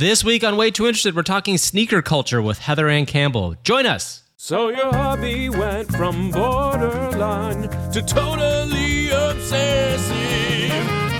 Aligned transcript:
This 0.00 0.24
week 0.24 0.42
on 0.44 0.56
Way 0.56 0.70
Too 0.70 0.86
Interested, 0.86 1.14
we're 1.14 1.22
talking 1.22 1.58
sneaker 1.58 2.00
culture 2.00 2.40
with 2.40 2.58
Heather 2.60 2.88
Ann 2.88 3.04
Campbell. 3.04 3.56
Join 3.64 3.84
us. 3.84 4.22
So 4.38 4.70
your 4.70 4.90
hobby 4.94 5.50
went 5.50 5.94
from 5.94 6.30
borderline 6.30 7.68
to 7.92 8.00
totally 8.00 9.10
obsessive. 9.10 10.16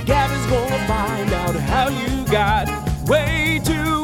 Gavin's 0.07 0.47
gonna 0.47 0.87
find 0.87 1.31
out 1.31 1.57
how 1.57 1.89
you 1.91 2.25
got 2.33 2.71
way 3.07 3.61
too 3.63 4.00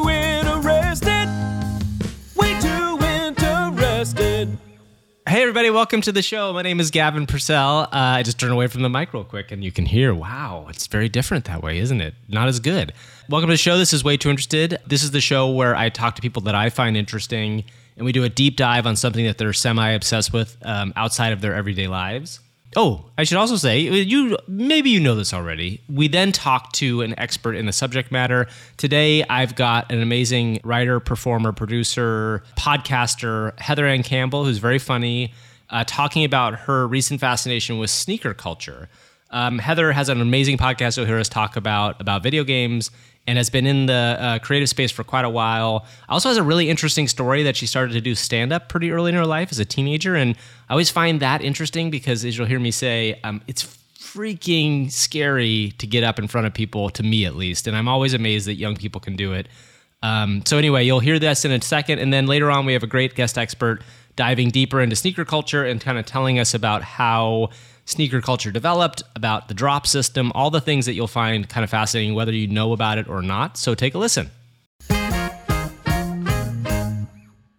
Hey, 5.27 5.41
everybody, 5.41 5.69
welcome 5.69 5.99
to 6.03 6.13
the 6.13 6.21
show. 6.21 6.53
My 6.53 6.61
name 6.61 6.79
is 6.79 6.89
Gavin 6.89 7.27
Purcell. 7.27 7.79
Uh, 7.79 7.87
I 7.91 8.23
just 8.23 8.39
turned 8.39 8.53
away 8.53 8.67
from 8.67 8.81
the 8.81 8.87
mic 8.87 9.13
real 9.13 9.25
quick, 9.25 9.51
and 9.51 9.61
you 9.61 9.73
can 9.73 9.85
hear, 9.85 10.13
wow, 10.13 10.67
it's 10.69 10.87
very 10.87 11.09
different 11.09 11.43
that 11.45 11.61
way, 11.61 11.79
isn't 11.79 11.99
it? 11.99 12.13
Not 12.29 12.47
as 12.47 12.61
good. 12.61 12.93
Welcome 13.27 13.49
to 13.49 13.55
the 13.55 13.57
show. 13.57 13.77
This 13.77 13.91
is 13.91 14.05
Way 14.05 14.15
Too 14.15 14.29
Interested. 14.29 14.77
This 14.87 15.03
is 15.03 15.11
the 15.11 15.19
show 15.19 15.51
where 15.51 15.75
I 15.75 15.89
talk 15.89 16.15
to 16.15 16.21
people 16.21 16.43
that 16.43 16.55
I 16.55 16.69
find 16.69 16.95
interesting, 16.95 17.65
and 17.97 18.05
we 18.05 18.13
do 18.13 18.23
a 18.23 18.29
deep 18.29 18.55
dive 18.55 18.87
on 18.87 18.95
something 18.95 19.25
that 19.25 19.37
they're 19.37 19.51
semi 19.51 19.89
obsessed 19.89 20.31
with 20.31 20.55
um, 20.61 20.93
outside 20.95 21.33
of 21.33 21.41
their 21.41 21.53
everyday 21.53 21.89
lives. 21.89 22.39
Oh, 22.79 23.05
I 23.17 23.23
should 23.23 23.39
also 23.39 23.55
say, 23.55 23.79
you 23.79 24.37
maybe 24.47 24.91
you 24.91 24.99
know 24.99 25.15
this 25.15 25.33
already. 25.33 25.81
We 25.89 26.07
then 26.07 26.31
talk 26.31 26.73
to 26.73 27.01
an 27.01 27.17
expert 27.17 27.55
in 27.55 27.65
the 27.65 27.73
subject 27.73 28.11
matter. 28.11 28.45
Today, 28.77 29.23
I've 29.23 29.55
got 29.55 29.91
an 29.91 29.99
amazing 29.99 30.59
writer, 30.63 30.99
performer, 30.99 31.51
producer, 31.53 32.43
podcaster, 32.55 33.59
Heather 33.59 33.87
Ann 33.87 34.03
Campbell, 34.03 34.45
who's 34.45 34.59
very 34.59 34.77
funny, 34.77 35.33
uh, 35.71 35.85
talking 35.87 36.23
about 36.23 36.53
her 36.53 36.87
recent 36.87 37.19
fascination 37.19 37.79
with 37.79 37.89
sneaker 37.89 38.35
culture. 38.35 38.89
Um, 39.31 39.57
Heather 39.57 39.91
has 39.91 40.07
an 40.07 40.21
amazing 40.21 40.59
podcast 40.59 40.97
you'll 40.97 41.07
hear 41.07 41.17
us 41.17 41.29
talk 41.29 41.55
about 41.55 41.99
about 41.99 42.21
video 42.21 42.43
games 42.43 42.91
and 43.27 43.37
has 43.37 43.49
been 43.49 43.67
in 43.67 43.85
the 43.85 44.17
uh, 44.19 44.39
creative 44.39 44.69
space 44.69 44.89
for 44.89 45.03
quite 45.03 45.25
a 45.25 45.29
while. 45.29 45.85
Also 46.07 46.29
has 46.29 46.37
a 46.37 46.43
really 46.43 46.69
interesting 46.69 47.07
story 47.07 47.43
that 47.43 47.55
she 47.57 47.67
started 47.67 47.93
to 47.93 48.01
do 48.01 48.15
stand 48.15 48.53
up 48.53 48.69
pretty 48.69 48.89
early 48.91 49.09
in 49.09 49.15
her 49.15 49.25
life 49.25 49.51
as 49.51 49.59
a 49.59 49.65
teenager, 49.65 50.15
and 50.15 50.35
I 50.69 50.73
always 50.73 50.89
find 50.89 51.19
that 51.19 51.41
interesting 51.41 51.91
because, 51.91 52.23
as 52.23 52.37
you'll 52.37 52.47
hear 52.47 52.59
me 52.59 52.71
say, 52.71 53.19
um, 53.23 53.41
it's 53.47 53.63
freaking 53.99 54.89
scary 54.89 55.73
to 55.77 55.85
get 55.85 56.03
up 56.03 56.17
in 56.17 56.27
front 56.27 56.47
of 56.47 56.53
people, 56.53 56.89
to 56.91 57.03
me 57.03 57.25
at 57.25 57.35
least, 57.35 57.67
and 57.67 57.75
I'm 57.75 57.87
always 57.87 58.13
amazed 58.13 58.47
that 58.47 58.55
young 58.55 58.75
people 58.75 59.01
can 59.01 59.15
do 59.15 59.33
it. 59.33 59.47
Um, 60.01 60.43
so 60.45 60.57
anyway, 60.57 60.85
you'll 60.85 60.99
hear 60.99 61.19
this 61.19 61.43
in 61.43 61.51
a 61.51 61.61
second, 61.61 61.99
and 61.99 62.13
then 62.13 62.27
later 62.27 62.49
on 62.49 62.65
we 62.65 62.73
have 62.73 62.83
a 62.83 62.87
great 62.87 63.15
guest 63.15 63.37
expert 63.37 63.83
diving 64.15 64.49
deeper 64.49 64.81
into 64.81 64.95
sneaker 64.95 65.25
culture 65.25 65.63
and 65.63 65.79
kind 65.79 65.97
of 65.97 66.05
telling 66.05 66.39
us 66.39 66.53
about 66.53 66.81
how 66.81 67.49
sneaker 67.87 68.21
culture 68.21 68.51
developed, 68.51 69.01
about 69.15 69.47
the 69.47 69.53
drop 69.53 69.87
system, 69.87 70.31
all 70.35 70.51
the 70.51 70.61
things 70.61 70.85
that 70.85 70.93
you'll 70.93 71.07
find 71.07 71.49
kind 71.49 71.63
of 71.63 71.69
fascinating, 71.69 72.13
whether 72.13 72.31
you 72.31 72.47
know 72.47 72.73
about 72.73 72.99
it 72.99 73.07
or 73.07 73.21
not. 73.21 73.57
So 73.57 73.73
take 73.73 73.95
a 73.95 73.97
listen. 73.97 74.29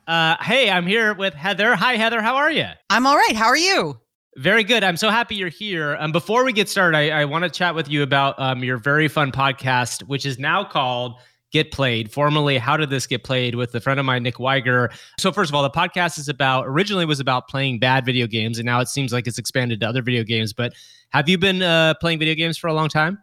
Uh, 0.06 0.36
hey, 0.40 0.70
I'm 0.70 0.86
here 0.86 1.12
with 1.12 1.34
Heather. 1.34 1.74
Hi, 1.74 1.96
Heather. 1.96 2.22
How 2.22 2.36
are 2.36 2.50
you? 2.50 2.66
I'm 2.88 3.06
all 3.06 3.16
right. 3.16 3.34
How 3.34 3.46
are 3.46 3.56
you? 3.56 3.98
Very 4.36 4.64
good. 4.64 4.84
I'm 4.84 4.96
so 4.96 5.10
happy 5.10 5.34
you're 5.34 5.48
here. 5.48 5.96
Um, 5.98 6.12
before 6.12 6.44
we 6.44 6.52
get 6.52 6.68
started, 6.68 6.96
I, 6.96 7.10
I 7.10 7.24
want 7.24 7.44
to 7.44 7.50
chat 7.50 7.74
with 7.74 7.88
you 7.90 8.02
about 8.02 8.38
um, 8.38 8.62
your 8.62 8.76
very 8.76 9.08
fun 9.08 9.32
podcast, 9.32 10.02
which 10.04 10.24
is 10.24 10.38
now 10.38 10.64
called 10.64 11.16
Get 11.52 11.72
Played. 11.72 12.12
formally 12.12 12.58
How 12.58 12.76
Did 12.76 12.90
This 12.90 13.06
Get 13.06 13.24
Played? 13.24 13.54
with 13.54 13.74
a 13.74 13.80
friend 13.80 13.98
of 13.98 14.06
mine, 14.06 14.22
Nick 14.22 14.36
Weiger. 14.36 14.92
So, 15.18 15.32
first 15.32 15.50
of 15.50 15.54
all, 15.54 15.62
the 15.62 15.70
podcast 15.70 16.18
is 16.18 16.28
about 16.28 16.66
originally 16.66 17.04
was 17.04 17.20
about 17.20 17.48
playing 17.48 17.78
bad 17.78 18.04
video 18.04 18.26
games, 18.26 18.58
and 18.58 18.66
now 18.66 18.80
it 18.80 18.88
seems 18.88 19.12
like 19.12 19.26
it's 19.26 19.38
expanded 19.38 19.80
to 19.80 19.88
other 19.88 20.02
video 20.02 20.24
games. 20.24 20.52
But 20.52 20.74
have 21.10 21.28
you 21.28 21.38
been 21.38 21.62
uh, 21.62 21.94
playing 22.00 22.18
video 22.18 22.34
games 22.34 22.58
for 22.58 22.68
a 22.68 22.74
long 22.74 22.88
time? 22.88 23.18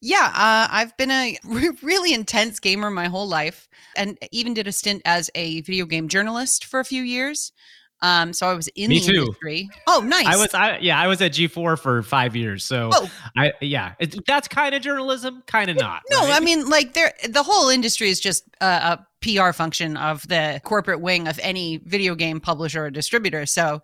Yeah, 0.00 0.32
uh, 0.34 0.68
I've 0.70 0.96
been 0.96 1.10
a 1.10 1.38
re- 1.44 1.70
really 1.82 2.12
intense 2.12 2.58
gamer 2.60 2.90
my 2.90 3.06
whole 3.06 3.28
life, 3.28 3.68
and 3.96 4.18
even 4.32 4.54
did 4.54 4.66
a 4.66 4.72
stint 4.72 5.02
as 5.04 5.30
a 5.34 5.60
video 5.62 5.86
game 5.86 6.08
journalist 6.08 6.64
for 6.64 6.80
a 6.80 6.84
few 6.84 7.02
years. 7.02 7.52
Um, 8.00 8.32
so 8.32 8.46
I 8.46 8.54
was 8.54 8.68
in 8.68 8.90
Me 8.90 9.00
the 9.00 9.06
too. 9.12 9.20
industry. 9.22 9.68
Oh, 9.86 10.00
nice. 10.06 10.26
I 10.26 10.36
was, 10.36 10.54
I, 10.54 10.78
yeah, 10.78 11.00
I 11.00 11.06
was 11.08 11.20
at 11.20 11.32
G4 11.32 11.78
for 11.78 12.02
five 12.02 12.36
years. 12.36 12.64
So, 12.64 12.90
Oh. 12.92 13.10
I, 13.36 13.52
yeah, 13.60 13.94
it, 13.98 14.24
that's 14.26 14.46
kind 14.46 14.74
of 14.74 14.82
journalism, 14.82 15.42
kind 15.46 15.68
of 15.70 15.76
not. 15.76 16.02
No, 16.10 16.20
right? 16.20 16.32
I 16.36 16.40
mean, 16.40 16.68
like, 16.68 16.92
there, 16.94 17.12
the 17.28 17.42
whole 17.42 17.68
industry 17.70 18.08
is 18.08 18.20
just 18.20 18.44
a, 18.60 18.66
a 18.66 19.06
PR 19.20 19.52
function 19.52 19.96
of 19.96 20.26
the 20.28 20.60
corporate 20.64 21.00
wing 21.00 21.26
of 21.26 21.40
any 21.42 21.78
video 21.78 22.14
game 22.14 22.40
publisher 22.40 22.84
or 22.84 22.90
distributor. 22.90 23.46
So, 23.46 23.82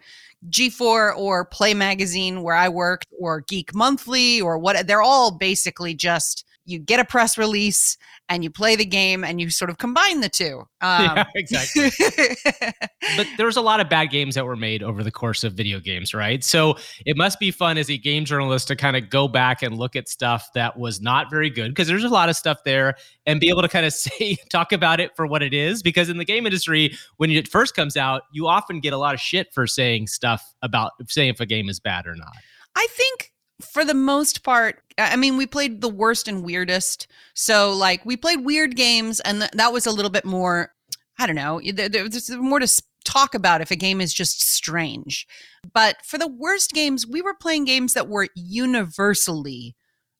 G4 0.50 1.16
or 1.16 1.44
Play 1.46 1.74
Magazine, 1.74 2.42
where 2.42 2.54
I 2.54 2.68
worked, 2.68 3.08
or 3.18 3.40
Geek 3.40 3.74
Monthly, 3.74 4.40
or 4.40 4.58
what, 4.58 4.86
they're 4.86 5.02
all 5.02 5.30
basically 5.32 5.94
just 5.94 6.44
you 6.64 6.78
get 6.78 7.00
a 7.00 7.04
press 7.04 7.36
release 7.36 7.96
and 8.28 8.42
you 8.42 8.50
play 8.50 8.74
the 8.74 8.84
game 8.84 9.22
and 9.22 9.40
you 9.40 9.50
sort 9.50 9.70
of 9.70 9.78
combine 9.78 10.20
the 10.20 10.28
two. 10.28 10.60
Um, 10.80 11.16
yeah, 11.16 11.24
exactly. 11.34 11.90
but 13.16 13.26
there's 13.36 13.56
a 13.56 13.60
lot 13.60 13.80
of 13.80 13.88
bad 13.88 14.06
games 14.06 14.34
that 14.34 14.46
were 14.46 14.56
made 14.56 14.82
over 14.82 15.02
the 15.02 15.10
course 15.10 15.44
of 15.44 15.52
video 15.52 15.78
games, 15.78 16.14
right? 16.14 16.42
So 16.42 16.76
it 17.04 17.16
must 17.16 17.38
be 17.38 17.50
fun 17.50 17.76
as 17.76 17.90
a 17.90 17.98
game 17.98 18.24
journalist 18.24 18.68
to 18.68 18.76
kind 18.76 18.96
of 18.96 19.10
go 19.10 19.28
back 19.28 19.62
and 19.62 19.76
look 19.76 19.94
at 19.94 20.08
stuff 20.08 20.48
that 20.54 20.78
was 20.78 21.00
not 21.00 21.30
very 21.30 21.50
good 21.50 21.68
because 21.68 21.86
there's 21.86 22.04
a 22.04 22.08
lot 22.08 22.28
of 22.28 22.36
stuff 22.36 22.58
there 22.64 22.94
and 23.26 23.40
be 23.40 23.48
able 23.50 23.62
to 23.62 23.68
kind 23.68 23.84
of 23.84 23.92
say, 23.92 24.36
talk 24.50 24.72
about 24.72 25.00
it 25.00 25.14
for 25.14 25.26
what 25.26 25.42
it 25.42 25.52
is. 25.52 25.82
Because 25.82 26.08
in 26.08 26.16
the 26.16 26.24
game 26.24 26.46
industry, 26.46 26.94
when 27.18 27.30
it 27.30 27.48
first 27.48 27.74
comes 27.74 27.96
out, 27.96 28.22
you 28.32 28.46
often 28.46 28.80
get 28.80 28.92
a 28.92 28.98
lot 28.98 29.14
of 29.14 29.20
shit 29.20 29.52
for 29.52 29.66
saying 29.66 30.06
stuff 30.06 30.54
about 30.62 30.92
saying 31.08 31.30
if 31.30 31.40
a 31.40 31.46
game 31.46 31.68
is 31.68 31.78
bad 31.78 32.06
or 32.06 32.14
not. 32.14 32.32
I 32.74 32.86
think 32.90 33.33
for 33.66 33.84
the 33.84 33.94
most 33.94 34.42
part, 34.42 34.82
I 34.98 35.16
mean, 35.16 35.36
we 35.36 35.46
played 35.46 35.80
the 35.80 35.88
worst 35.88 36.28
and 36.28 36.44
weirdest. 36.44 37.06
So, 37.34 37.72
like, 37.72 38.04
we 38.04 38.16
played 38.16 38.44
weird 38.44 38.76
games, 38.76 39.20
and 39.20 39.40
th- 39.40 39.50
that 39.52 39.72
was 39.72 39.86
a 39.86 39.92
little 39.92 40.10
bit 40.10 40.24
more, 40.24 40.72
I 41.18 41.26
don't 41.26 41.36
know, 41.36 41.60
there- 41.72 41.88
there's 41.88 42.30
more 42.30 42.60
to 42.60 42.82
talk 43.04 43.34
about 43.34 43.60
if 43.60 43.70
a 43.70 43.76
game 43.76 44.00
is 44.00 44.14
just 44.14 44.42
strange. 44.42 45.26
But 45.72 45.96
for 46.04 46.18
the 46.18 46.28
worst 46.28 46.72
games, 46.72 47.06
we 47.06 47.20
were 47.22 47.34
playing 47.34 47.64
games 47.64 47.92
that 47.94 48.08
were 48.08 48.28
universally, 48.34 49.76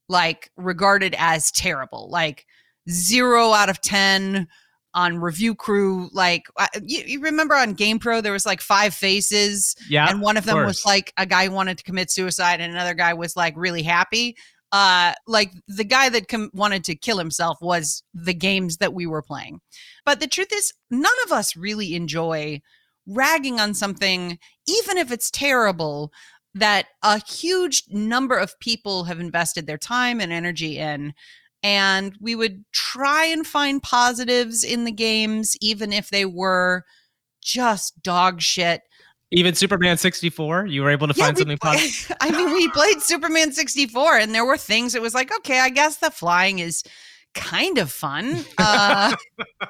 like, 0.08 0.50
regarded 0.56 1.14
as 1.18 1.50
terrible, 1.50 2.08
like 2.10 2.46
zero 2.90 3.52
out 3.52 3.70
of 3.70 3.80
10 3.80 4.48
on 4.94 5.18
review 5.18 5.54
crew 5.54 6.08
like 6.12 6.46
you, 6.82 7.02
you 7.04 7.20
remember 7.20 7.54
on 7.54 7.74
GamePro 7.74 8.22
there 8.22 8.32
was 8.32 8.46
like 8.46 8.60
five 8.60 8.94
faces 8.94 9.74
Yeah. 9.88 10.08
and 10.08 10.20
one 10.22 10.36
of 10.36 10.44
them 10.44 10.64
was 10.64 10.84
like 10.86 11.12
a 11.16 11.26
guy 11.26 11.46
who 11.46 11.52
wanted 11.52 11.78
to 11.78 11.84
commit 11.84 12.10
suicide 12.10 12.60
and 12.60 12.72
another 12.72 12.94
guy 12.94 13.12
was 13.12 13.36
like 13.36 13.54
really 13.56 13.82
happy. 13.82 14.36
Uh 14.72 15.12
like 15.26 15.50
the 15.68 15.84
guy 15.84 16.08
that 16.10 16.28
com- 16.28 16.50
wanted 16.54 16.84
to 16.84 16.94
kill 16.94 17.18
himself 17.18 17.58
was 17.60 18.02
the 18.14 18.34
games 18.34 18.76
that 18.78 18.94
we 18.94 19.06
were 19.06 19.22
playing. 19.22 19.60
But 20.06 20.20
the 20.20 20.26
truth 20.28 20.52
is 20.52 20.72
none 20.90 21.12
of 21.26 21.32
us 21.32 21.56
really 21.56 21.94
enjoy 21.94 22.60
ragging 23.06 23.60
on 23.60 23.74
something 23.74 24.38
even 24.66 24.96
if 24.96 25.12
it's 25.12 25.30
terrible 25.30 26.12
that 26.54 26.86
a 27.02 27.20
huge 27.24 27.82
number 27.88 28.36
of 28.36 28.58
people 28.60 29.04
have 29.04 29.18
invested 29.18 29.66
their 29.66 29.76
time 29.76 30.20
and 30.20 30.32
energy 30.32 30.78
in 30.78 31.12
and 31.64 32.14
we 32.20 32.36
would 32.36 32.62
try 32.72 33.24
and 33.24 33.46
find 33.46 33.82
positives 33.82 34.62
in 34.62 34.84
the 34.84 34.92
games 34.92 35.56
even 35.60 35.92
if 35.92 36.10
they 36.10 36.26
were 36.26 36.84
just 37.42 38.00
dog 38.02 38.40
shit 38.40 38.82
Even 39.32 39.54
Superman 39.54 39.96
64, 39.96 40.66
you 40.66 40.82
were 40.82 40.90
able 40.90 41.08
to 41.08 41.14
yeah, 41.16 41.24
find 41.24 41.36
we 41.36 41.40
something 41.40 41.58
positive. 41.58 42.16
I 42.20 42.30
mean, 42.30 42.52
we 42.52 42.68
played 42.68 43.00
Superman 43.00 43.52
64, 43.52 44.18
and 44.18 44.34
there 44.34 44.44
were 44.44 44.58
things 44.58 44.94
it 44.94 45.02
was 45.02 45.14
like, 45.14 45.34
okay, 45.34 45.58
I 45.58 45.70
guess 45.70 45.96
the 45.96 46.10
flying 46.10 46.60
is 46.60 46.84
kind 47.34 47.78
of 47.78 47.90
fun. 47.90 48.44
Uh, 48.58 49.16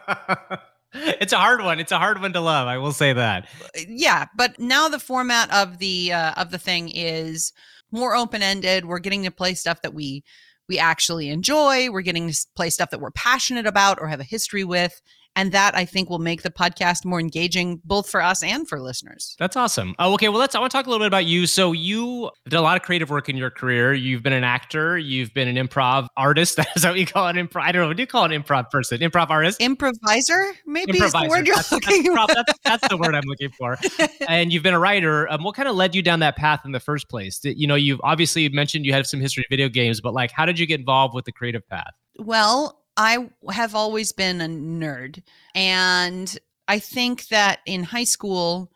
it's 0.95 1.33
a 1.33 1.39
hard 1.39 1.63
one. 1.63 1.81
It's 1.81 1.93
a 1.93 1.99
hard 1.99 2.21
one 2.21 2.33
to 2.35 2.41
love. 2.41 2.69
I 2.69 2.79
will 2.79 2.93
say 2.93 3.13
that. 3.13 3.49
yeah, 3.89 4.27
but 4.37 4.59
now 4.59 4.89
the 4.89 4.99
format 4.99 5.51
of 5.53 5.79
the 5.79 6.13
uh, 6.13 6.33
of 6.37 6.51
the 6.51 6.59
thing 6.59 6.91
is 6.91 7.53
more 7.91 8.15
open 8.15 8.43
ended. 8.43 8.85
We're 8.85 8.99
getting 8.99 9.25
to 9.25 9.31
play 9.31 9.55
stuff 9.55 9.83
that 9.83 9.95
we 9.95 10.25
we 10.69 10.79
actually 10.79 11.29
enjoy. 11.29 11.91
We're 11.91 12.03
getting 12.03 12.31
to 12.31 12.47
play 12.57 12.71
stuff 12.71 12.91
that 12.91 13.01
we're 13.01 13.11
passionate 13.11 13.67
about 13.67 13.99
or 14.01 14.09
have 14.09 14.21
a 14.21 14.25
history 14.25 14.65
with. 14.65 15.01
And 15.37 15.51
that 15.53 15.75
I 15.75 15.85
think 15.85 16.09
will 16.09 16.19
make 16.21 16.43
the 16.43 16.51
podcast 16.51 17.05
more 17.05 17.19
engaging 17.19 17.81
both 17.85 18.09
for 18.09 18.23
us 18.23 18.43
and 18.43 18.69
for 18.69 18.81
listeners. 18.81 19.35
That's 19.39 19.57
awesome. 19.57 19.95
Oh, 19.99 20.15
okay. 20.15 20.29
Well, 20.29 20.39
let's. 20.39 20.55
I 20.55 20.61
want 20.61 20.71
to 20.71 20.79
talk 20.79 20.87
a 20.87 20.91
little 20.91 21.03
bit 21.03 21.09
about 21.09 21.27
you. 21.27 21.47
So 21.47 21.73
you 21.73 22.31
did 22.49 22.57
a 22.57 22.61
lot 22.61 22.77
of 22.77 22.83
creative 22.83 23.11
work 23.11 23.29
in 23.29 23.37
your 23.37 23.51
career. 23.51 23.93
You've 23.95 24.23
been 24.23 24.33
an 24.33 24.45
actor. 24.45 24.97
You've 24.97 25.35
been 25.35 25.49
an 25.49 25.57
improv 25.57 26.07
artist. 26.17 26.57
That's 26.57 26.85
what 26.85 26.97
you 26.99 27.07
call 27.07 27.27
an 27.27 27.37
improv. 27.37 27.63
I 27.63 27.73
don't 27.73 27.83
know. 27.83 27.89
What 27.89 27.97
do 27.97 28.03
you 28.03 28.07
call 28.07 28.25
an 28.25 28.31
improv 28.31 28.71
person? 28.71 29.01
Improv 29.01 29.31
artist. 29.31 29.61
Improviser, 29.61 30.55
maybe 30.67 30.93
is 30.93 30.99
the 30.99 31.05
Improviser. 31.19 31.29
word 31.29 31.47
you're 31.47 31.57
That's, 31.57 31.69
that's, 31.71 31.87
looking 31.87 32.13
prob- 32.13 32.29
that's, 32.29 32.53
that's 32.65 32.89
the 32.89 32.97
word 32.97 33.15
I'm 33.15 33.25
looking 33.27 33.51
for. 33.51 33.77
And 34.29 34.53
you've 34.53 34.63
been 34.63 34.75
a 34.75 34.79
writer. 34.79 35.31
Um, 35.31 35.43
what 35.45 35.55
kind 35.55 35.69
of 35.69 35.75
led 35.77 35.95
you 35.95 36.03
down 36.03 36.21
that 36.21 36.37
path 36.37 36.61
in 36.65 36.73
the 36.73 36.81
first 36.81 37.09
place? 37.09 37.41
You 37.43 37.67
know, 37.67 37.75
you've 37.75 38.01
obviously 38.03 38.49
mentioned 38.49 38.87
you 38.87 38.93
had 38.93 39.07
some 39.07 39.21
history 39.21 39.43
of 39.43 39.47
video 39.51 39.69
games, 39.69 40.01
but 40.01 40.15
like, 40.15 40.31
how 40.31 40.47
did 40.47 40.59
you 40.59 40.67
get 40.67 40.81
involved 40.81 41.15
with 41.15 41.25
the 41.25 41.33
creative 41.33 41.67
path? 41.69 41.93
Well, 42.19 42.81
I 42.97 43.31
have 43.51 43.75
always 43.75 44.13
been 44.13 44.41
a 44.41 44.47
nerd. 44.47 45.23
And 45.55 46.37
I 46.69 46.79
think 46.79 47.29
that 47.29 47.61
in 47.67 47.83
high 47.83 48.05
school, 48.05 48.71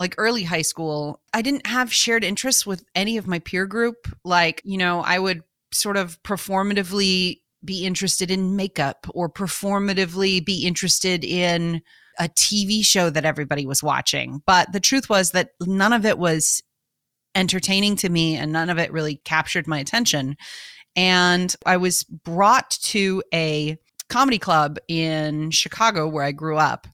like 0.00 0.14
early 0.18 0.42
high 0.42 0.62
school, 0.62 1.20
I 1.32 1.42
didn't 1.42 1.66
have 1.66 1.92
shared 1.92 2.24
interests 2.24 2.66
with 2.66 2.84
any 2.94 3.16
of 3.16 3.26
my 3.26 3.38
peer 3.38 3.66
group. 3.66 4.08
Like, 4.24 4.60
you 4.64 4.78
know, 4.78 5.00
I 5.00 5.18
would 5.18 5.42
sort 5.72 5.96
of 5.96 6.22
performatively 6.22 7.40
be 7.64 7.86
interested 7.86 8.30
in 8.30 8.56
makeup 8.56 9.06
or 9.14 9.28
performatively 9.28 10.44
be 10.44 10.66
interested 10.66 11.24
in 11.24 11.82
a 12.18 12.28
TV 12.28 12.84
show 12.84 13.10
that 13.10 13.24
everybody 13.24 13.66
was 13.66 13.82
watching. 13.82 14.42
But 14.46 14.72
the 14.72 14.80
truth 14.80 15.08
was 15.08 15.32
that 15.32 15.50
none 15.60 15.92
of 15.92 16.04
it 16.04 16.18
was 16.18 16.62
entertaining 17.34 17.96
to 17.96 18.08
me 18.08 18.36
and 18.36 18.52
none 18.52 18.70
of 18.70 18.78
it 18.78 18.92
really 18.92 19.16
captured 19.24 19.66
my 19.66 19.78
attention. 19.78 20.36
And 20.96 21.54
I 21.66 21.76
was 21.76 22.04
brought 22.04 22.70
to 22.82 23.22
a 23.32 23.78
comedy 24.08 24.38
club 24.38 24.78
in 24.88 25.50
Chicago 25.50 26.08
where 26.08 26.24
I 26.24 26.32
grew 26.32 26.56
up. 26.56 26.86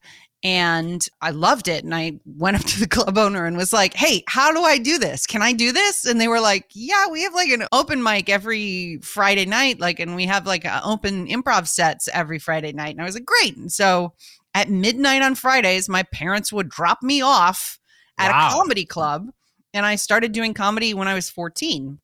And 0.42 1.06
I 1.20 1.32
loved 1.32 1.68
it. 1.68 1.84
And 1.84 1.94
I 1.94 2.18
went 2.24 2.56
up 2.56 2.64
to 2.64 2.80
the 2.80 2.88
club 2.88 3.18
owner 3.18 3.44
and 3.44 3.58
was 3.58 3.74
like, 3.74 3.92
Hey, 3.92 4.24
how 4.26 4.52
do 4.52 4.62
I 4.62 4.78
do 4.78 4.98
this? 4.98 5.26
Can 5.26 5.42
I 5.42 5.52
do 5.52 5.70
this? 5.70 6.06
And 6.06 6.18
they 6.18 6.28
were 6.28 6.40
like, 6.40 6.66
Yeah, 6.72 7.08
we 7.10 7.22
have 7.24 7.34
like 7.34 7.50
an 7.50 7.66
open 7.72 8.02
mic 8.02 8.30
every 8.30 8.98
Friday 9.02 9.44
night. 9.44 9.80
Like, 9.80 10.00
and 10.00 10.16
we 10.16 10.24
have 10.26 10.46
like 10.46 10.64
open 10.82 11.26
improv 11.26 11.68
sets 11.68 12.08
every 12.14 12.38
Friday 12.38 12.72
night. 12.72 12.92
And 12.92 13.02
I 13.02 13.04
was 13.04 13.14
like, 13.14 13.26
Great. 13.26 13.56
And 13.58 13.70
so 13.70 14.14
at 14.54 14.70
midnight 14.70 15.20
on 15.20 15.34
Fridays, 15.34 15.90
my 15.90 16.04
parents 16.04 16.52
would 16.52 16.70
drop 16.70 17.02
me 17.02 17.20
off 17.20 17.78
at 18.16 18.30
wow. 18.30 18.48
a 18.48 18.52
comedy 18.52 18.86
club. 18.86 19.28
And 19.74 19.84
I 19.84 19.96
started 19.96 20.32
doing 20.32 20.54
comedy 20.54 20.94
when 20.94 21.06
I 21.06 21.14
was 21.14 21.28
14. 21.28 22.00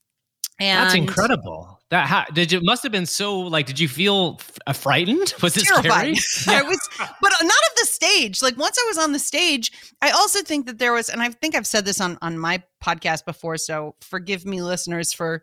And 0.58 0.84
That's 0.84 0.94
incredible. 0.94 1.80
That 1.90 2.06
how, 2.06 2.24
did 2.32 2.50
you 2.50 2.60
must 2.62 2.82
have 2.82 2.90
been 2.90 3.06
so 3.06 3.38
like 3.38 3.66
did 3.66 3.78
you 3.78 3.88
feel 3.88 4.40
f- 4.66 4.76
frightened? 4.76 5.34
Was 5.42 5.56
it 5.56 5.64
terrified? 5.64 6.16
scary? 6.16 6.58
I 6.64 6.68
was 6.68 6.78
but 6.98 7.30
not 7.30 7.42
of 7.42 7.76
the 7.78 7.86
stage. 7.86 8.42
Like 8.42 8.56
once 8.56 8.76
I 8.78 8.86
was 8.88 8.98
on 8.98 9.12
the 9.12 9.18
stage, 9.18 9.70
I 10.02 10.10
also 10.10 10.42
think 10.42 10.66
that 10.66 10.78
there 10.78 10.92
was 10.92 11.08
and 11.08 11.22
I 11.22 11.28
think 11.28 11.54
I've 11.54 11.66
said 11.66 11.84
this 11.84 12.00
on 12.00 12.18
on 12.22 12.38
my 12.38 12.62
podcast 12.82 13.24
before, 13.24 13.56
so 13.56 13.94
forgive 14.00 14.44
me 14.44 14.62
listeners 14.62 15.12
for 15.12 15.42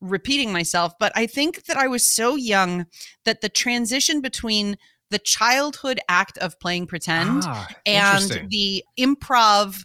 repeating 0.00 0.52
myself, 0.52 0.94
but 0.98 1.12
I 1.14 1.26
think 1.26 1.64
that 1.64 1.76
I 1.76 1.86
was 1.86 2.04
so 2.04 2.36
young 2.36 2.86
that 3.24 3.40
the 3.40 3.48
transition 3.48 4.20
between 4.20 4.76
the 5.10 5.18
childhood 5.18 6.00
act 6.08 6.38
of 6.38 6.58
playing 6.58 6.86
pretend 6.86 7.42
ah, 7.44 7.68
and 7.86 8.48
the 8.50 8.84
improv 8.98 9.84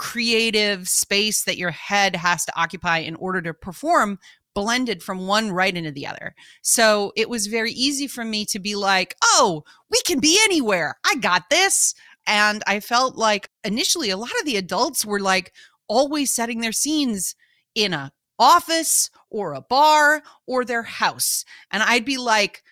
creative 0.00 0.88
space 0.88 1.44
that 1.44 1.58
your 1.58 1.70
head 1.70 2.16
has 2.16 2.46
to 2.46 2.58
occupy 2.58 2.96
in 2.96 3.14
order 3.16 3.42
to 3.42 3.52
perform 3.52 4.18
blended 4.54 5.02
from 5.02 5.26
one 5.26 5.52
right 5.52 5.76
into 5.76 5.90
the 5.90 6.06
other. 6.06 6.34
So 6.62 7.12
it 7.16 7.28
was 7.28 7.48
very 7.48 7.72
easy 7.72 8.06
for 8.06 8.24
me 8.24 8.46
to 8.46 8.58
be 8.58 8.76
like, 8.76 9.14
oh, 9.22 9.62
we 9.90 10.00
can 10.06 10.18
be 10.18 10.40
anywhere. 10.42 10.96
I 11.04 11.16
got 11.16 11.50
this. 11.50 11.94
And 12.26 12.62
I 12.66 12.80
felt 12.80 13.16
like 13.16 13.50
initially 13.62 14.08
a 14.08 14.16
lot 14.16 14.30
of 14.40 14.46
the 14.46 14.56
adults 14.56 15.04
were 15.04 15.20
like 15.20 15.52
always 15.86 16.34
setting 16.34 16.62
their 16.62 16.72
scenes 16.72 17.34
in 17.74 17.92
a 17.92 18.10
office 18.38 19.10
or 19.28 19.52
a 19.52 19.60
bar 19.60 20.22
or 20.46 20.64
their 20.64 20.84
house. 20.84 21.44
And 21.70 21.82
I'd 21.82 22.06
be 22.06 22.16
like, 22.16 22.62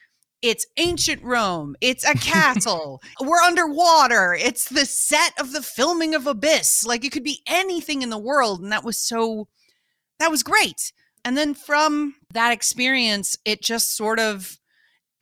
it's 0.43 0.67
ancient 0.77 1.23
Rome. 1.23 1.77
It's 1.81 2.05
a 2.05 2.15
castle. 2.19 3.03
We're 3.21 3.41
underwater. 3.41 4.35
It's 4.35 4.69
the 4.69 4.87
set 4.87 5.39
of 5.41 5.53
the 5.53 5.63
filming 5.63 6.15
of 6.15 6.27
Abyss. 6.27 6.85
Like 6.87 7.05
it 7.05 7.13
could 7.13 7.25
be 7.25 7.43
anything 7.47 8.03
in 8.03 8.11
the 8.11 8.19
world. 8.19 8.61
And 8.63 8.73
that 8.73 8.85
was 8.85 8.99
so, 8.99 9.49
that 10.19 10.31
was 10.31 10.43
great. 10.43 10.93
And 11.25 11.37
then 11.37 11.55
from 11.55 12.15
that 12.33 12.53
experience, 12.53 13.37
it 13.45 13.63
just 13.63 13.97
sort 13.97 14.21
of 14.21 14.59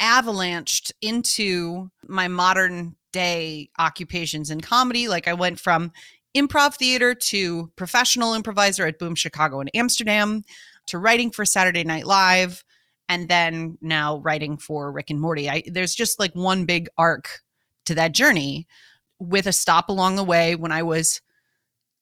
avalanched 0.00 0.92
into 1.00 1.90
my 2.06 2.28
modern 2.28 2.96
day 3.12 3.70
occupations 3.78 4.50
in 4.50 4.60
comedy. 4.60 5.08
Like 5.08 5.26
I 5.26 5.32
went 5.32 5.58
from 5.58 5.92
improv 6.36 6.74
theater 6.74 7.14
to 7.14 7.70
professional 7.76 8.34
improviser 8.34 8.86
at 8.86 8.98
Boom 8.98 9.14
Chicago 9.14 9.60
in 9.60 9.69
Amsterdam 9.69 10.44
to 10.86 10.98
writing 10.98 11.30
for 11.30 11.44
Saturday 11.44 11.82
Night 11.82 12.06
Live 12.06 12.62
and 13.08 13.29
then 13.29 13.79
now 13.81 14.19
writing 14.19 14.56
for 14.56 14.91
Rick 14.91 15.11
and 15.11 15.20
Morty. 15.20 15.49
I, 15.49 15.62
there's 15.67 15.94
just 15.94 16.19
like 16.19 16.35
one 16.35 16.64
big 16.64 16.88
arc 16.99 17.41
to 17.87 17.94
that 17.94 18.12
journey 18.12 18.67
with 19.19 19.47
a 19.47 19.53
stop 19.53 19.88
along 19.88 20.17
the 20.17 20.25
way 20.25 20.55
when 20.55 20.73
I 20.73 20.82
was 20.82 21.20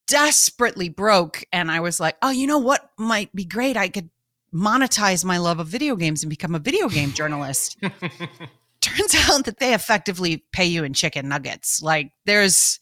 desperately 0.06 0.89
broke 0.89 1.45
and 1.53 1.71
I 1.71 1.81
was 1.81 2.01
like, 2.01 2.17
"Oh, 2.23 2.31
you 2.31 2.47
know 2.47 2.59
what 2.59 2.91
might 2.99 3.35
be 3.35 3.45
great? 3.45 3.77
I 3.77 3.89
could 3.89 4.11
monetize 4.53 5.25
my 5.25 5.39
love 5.39 5.59
of 5.59 5.67
video 5.67 5.97
games 5.97 6.23
and 6.23 6.31
become 6.31 6.55
a 6.55 6.61
video 6.61 6.89
game 6.89 7.12
journalist." 7.12 7.77
Turns 8.81 9.15
out 9.31 9.45
that 9.47 9.59
they 9.59 9.75
effectively 9.75 10.45
pay 10.53 10.67
you 10.67 10.85
in 10.85 10.95
chicken 10.95 11.29
nuggets. 11.29 11.83
Like 11.83 12.12
there's 12.27 12.81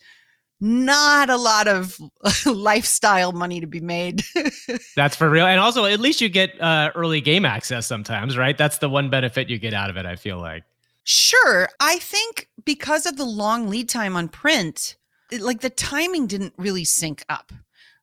not 0.63 1.29
a 1.29 1.37
lot 1.37 1.67
of 1.67 1.99
lifestyle 2.47 3.33
money 3.33 3.61
to 3.61 3.67
be 3.67 3.81
made. 3.81 4.23
That's 4.97 5.17
for 5.17 5.29
real. 5.29 5.45
And 5.45 5.59
also, 5.59 5.85
at 5.85 5.99
least 5.99 6.21
you 6.21 6.29
get 6.29 6.59
uh, 6.61 6.93
early 6.95 7.21
game 7.21 7.45
access 7.45 7.85
sometimes, 7.85 8.39
right? 8.39 8.57
That's 8.57 8.79
the 8.79 8.89
one 8.89 9.11
benefit 9.11 9.51
you 9.51 9.59
get 9.59 9.75
out 9.75 9.91
of 9.91 9.97
it, 9.97 10.07
I 10.07 10.15
feel 10.15 10.39
like. 10.39 10.63
Sure. 11.03 11.69
I 11.81 11.99
think 11.99 12.49
because 12.65 13.07
of 13.07 13.17
the 13.17 13.25
long 13.25 13.69
lead 13.69 13.89
time 13.89 14.15
on 14.15 14.29
print, 14.29 14.97
it, 15.33 15.41
like 15.41 15.63
the 15.63 15.71
timing 15.71 16.29
didn't 16.29 16.55
really 16.57 16.85
sync 16.85 17.25
up. 17.29 17.51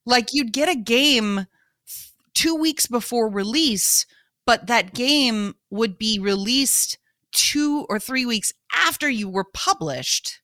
Like 0.06 0.34
you'd 0.34 0.52
get 0.52 0.68
a 0.68 0.76
game 0.76 1.48
two 2.34 2.56
weeks 2.56 2.88
before 2.88 3.30
release, 3.30 4.06
but 4.46 4.68
that 4.68 4.94
game 4.94 5.56
would 5.70 5.98
be 5.98 6.20
released 6.20 6.98
two 7.32 7.86
or 7.88 8.00
three 8.00 8.26
weeks 8.26 8.52
after 8.76 9.10
you 9.10 9.30
were 9.30 9.46
published 9.54 10.39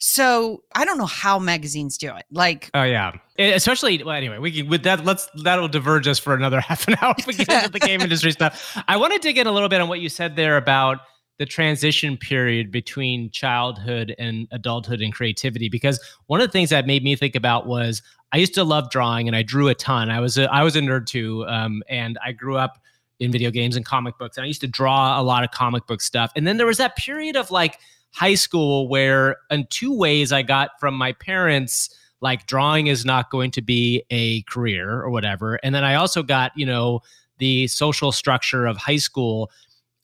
so 0.00 0.64
I 0.74 0.86
don't 0.86 0.96
know 0.96 1.06
how 1.06 1.38
magazines 1.38 1.98
do 1.98 2.14
it. 2.16 2.24
Like, 2.30 2.70
oh 2.72 2.82
yeah, 2.82 3.12
especially 3.38 4.02
well, 4.02 4.16
anyway. 4.16 4.38
We 4.38 4.50
can 4.50 4.68
with 4.68 4.82
that. 4.84 5.04
Let's 5.04 5.28
that'll 5.42 5.68
diverge 5.68 6.08
us 6.08 6.18
for 6.18 6.34
another 6.34 6.60
half 6.68 6.88
an 6.88 6.96
hour 7.02 7.14
if 7.18 7.26
we 7.26 7.34
get 7.34 7.50
into 7.50 7.68
the 7.70 7.80
game 7.80 8.00
industry 8.02 8.32
stuff. 8.32 8.76
I 8.88 8.96
want 8.96 9.12
to 9.12 9.18
dig 9.18 9.36
in 9.36 9.46
a 9.46 9.52
little 9.52 9.68
bit 9.68 9.80
on 9.80 9.88
what 9.88 10.00
you 10.00 10.08
said 10.08 10.36
there 10.36 10.56
about 10.56 11.00
the 11.38 11.44
transition 11.46 12.16
period 12.16 12.70
between 12.70 13.30
childhood 13.30 14.14
and 14.18 14.48
adulthood 14.52 15.00
and 15.00 15.12
creativity 15.12 15.68
because 15.68 16.00
one 16.26 16.40
of 16.40 16.48
the 16.48 16.52
things 16.52 16.70
that 16.70 16.86
made 16.86 17.02
me 17.02 17.14
think 17.14 17.34
about 17.34 17.66
was 17.66 18.02
I 18.32 18.38
used 18.38 18.54
to 18.54 18.64
love 18.64 18.90
drawing 18.90 19.26
and 19.26 19.36
I 19.36 19.42
drew 19.42 19.68
a 19.68 19.74
ton. 19.74 20.10
I 20.10 20.20
was 20.20 20.38
a, 20.38 20.50
I 20.52 20.62
was 20.62 20.76
a 20.76 20.80
nerd 20.80 21.06
too, 21.06 21.46
um, 21.46 21.82
and 21.88 22.18
I 22.24 22.32
grew 22.32 22.56
up 22.56 22.78
in 23.18 23.30
video 23.30 23.50
games 23.50 23.76
and 23.76 23.84
comic 23.84 24.16
books, 24.18 24.38
and 24.38 24.44
I 24.44 24.46
used 24.46 24.62
to 24.62 24.66
draw 24.66 25.20
a 25.20 25.22
lot 25.22 25.44
of 25.44 25.50
comic 25.50 25.86
book 25.86 26.00
stuff. 26.00 26.32
And 26.36 26.46
then 26.46 26.56
there 26.56 26.66
was 26.66 26.78
that 26.78 26.96
period 26.96 27.36
of 27.36 27.50
like 27.50 27.78
high 28.12 28.34
school 28.34 28.88
where 28.88 29.36
in 29.50 29.66
two 29.70 29.96
ways 29.96 30.32
I 30.32 30.42
got 30.42 30.70
from 30.80 30.94
my 30.94 31.12
parents 31.12 31.94
like 32.20 32.46
drawing 32.46 32.88
is 32.88 33.04
not 33.04 33.30
going 33.30 33.50
to 33.52 33.62
be 33.62 34.04
a 34.10 34.42
career 34.42 35.00
or 35.00 35.10
whatever. 35.10 35.54
And 35.62 35.74
then 35.74 35.84
I 35.84 35.94
also 35.94 36.22
got 36.22 36.52
you 36.56 36.66
know 36.66 37.00
the 37.38 37.66
social 37.68 38.12
structure 38.12 38.66
of 38.66 38.76
high 38.76 38.96
school 38.98 39.50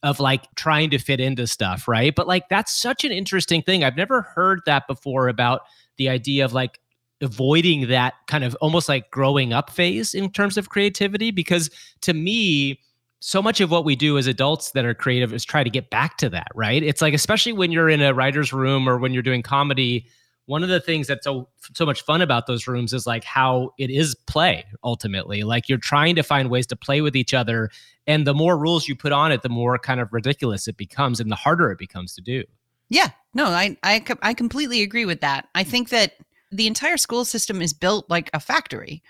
of 0.02 0.20
like 0.20 0.42
trying 0.54 0.90
to 0.90 0.98
fit 0.98 1.20
into 1.20 1.46
stuff 1.46 1.88
right? 1.88 2.14
But 2.14 2.26
like 2.26 2.48
that's 2.48 2.74
such 2.74 3.04
an 3.04 3.12
interesting 3.12 3.62
thing. 3.62 3.84
I've 3.84 3.96
never 3.96 4.22
heard 4.22 4.60
that 4.66 4.86
before 4.86 5.28
about 5.28 5.62
the 5.96 6.08
idea 6.08 6.44
of 6.44 6.52
like 6.52 6.80
avoiding 7.20 7.88
that 7.88 8.14
kind 8.26 8.44
of 8.44 8.54
almost 8.60 8.88
like 8.88 9.10
growing 9.10 9.52
up 9.52 9.70
phase 9.70 10.14
in 10.14 10.30
terms 10.30 10.56
of 10.56 10.68
creativity 10.68 11.30
because 11.30 11.70
to 12.02 12.12
me 12.12 12.78
so 13.20 13.42
much 13.42 13.60
of 13.60 13.70
what 13.70 13.84
we 13.84 13.96
do 13.96 14.18
as 14.18 14.26
adults 14.26 14.72
that 14.72 14.84
are 14.84 14.94
creative 14.94 15.32
is 15.32 15.44
try 15.44 15.64
to 15.64 15.70
get 15.70 15.90
back 15.90 16.18
to 16.18 16.28
that, 16.30 16.48
right? 16.54 16.82
It's 16.82 17.00
like 17.00 17.14
especially 17.14 17.52
when 17.52 17.72
you're 17.72 17.88
in 17.88 18.02
a 18.02 18.14
writer's 18.14 18.52
room 18.52 18.88
or 18.88 18.98
when 18.98 19.12
you're 19.12 19.22
doing 19.22 19.42
comedy, 19.42 20.06
one 20.46 20.62
of 20.62 20.68
the 20.68 20.80
things 20.80 21.06
that's 21.06 21.24
so 21.24 21.48
so 21.74 21.84
much 21.84 22.02
fun 22.02 22.22
about 22.22 22.46
those 22.46 22.68
rooms 22.68 22.92
is 22.92 23.06
like 23.06 23.24
how 23.24 23.70
it 23.78 23.90
is 23.90 24.14
play 24.26 24.64
ultimately. 24.84 25.42
Like 25.42 25.68
you're 25.68 25.78
trying 25.78 26.14
to 26.16 26.22
find 26.22 26.50
ways 26.50 26.66
to 26.68 26.76
play 26.76 27.00
with 27.00 27.16
each 27.16 27.34
other 27.34 27.70
and 28.06 28.26
the 28.26 28.34
more 28.34 28.56
rules 28.56 28.86
you 28.86 28.94
put 28.94 29.12
on 29.12 29.32
it, 29.32 29.42
the 29.42 29.48
more 29.48 29.78
kind 29.78 30.00
of 30.00 30.12
ridiculous 30.12 30.68
it 30.68 30.76
becomes 30.76 31.18
and 31.18 31.30
the 31.30 31.36
harder 31.36 31.70
it 31.72 31.78
becomes 31.78 32.14
to 32.14 32.20
do. 32.20 32.44
Yeah. 32.88 33.10
No, 33.34 33.46
I 33.46 33.76
I 33.82 34.04
I 34.22 34.34
completely 34.34 34.82
agree 34.82 35.04
with 35.04 35.20
that. 35.22 35.48
I 35.54 35.64
hmm. 35.64 35.70
think 35.70 35.88
that 35.88 36.12
the 36.52 36.66
entire 36.66 36.96
school 36.96 37.24
system 37.24 37.60
is 37.60 37.72
built 37.72 38.08
like 38.08 38.30
a 38.32 38.38
factory 38.38 39.02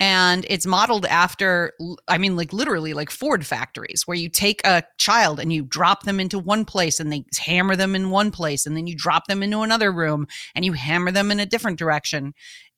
and 0.00 0.44
it's 0.48 0.66
modeled 0.66 1.06
after 1.06 1.72
i 2.08 2.18
mean 2.18 2.36
like 2.36 2.52
literally 2.52 2.94
like 2.94 3.10
ford 3.10 3.46
factories 3.46 4.02
where 4.06 4.16
you 4.16 4.28
take 4.28 4.60
a 4.64 4.82
child 4.98 5.38
and 5.38 5.52
you 5.52 5.62
drop 5.62 6.02
them 6.02 6.18
into 6.18 6.38
one 6.38 6.64
place 6.64 6.98
and 6.98 7.12
they 7.12 7.24
hammer 7.38 7.76
them 7.76 7.94
in 7.94 8.10
one 8.10 8.30
place 8.30 8.66
and 8.66 8.76
then 8.76 8.86
you 8.86 8.96
drop 8.96 9.26
them 9.26 9.42
into 9.42 9.60
another 9.60 9.92
room 9.92 10.26
and 10.54 10.64
you 10.64 10.72
hammer 10.72 11.12
them 11.12 11.30
in 11.30 11.38
a 11.38 11.46
different 11.46 11.78
direction 11.78 12.34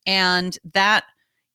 and 0.07 0.59
that 0.73 1.05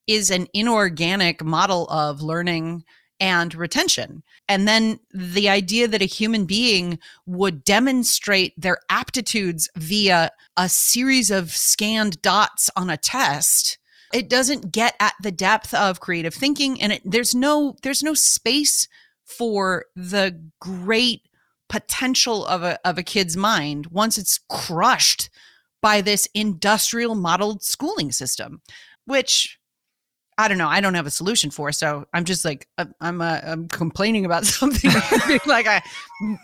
is 0.08 0.32
an 0.32 0.48
inorganic 0.54 1.44
model 1.44 1.88
of 1.90 2.22
learning 2.22 2.84
and 3.22 3.54
retention. 3.54 4.24
And 4.50 4.68
then 4.68 5.00
the 5.14 5.48
idea 5.48 5.88
that 5.88 6.02
a 6.02 6.06
human 6.06 6.46
being 6.46 6.98
would 7.28 7.64
demonstrate 7.64 8.60
their 8.60 8.80
aptitudes 8.90 9.70
via 9.78 10.32
a 10.58 10.68
series 10.68 11.30
of 11.30 11.52
scanned 11.52 12.22
dots 12.24 12.72
on 12.76 12.90
a 12.90 12.98
test 12.98 13.78
it 14.14 14.30
doesn't 14.30 14.72
get 14.72 14.96
at 15.00 15.14
the 15.22 15.32
depth 15.32 15.74
of 15.74 16.00
creative 16.00 16.34
thinking 16.34 16.82
and 16.82 16.94
it, 16.94 17.02
there's 17.06 17.34
no 17.36 17.76
there's 17.84 18.04
no 18.04 18.14
space 18.14 18.88
for 19.24 19.86
the 19.96 20.40
great 20.60 21.22
potential 21.70 22.46
of 22.46 22.64
a 22.64 22.80
of 22.88 22.98
a 22.98 23.04
kid's 23.04 23.38
mind 23.38 23.88
once 23.88 24.18
it's 24.18 24.40
crushed 24.50 25.30
by 25.82 26.02
this 26.02 26.28
industrial 26.34 27.16
modeled 27.16 27.64
schooling 27.64 28.12
system 28.12 28.62
which 29.06 29.58
I 30.38 30.48
don't 30.48 30.58
know. 30.58 30.68
I 30.68 30.82
don't 30.82 30.94
have 30.94 31.06
a 31.06 31.12
solution 31.12 31.52
for. 31.52 31.72
So 31.72 32.06
I'm 32.14 32.24
just 32.24 32.46
like 32.46 32.68
I'm 32.78 32.96
I'm, 33.02 33.22
uh, 33.22 33.42
I'm 33.44 33.68
complaining 33.68 34.26
about 34.26 34.46
something 34.60 34.92
like 35.46 35.68
I, 35.68 35.82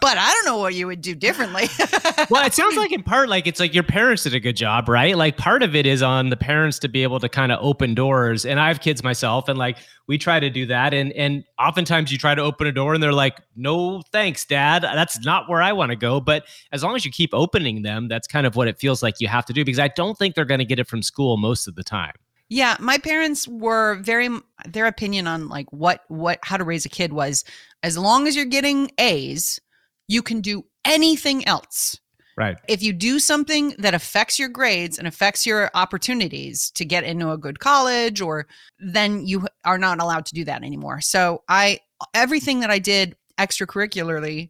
but 0.02 0.18
I 0.18 0.34
don't 0.34 0.46
know 0.46 0.58
what 0.58 0.76
you 0.76 0.88
would 0.88 1.02
do 1.02 1.16
differently. 1.16 1.68
well, 2.30 2.46
it 2.46 2.54
sounds 2.54 2.76
like 2.76 2.92
in 2.92 3.02
part 3.02 3.30
like 3.30 3.48
it's 3.48 3.60
like 3.60 3.74
your 3.74 3.84
parents 3.84 4.24
did 4.24 4.36
a 4.36 4.40
good 4.40 4.58
job, 4.58 4.90
right? 4.90 5.18
Like 5.18 5.38
part 5.38 5.64
of 5.64 5.76
it 5.76 5.86
is 5.86 6.02
on 6.02 6.30
the 6.30 6.38
parents 6.38 6.80
to 6.80 6.90
be 6.90 7.04
able 7.04 7.20
to 7.20 7.30
kind 7.30 7.52
of 7.52 7.60
open 7.62 7.96
doors. 7.96 8.46
And 8.46 8.60
I 8.60 8.68
have 8.68 8.82
kids 8.82 9.04
myself, 9.04 9.48
and 9.48 9.58
like 9.58 9.78
we 10.08 10.18
try 10.18 10.40
to 10.40 10.50
do 10.50 10.66
that. 10.68 10.94
And 10.94 11.12
and 11.14 11.44
oftentimes 11.58 12.12
you 12.12 12.18
try 12.18 12.36
to 12.36 12.42
open 12.42 12.68
a 12.68 12.72
door, 12.72 12.94
and 12.94 13.02
they're 13.02 13.14
like, 13.14 13.42
"No, 13.56 14.02
thanks, 14.12 14.46
Dad. 14.46 14.84
That's 14.84 15.24
not 15.26 15.50
where 15.50 15.62
I 15.62 15.74
want 15.74 15.92
to 15.92 15.96
go." 15.96 16.20
But 16.20 16.44
as 16.72 16.84
long 16.84 16.96
as 16.96 17.06
you 17.06 17.12
keep 17.12 17.32
opening 17.34 17.84
them, 17.84 18.10
that's 18.10 18.28
kind 18.28 18.46
of 18.46 18.56
what 18.56 18.68
it 18.68 18.80
feels 18.80 19.02
like 19.02 19.16
you 19.20 19.28
have 19.28 19.46
to 19.46 19.54
do. 19.54 19.64
Because 19.64 19.80
I 19.80 19.88
don't 19.88 20.18
think 20.18 20.36
they're 20.36 20.46
going 20.46 20.60
to 20.60 20.66
get 20.66 20.78
it 20.78 20.88
from 20.88 21.02
school 21.02 21.38
most 21.38 21.68
of 21.68 21.76
the 21.76 21.84
time. 21.84 22.14
Yeah, 22.50 22.78
my 22.80 22.98
parents 22.98 23.48
were 23.48 23.96
very 23.96 24.30
their 24.66 24.86
opinion 24.86 25.28
on 25.28 25.50
like 25.50 25.72
what 25.72 26.02
what 26.08 26.40
how 26.44 26.58
to 26.58 26.64
raise 26.64 26.86
a 26.86 26.90
kid 26.90 27.12
was 27.12 27.44
as 27.84 27.98
long 27.98 28.28
as 28.28 28.36
you're 28.36 28.46
getting 28.46 28.90
A's, 28.98 29.60
you 30.08 30.22
can 30.22 30.42
do 30.42 30.64
anything 30.86 31.46
else. 31.48 32.00
Right. 32.38 32.58
If 32.68 32.84
you 32.84 32.94
do 32.94 33.20
something 33.20 33.74
that 33.80 33.96
affects 33.96 34.38
your 34.38 34.50
grades 34.50 35.00
and 35.00 35.08
affects 35.08 35.46
your 35.46 35.72
opportunities 35.74 36.70
to 36.72 36.86
get 36.86 37.04
into 37.04 37.32
a 37.32 37.38
good 37.38 37.60
college 37.60 38.22
or 38.22 38.48
then 38.80 39.26
you 39.26 39.48
are 39.66 39.80
not 39.80 40.00
allowed 40.00 40.26
to 40.28 40.36
do 40.36 40.46
that 40.46 40.64
anymore. 40.64 41.02
So 41.02 41.44
I 41.50 41.80
everything 42.14 42.60
that 42.60 42.70
I 42.70 42.80
did 42.80 43.16
extracurricularly 43.40 44.50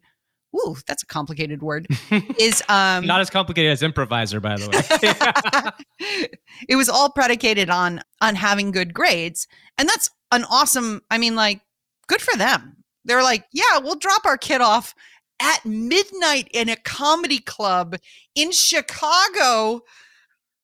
Ooh, 0.56 0.76
that's 0.86 1.02
a 1.02 1.06
complicated 1.06 1.62
word. 1.62 1.86
Is 2.38 2.62
um 2.68 3.06
not 3.06 3.20
as 3.20 3.30
complicated 3.30 3.72
as 3.72 3.82
improviser, 3.82 4.40
by 4.40 4.56
the 4.56 5.74
way. 6.00 6.30
it 6.68 6.76
was 6.76 6.88
all 6.88 7.10
predicated 7.10 7.70
on 7.70 8.00
on 8.20 8.34
having 8.34 8.70
good 8.70 8.94
grades, 8.94 9.46
and 9.76 9.88
that's 9.88 10.10
an 10.32 10.44
awesome. 10.44 11.02
I 11.10 11.18
mean, 11.18 11.36
like, 11.36 11.60
good 12.06 12.22
for 12.22 12.36
them. 12.36 12.76
They're 13.04 13.22
like, 13.22 13.44
yeah, 13.52 13.78
we'll 13.78 13.96
drop 13.96 14.26
our 14.26 14.36
kid 14.36 14.60
off 14.60 14.94
at 15.40 15.64
midnight 15.64 16.48
in 16.52 16.68
a 16.68 16.76
comedy 16.76 17.38
club 17.38 17.96
in 18.34 18.50
Chicago 18.52 19.82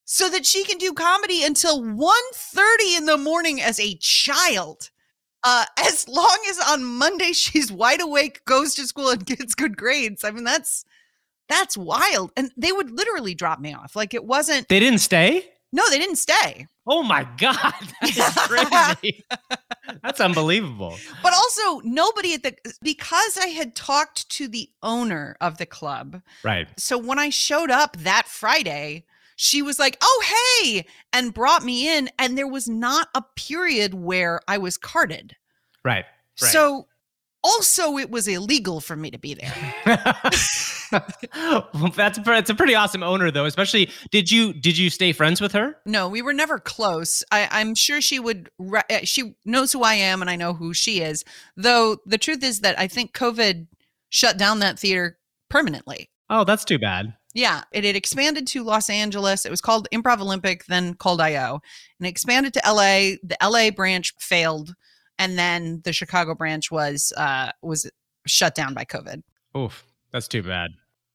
so 0.05 0.29
that 0.29 0.45
she 0.45 0.65
can 0.65 0.79
do 0.79 0.93
comedy 0.93 1.43
until 1.45 1.83
1.30 1.83 2.99
in 2.99 3.07
the 3.07 3.17
morning 3.17 3.63
as 3.63 3.81
a 3.81 3.97
child 4.01 4.91
uh, 5.45 5.65
as 5.79 6.09
long 6.09 6.39
as 6.49 6.59
on 6.59 6.85
Monday 6.85 7.33
she's 7.33 7.71
wide 7.71 8.01
awake, 8.01 8.45
goes 8.45 8.75
to 8.75 8.87
school, 8.87 9.11
and 9.11 9.25
gets 9.25 9.55
good 9.55 9.77
grades. 9.77 10.25
I 10.25 10.31
mean, 10.31 10.45
that's 10.45 10.85
that's 11.49 11.77
wild. 11.77 12.33
And 12.37 12.51
they 12.57 12.73
would 12.73 12.91
literally 12.91 13.35
drop 13.35 13.61
me 13.61 13.75
off. 13.75 13.95
Like 13.95 14.15
it 14.15 14.25
wasn't. 14.25 14.69
They 14.69 14.81
didn't 14.81 15.01
stay. 15.01 15.47
No, 15.73 15.83
they 15.91 15.99
didn't 15.99 16.17
stay. 16.17 16.69
Oh 16.87 17.03
my 17.03 17.27
god, 17.37 17.75
that's 18.01 18.47
crazy. 18.47 19.25
that's 20.05 20.21
unbelievable. 20.21 20.97
But 21.21 21.33
also, 21.33 21.81
nobody 21.81 22.35
at 22.35 22.45
the 22.45 22.55
because 22.81 23.37
I 23.43 23.49
had 23.49 23.75
talked 23.75 24.29
to 24.31 24.47
the 24.47 24.71
owner 24.85 25.37
of 25.41 25.59
the 25.59 25.67
club. 25.67 26.23
Right. 26.45 26.69
So 26.79 26.97
when 26.97 27.19
I 27.19 27.31
showed 27.31 27.73
up 27.73 27.97
that 27.99 28.29
Friday, 28.29 29.05
she 29.45 29.61
was 29.61 29.79
like, 29.79 29.99
"Oh, 30.01 30.25
hey," 30.63 30.87
and 31.13 31.35
brought 31.35 31.63
me 31.63 31.95
in 31.97 32.09
and 32.19 32.37
there 32.37 32.49
was 32.49 32.69
not 32.69 33.09
a 33.15 33.23
period 33.37 33.93
where 33.93 34.41
I 34.49 34.59
was 34.59 34.79
carded. 34.79 35.37
Right. 35.85 36.07
right. 36.41 36.51
So 36.51 36.87
also 37.43 37.99
it 37.99 38.11
was 38.11 38.27
illegal 38.27 38.81
for 38.81 38.97
me 38.97 39.11
to 39.11 39.19
be 39.19 39.35
there. 39.35 39.53
well, 41.35 41.93
that's 41.95 42.17
a, 42.17 42.23
that's 42.23 42.49
a 42.49 42.55
pretty 42.55 42.75
awesome 42.75 43.03
owner 43.03 43.31
though. 43.31 43.45
Especially, 43.45 43.91
did 44.11 44.33
you 44.33 44.55
did 44.55 44.79
you 44.79 44.89
stay 44.89 45.13
friends 45.13 45.43
with 45.43 45.53
her? 45.53 45.77
No, 45.85 46.09
we 46.09 46.23
were 46.23 46.33
never 46.33 46.59
close. 46.59 47.23
I, 47.31 47.61
am 47.61 47.75
sure 47.75 48.01
she 48.01 48.19
would. 48.19 48.49
Re- 48.59 48.81
eh, 48.89 49.05
she 49.05 49.35
knows 49.45 49.73
who 49.73 49.83
I 49.83 49.95
am, 49.95 50.23
and 50.23 50.31
I 50.31 50.37
know 50.37 50.55
who 50.55 50.73
she 50.73 51.03
is. 51.03 51.23
Though 51.55 51.99
the 52.07 52.19
truth 52.19 52.43
is 52.43 52.61
that 52.61 52.79
I 52.79 52.89
think 52.89 53.13
COVID 53.13 53.67
shut 54.09 54.39
down 54.39 54.61
that 54.61 54.79
theater 54.79 55.19
permanently. 55.51 56.09
Oh, 56.31 56.45
that's 56.45 56.65
too 56.65 56.79
bad. 56.79 57.15
Yeah, 57.35 57.63
it 57.73 57.83
had 57.83 57.97
expanded 57.97 58.47
to 58.49 58.63
Los 58.63 58.89
Angeles. 58.89 59.45
It 59.45 59.51
was 59.51 59.61
called 59.61 59.89
Improv 59.93 60.21
Olympic, 60.21 60.65
then 60.67 60.95
called 60.95 61.21
IO, 61.21 61.61
and 61.99 62.07
expanded 62.07 62.55
to 62.55 62.63
LA. 62.65 63.17
The 63.25 63.37
LA 63.43 63.71
branch 63.73 64.15
failed, 64.19 64.73
and 65.19 65.37
then 65.37 65.81
the 65.85 65.93
Chicago 65.93 66.37
branch 66.37 66.71
was 66.71 67.13
uh, 67.17 67.51
was 67.61 67.91
shut 68.27 68.55
down 68.55 68.73
by 68.73 68.85
COVID. 68.85 69.23
Oof, 69.57 69.85
that's 70.13 70.29
too 70.29 70.45
bad. 70.45 70.71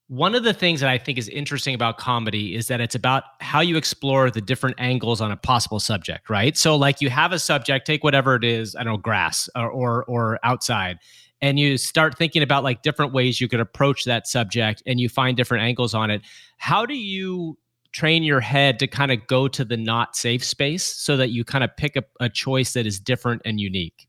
One 0.10 0.34
of 0.36 0.44
the 0.44 0.54
things 0.54 0.80
that 0.82 0.90
I 0.90 0.98
think 0.98 1.20
is 1.20 1.30
interesting 1.30 1.76
about 1.76 2.00
comedy 2.00 2.56
is 2.56 2.68
that 2.68 2.82
it's 2.82 2.96
about 2.96 3.24
how 3.42 3.62
you 3.62 3.78
explore 3.78 4.32
the 4.32 4.42
different 4.42 4.76
angles 4.80 5.22
on 5.22 5.32
a 5.32 5.38
possible 5.38 5.80
subject, 5.80 6.32
right? 6.32 6.58
So, 6.58 6.76
like, 6.76 7.00
you 7.00 7.12
have 7.12 7.32
a 7.32 7.40
subject, 7.40 7.86
take 7.86 8.04
whatever 8.04 8.36
it 8.36 8.44
is, 8.44 8.76
I 8.76 8.84
don't 8.84 8.94
know, 8.94 8.98
grass 8.98 9.48
or 9.56 9.70
or, 9.70 10.04
or 10.06 10.40
outside, 10.44 10.98
and 11.42 11.60
you 11.60 11.78
start 11.78 12.18
thinking 12.18 12.44
about 12.44 12.64
like 12.64 12.82
different 12.82 13.14
ways 13.14 13.40
you 13.40 13.48
could 13.48 13.60
approach 13.60 14.06
that 14.06 14.28
subject 14.28 14.84
and 14.86 15.00
you 15.00 15.10
find 15.10 15.38
different 15.38 15.64
angles 15.64 15.94
on 15.94 16.10
it 16.10 16.22
how 16.58 16.86
do 16.86 16.96
you 16.96 17.58
train 17.92 18.24
your 18.24 18.40
head 18.40 18.80
to 18.80 18.88
kind 18.88 19.12
of 19.12 19.26
go 19.28 19.48
to 19.48 19.66
the 19.66 19.78
not 19.78 20.16
safe 20.16 20.44
space 20.44 20.84
so 20.84 21.18
that 21.18 21.30
you 21.30 21.44
kind 21.44 21.64
of 21.64 21.76
pick 21.76 21.96
a, 21.96 22.04
a 22.20 22.30
choice 22.30 22.74
that 22.74 22.86
is 22.86 23.00
different 23.00 23.42
and 23.46 23.60
unique? 23.60 24.08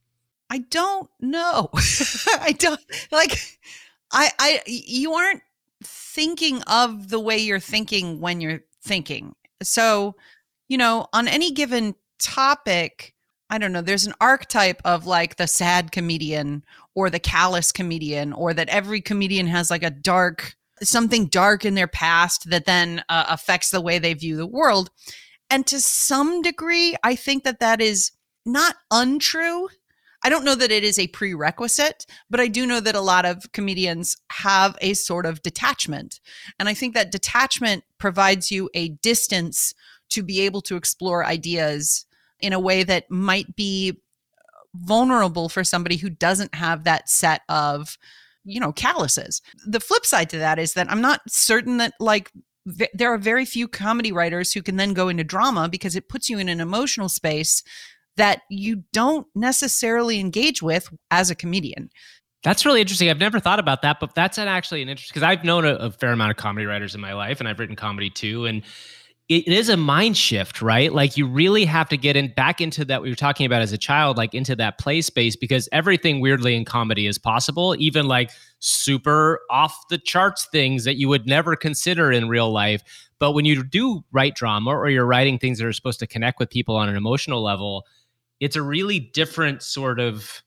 I 0.50 0.58
don't 0.58 1.08
know. 1.20 1.70
I 2.26 2.54
don't 2.58 2.80
like 3.12 3.38
i 4.12 4.28
i 4.40 4.60
you 4.66 5.12
aren't 5.12 5.42
thinking 5.84 6.60
of 6.62 7.10
the 7.10 7.20
way 7.20 7.38
you're 7.38 7.60
thinking 7.60 8.20
when 8.20 8.40
you're 8.40 8.62
thinking. 8.82 9.34
So 9.62 10.16
you 10.68 10.76
know 10.76 11.06
on 11.12 11.28
any 11.28 11.52
given 11.52 11.94
topic 12.18 13.14
I 13.50 13.58
don't 13.58 13.72
know, 13.72 13.82
there's 13.82 14.06
an 14.06 14.14
archetype 14.20 14.80
of 14.84 15.06
like 15.06 15.34
the 15.34 15.48
sad 15.48 15.90
comedian 15.90 16.64
or 16.94 17.10
the 17.10 17.18
callous 17.18 17.72
comedian, 17.72 18.32
or 18.32 18.54
that 18.54 18.68
every 18.68 19.00
comedian 19.00 19.48
has 19.48 19.70
like 19.70 19.82
a 19.82 19.90
dark, 19.90 20.54
something 20.82 21.26
dark 21.26 21.64
in 21.64 21.74
their 21.74 21.88
past 21.88 22.48
that 22.50 22.64
then 22.64 23.02
uh, 23.08 23.26
affects 23.28 23.70
the 23.70 23.80
way 23.80 23.98
they 23.98 24.14
view 24.14 24.36
the 24.36 24.46
world. 24.46 24.90
And 25.50 25.66
to 25.66 25.80
some 25.80 26.42
degree, 26.42 26.94
I 27.02 27.16
think 27.16 27.42
that 27.42 27.58
that 27.58 27.80
is 27.80 28.12
not 28.46 28.76
untrue. 28.90 29.68
I 30.22 30.28
don't 30.28 30.44
know 30.44 30.54
that 30.54 30.70
it 30.70 30.84
is 30.84 30.98
a 30.98 31.08
prerequisite, 31.08 32.06
but 32.28 32.40
I 32.40 32.46
do 32.46 32.66
know 32.66 32.78
that 32.78 32.94
a 32.94 33.00
lot 33.00 33.24
of 33.24 33.50
comedians 33.52 34.16
have 34.30 34.76
a 34.80 34.94
sort 34.94 35.26
of 35.26 35.42
detachment. 35.42 36.20
And 36.58 36.68
I 36.68 36.74
think 36.74 36.94
that 36.94 37.10
detachment 37.10 37.82
provides 37.98 38.52
you 38.52 38.70
a 38.74 38.90
distance 38.90 39.74
to 40.10 40.22
be 40.22 40.40
able 40.42 40.60
to 40.62 40.76
explore 40.76 41.24
ideas 41.24 42.06
in 42.40 42.52
a 42.52 42.60
way 42.60 42.82
that 42.82 43.10
might 43.10 43.54
be 43.56 44.00
vulnerable 44.74 45.48
for 45.48 45.64
somebody 45.64 45.96
who 45.96 46.10
doesn't 46.10 46.54
have 46.54 46.84
that 46.84 47.08
set 47.08 47.42
of 47.48 47.98
you 48.44 48.60
know 48.60 48.72
calluses 48.72 49.42
the 49.66 49.80
flip 49.80 50.06
side 50.06 50.30
to 50.30 50.38
that 50.38 50.58
is 50.58 50.74
that 50.74 50.90
i'm 50.90 51.00
not 51.00 51.20
certain 51.28 51.78
that 51.78 51.92
like 51.98 52.30
v- 52.66 52.88
there 52.94 53.12
are 53.12 53.18
very 53.18 53.44
few 53.44 53.66
comedy 53.66 54.12
writers 54.12 54.52
who 54.52 54.62
can 54.62 54.76
then 54.76 54.94
go 54.94 55.08
into 55.08 55.24
drama 55.24 55.68
because 55.68 55.96
it 55.96 56.08
puts 56.08 56.30
you 56.30 56.38
in 56.38 56.48
an 56.48 56.60
emotional 56.60 57.08
space 57.08 57.62
that 58.16 58.42
you 58.48 58.84
don't 58.92 59.26
necessarily 59.34 60.20
engage 60.20 60.62
with 60.62 60.88
as 61.10 61.30
a 61.30 61.34
comedian 61.34 61.90
that's 62.42 62.64
really 62.64 62.80
interesting. 62.80 63.10
I've 63.10 63.18
never 63.18 63.38
thought 63.38 63.58
about 63.58 63.82
that, 63.82 64.00
but 64.00 64.14
that's 64.14 64.38
actually 64.38 64.80
an 64.80 64.88
interesting 64.88 65.12
because 65.12 65.28
I've 65.28 65.44
known 65.44 65.66
a, 65.66 65.74
a, 65.74 65.90
fair 65.90 66.10
amount 66.12 66.30
of 66.30 66.38
comedy 66.38 66.64
writers 66.64 66.94
in 66.94 67.00
my 67.00 67.12
life, 67.12 67.38
and 67.38 67.46
I've 67.46 67.58
written 67.58 67.76
comedy 67.76 68.08
too. 68.08 68.46
And 68.46 68.62
it 69.30 69.46
is 69.46 69.68
a 69.68 69.76
mind 69.76 70.16
shift, 70.16 70.60
right? 70.60 70.92
Like 70.92 71.16
you 71.16 71.24
really 71.24 71.64
have 71.64 71.88
to 71.90 71.96
get 71.96 72.16
in 72.16 72.32
back 72.34 72.60
into 72.60 72.84
that 72.86 73.00
we 73.00 73.10
were 73.10 73.14
talking 73.14 73.46
about 73.46 73.62
as 73.62 73.72
a 73.72 73.78
child, 73.78 74.16
like 74.16 74.34
into 74.34 74.56
that 74.56 74.78
play 74.78 75.00
space 75.02 75.36
because 75.36 75.68
everything 75.70 76.18
weirdly 76.18 76.56
in 76.56 76.64
comedy 76.64 77.06
is 77.06 77.16
possible, 77.16 77.76
even 77.78 78.08
like 78.08 78.32
super 78.58 79.38
off 79.48 79.86
the 79.88 79.98
charts 79.98 80.46
things 80.46 80.82
that 80.82 80.96
you 80.96 81.08
would 81.08 81.26
never 81.26 81.54
consider 81.54 82.10
in 82.10 82.28
real 82.28 82.50
life. 82.50 82.82
But 83.20 83.30
when 83.30 83.44
you 83.44 83.62
do 83.62 84.02
write 84.10 84.34
drama 84.34 84.70
or 84.70 84.90
you're 84.90 85.06
writing 85.06 85.38
things 85.38 85.60
that 85.60 85.66
are 85.66 85.72
supposed 85.72 86.00
to 86.00 86.08
connect 86.08 86.40
with 86.40 86.50
people 86.50 86.74
on 86.74 86.88
an 86.88 86.96
emotional 86.96 87.40
level, 87.40 87.86
it's 88.40 88.56
a 88.56 88.62
really 88.62 88.98
different 88.98 89.62
sort 89.62 90.00
of 90.00 90.42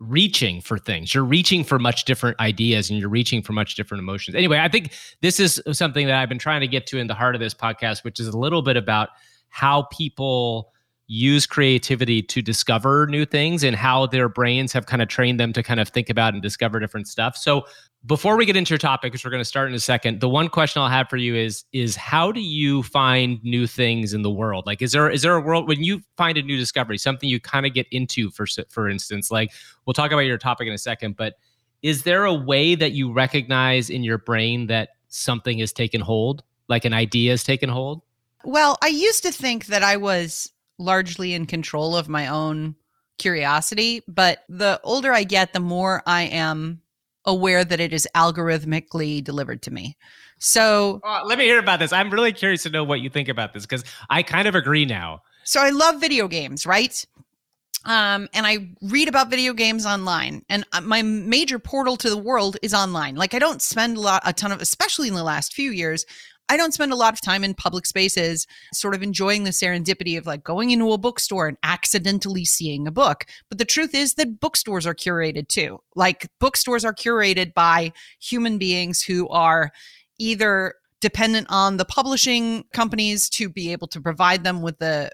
reaching 0.00 0.60
for 0.60 0.78
things. 0.78 1.14
You're 1.14 1.24
reaching 1.24 1.64
for 1.64 1.78
much 1.78 2.04
different 2.04 2.38
ideas 2.40 2.88
and 2.88 2.98
you're 2.98 3.08
reaching 3.08 3.42
for 3.42 3.52
much 3.52 3.74
different 3.74 4.00
emotions. 4.00 4.36
Anyway, 4.36 4.58
I 4.58 4.68
think 4.68 4.92
this 5.22 5.40
is 5.40 5.60
something 5.72 6.06
that 6.06 6.16
I've 6.16 6.28
been 6.28 6.38
trying 6.38 6.60
to 6.60 6.68
get 6.68 6.86
to 6.88 6.98
in 6.98 7.08
the 7.08 7.14
heart 7.14 7.34
of 7.34 7.40
this 7.40 7.54
podcast, 7.54 8.04
which 8.04 8.20
is 8.20 8.28
a 8.28 8.38
little 8.38 8.62
bit 8.62 8.76
about 8.76 9.08
how 9.48 9.82
people 9.90 10.72
use 11.08 11.46
creativity 11.46 12.22
to 12.22 12.42
discover 12.42 13.06
new 13.06 13.24
things 13.24 13.64
and 13.64 13.74
how 13.74 14.06
their 14.06 14.28
brains 14.28 14.74
have 14.74 14.84
kind 14.84 15.00
of 15.00 15.08
trained 15.08 15.40
them 15.40 15.54
to 15.54 15.62
kind 15.62 15.80
of 15.80 15.88
think 15.88 16.10
about 16.10 16.34
and 16.34 16.42
discover 16.42 16.78
different 16.78 17.08
stuff. 17.08 17.34
So 17.34 17.64
before 18.06 18.36
we 18.36 18.44
get 18.44 18.56
into 18.56 18.70
your 18.70 18.78
topic, 18.78 19.12
which 19.12 19.24
we're 19.24 19.30
going 19.30 19.40
to 19.40 19.46
start 19.46 19.70
in 19.70 19.74
a 19.74 19.80
second, 19.80 20.20
the 20.20 20.28
one 20.28 20.48
question 20.48 20.82
I'll 20.82 20.88
have 20.88 21.08
for 21.08 21.16
you 21.16 21.34
is 21.34 21.64
is 21.72 21.96
how 21.96 22.30
do 22.30 22.40
you 22.40 22.82
find 22.82 23.42
new 23.42 23.66
things 23.66 24.12
in 24.12 24.20
the 24.22 24.30
world? 24.30 24.66
Like, 24.66 24.82
is 24.82 24.92
there 24.92 25.10
is 25.10 25.22
there 25.22 25.34
a 25.34 25.40
world 25.40 25.66
when 25.66 25.82
you 25.82 26.02
find 26.18 26.36
a 26.36 26.42
new 26.42 26.58
discovery, 26.58 26.98
something 26.98 27.28
you 27.28 27.40
kind 27.40 27.64
of 27.64 27.72
get 27.72 27.86
into 27.90 28.30
for 28.30 28.46
for 28.68 28.88
instance? 28.88 29.30
Like, 29.30 29.50
we'll 29.86 29.94
talk 29.94 30.12
about 30.12 30.20
your 30.20 30.38
topic 30.38 30.68
in 30.68 30.74
a 30.74 30.78
second, 30.78 31.16
but 31.16 31.34
is 31.82 32.02
there 32.02 32.24
a 32.24 32.34
way 32.34 32.74
that 32.74 32.92
you 32.92 33.12
recognize 33.12 33.88
in 33.88 34.04
your 34.04 34.18
brain 34.18 34.66
that 34.66 34.90
something 35.08 35.58
has 35.60 35.72
taken 35.72 36.02
hold, 36.02 36.42
like 36.68 36.84
an 36.84 36.92
idea 36.92 37.30
has 37.30 37.44
taken 37.44 37.70
hold? 37.70 38.02
Well, 38.44 38.76
I 38.82 38.88
used 38.88 39.22
to 39.24 39.32
think 39.32 39.66
that 39.66 39.82
I 39.82 39.96
was 39.96 40.52
largely 40.78 41.34
in 41.34 41.46
control 41.46 41.96
of 41.96 42.08
my 42.08 42.28
own 42.28 42.74
curiosity, 43.18 44.02
but 44.06 44.44
the 44.48 44.80
older 44.84 45.12
I 45.12 45.24
get, 45.24 45.52
the 45.52 45.60
more 45.60 46.02
I 46.06 46.22
am 46.24 46.80
aware 47.24 47.64
that 47.64 47.80
it 47.80 47.92
is 47.92 48.06
algorithmically 48.14 49.22
delivered 49.22 49.60
to 49.62 49.70
me. 49.72 49.96
So, 50.38 51.00
Oh, 51.04 51.22
let 51.24 51.36
me 51.38 51.44
hear 51.44 51.58
about 51.58 51.80
this. 51.80 51.92
I'm 51.92 52.10
really 52.10 52.32
curious 52.32 52.62
to 52.62 52.70
know 52.70 52.84
what 52.84 53.00
you 53.00 53.10
think 53.10 53.28
about 53.28 53.52
this 53.52 53.66
because 53.66 53.84
I 54.08 54.22
kind 54.22 54.46
of 54.48 54.54
agree 54.54 54.84
now. 54.84 55.22
so 55.44 55.60
I 55.60 55.70
love 55.70 56.00
video 56.00 56.28
games, 56.28 56.64
right? 56.64 57.04
Um, 57.84 58.28
and 58.34 58.46
I 58.46 58.70
read 58.82 59.08
about 59.08 59.30
video 59.30 59.52
games 59.54 59.86
online, 59.86 60.42
and 60.48 60.64
uh, 60.72 60.80
my 60.80 61.00
major 61.02 61.58
portal 61.58 61.96
to 61.98 62.10
the 62.10 62.16
world 62.18 62.56
is 62.60 62.74
online. 62.74 63.14
Like 63.14 63.34
I 63.34 63.38
don't 63.38 63.62
spend 63.62 63.96
a 63.96 64.00
lot, 64.00 64.22
a 64.26 64.32
ton 64.32 64.52
of, 64.52 64.60
especially 64.60 65.08
in 65.08 65.14
the 65.14 65.22
last 65.22 65.54
few 65.54 65.70
years, 65.70 66.04
I 66.48 66.56
don't 66.56 66.72
spend 66.72 66.92
a 66.92 66.96
lot 66.96 67.12
of 67.12 67.20
time 67.20 67.44
in 67.44 67.54
public 67.54 67.86
spaces, 67.86 68.46
sort 68.72 68.94
of 68.94 69.02
enjoying 69.02 69.44
the 69.44 69.50
serendipity 69.50 70.16
of 70.16 70.26
like 70.26 70.42
going 70.42 70.70
into 70.70 70.92
a 70.92 70.98
bookstore 70.98 71.46
and 71.46 71.58
accidentally 71.62 72.44
seeing 72.44 72.86
a 72.86 72.92
book. 72.92 73.26
But 73.48 73.58
the 73.58 73.64
truth 73.64 73.94
is 73.94 74.14
that 74.14 74.40
bookstores 74.40 74.86
are 74.86 74.94
curated 74.94 75.48
too. 75.48 75.80
Like 75.94 76.28
bookstores 76.40 76.84
are 76.84 76.94
curated 76.94 77.54
by 77.54 77.92
human 78.18 78.58
beings 78.58 79.02
who 79.02 79.28
are 79.28 79.70
either 80.18 80.74
dependent 81.00 81.46
on 81.50 81.76
the 81.76 81.84
publishing 81.84 82.64
companies 82.72 83.28
to 83.30 83.48
be 83.48 83.70
able 83.72 83.86
to 83.88 84.00
provide 84.00 84.42
them 84.42 84.62
with 84.62 84.78
the 84.78 85.10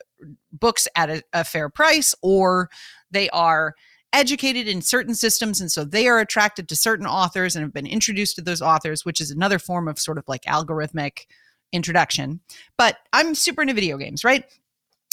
books 0.52 0.88
at 0.96 1.10
a, 1.10 1.22
a 1.32 1.44
fair 1.44 1.68
price 1.68 2.14
or 2.22 2.70
they 3.10 3.28
are 3.30 3.74
educated 4.14 4.68
in 4.68 4.80
certain 4.80 5.14
systems 5.14 5.60
and 5.60 5.70
so 5.70 5.84
they 5.84 6.06
are 6.06 6.20
attracted 6.20 6.68
to 6.68 6.76
certain 6.76 7.04
authors 7.04 7.56
and 7.56 7.64
have 7.64 7.74
been 7.74 7.86
introduced 7.86 8.36
to 8.36 8.42
those 8.42 8.62
authors 8.62 9.04
which 9.04 9.20
is 9.20 9.30
another 9.30 9.58
form 9.58 9.88
of 9.88 9.98
sort 9.98 10.16
of 10.16 10.24
like 10.28 10.42
algorithmic 10.42 11.26
introduction. 11.72 12.40
But 12.78 12.98
i'm 13.12 13.34
super 13.34 13.62
into 13.62 13.74
video 13.74 13.98
games 13.98 14.24
right? 14.24 14.44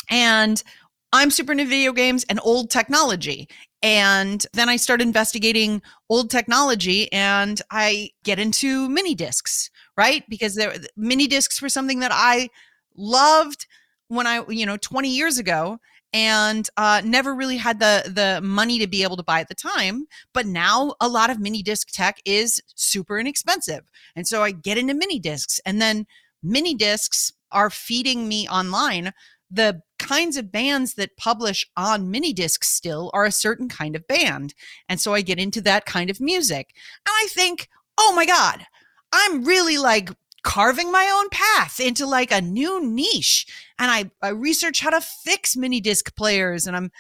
And 0.10 0.62
i'm 1.12 1.32
super 1.32 1.52
into 1.52 1.66
video 1.66 1.92
games 1.92 2.26
and 2.30 2.40
old 2.44 2.70
technology. 2.70 3.50
And 3.82 4.46
then 4.54 4.70
i 4.70 4.76
start 4.76 5.02
investigating 5.02 5.82
old 6.08 6.30
technology 6.30 7.12
and 7.12 7.60
i 7.72 8.12
get 8.24 8.40
into 8.40 8.88
mini 8.88 9.16
discs 9.16 9.72
right? 9.98 10.24
Because 10.30 10.56
there 10.56 10.76
mini 10.96 11.28
discs 11.28 11.62
were 11.62 11.70
something 11.70 12.00
that 12.00 12.12
i 12.14 12.50
loved 12.96 13.66
when 14.10 14.28
I, 14.28 14.44
you 14.50 14.66
know, 14.66 14.76
20 14.76 15.10
years 15.10 15.38
ago 15.38 15.80
and 16.14 16.68
uh, 16.78 17.02
never 17.04 17.34
really 17.34 17.58
had 17.58 17.80
the 17.80 18.04
the 18.14 18.42
money 18.46 18.80
to 18.80 18.88
be 18.88 19.04
able 19.04 19.18
to 19.18 19.24
buy 19.24 19.40
at 19.40 19.48
the 19.48 19.56
time. 19.56 20.06
But 20.34 20.46
now 20.46 20.96
a 21.00 21.08
lot 21.08 21.30
of 21.30 21.40
mini 21.40 21.64
disc 21.64 21.90
tech 21.92 22.22
is 22.26 22.62
super 22.76 23.20
inexpensive, 23.20 23.90
and 24.16 24.28
so 24.28 24.44
I 24.44 24.52
get 24.52 24.78
into 24.78 24.94
mini 24.94 25.20
discs, 25.20 25.60
and 25.66 25.82
then 25.82 26.06
mini 26.44 26.76
discs 26.76 27.32
are 27.52 27.70
feeding 27.70 28.28
me 28.28 28.48
online. 28.48 29.12
The 29.50 29.82
kinds 30.00 30.38
of 30.38 30.52
bands 30.52 30.94
that 30.94 31.18
publish 31.18 31.70
on 31.76 32.10
mini 32.10 32.32
discs 32.32 32.70
still 32.70 33.12
are 33.14 33.26
a 33.26 33.32
certain 33.32 33.70
kind 33.70 33.96
of 33.96 34.08
band, 34.08 34.54
and 34.90 35.00
so 35.00 35.14
I 35.14 35.22
get 35.22 35.40
into 35.40 35.62
that 35.62 35.86
kind 35.86 36.10
of 36.10 36.20
music, 36.22 36.74
and 37.06 37.14
I 37.14 37.28
think, 37.32 37.70
oh 37.98 38.14
my 38.16 38.26
god, 38.26 38.66
I'm 39.12 39.44
really 39.44 39.78
like 39.78 40.10
carving 40.44 40.92
my 40.92 41.10
own 41.14 41.30
path 41.30 41.80
into 41.80 42.06
like 42.06 42.32
a 42.32 42.42
new 42.42 42.84
niche 42.86 43.46
and 43.78 43.92
I, 43.92 44.12
I 44.22 44.30
research 44.30 44.80
how 44.82 44.90
to 44.90 45.02
fix 45.02 45.56
mini 45.56 45.80
disc 45.82 46.16
players 46.16 46.68
and 46.68 46.76
I'm 46.76 46.92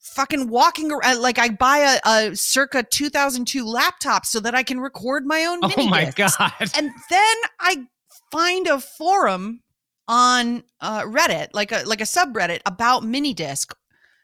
fucking 0.00 0.48
walking 0.48 0.90
around 0.90 1.20
like 1.20 1.38
I 1.38 1.50
buy 1.50 1.98
a, 2.04 2.08
a 2.30 2.36
circa 2.36 2.82
2002 2.82 3.64
laptop 3.64 4.26
so 4.26 4.40
that 4.40 4.54
I 4.54 4.62
can 4.62 4.80
record 4.80 5.26
my 5.26 5.44
own 5.44 5.60
mini 5.60 5.74
Oh 5.86 5.88
my 5.88 6.10
discs. 6.10 6.36
god. 6.36 6.52
And 6.76 6.90
then 7.10 7.34
I 7.60 7.84
find 8.32 8.66
a 8.66 8.80
forum 8.80 9.62
on 10.08 10.64
uh, 10.80 11.02
Reddit, 11.02 11.48
like 11.52 11.70
a 11.70 11.82
like 11.86 12.00
a 12.00 12.04
subreddit 12.04 12.60
about 12.66 13.04
mini 13.04 13.32
disc 13.34 13.76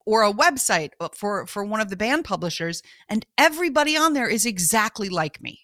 or 0.04 0.24
a 0.24 0.32
website 0.32 0.90
uh, 0.98 1.08
for 1.14 1.46
for 1.46 1.64
one 1.64 1.80
of 1.80 1.90
the 1.90 1.96
band 1.96 2.24
publishers 2.24 2.82
and 3.08 3.24
everybody 3.38 3.96
on 3.96 4.12
there 4.14 4.28
is 4.28 4.46
exactly 4.46 5.08
like 5.08 5.40
me. 5.40 5.60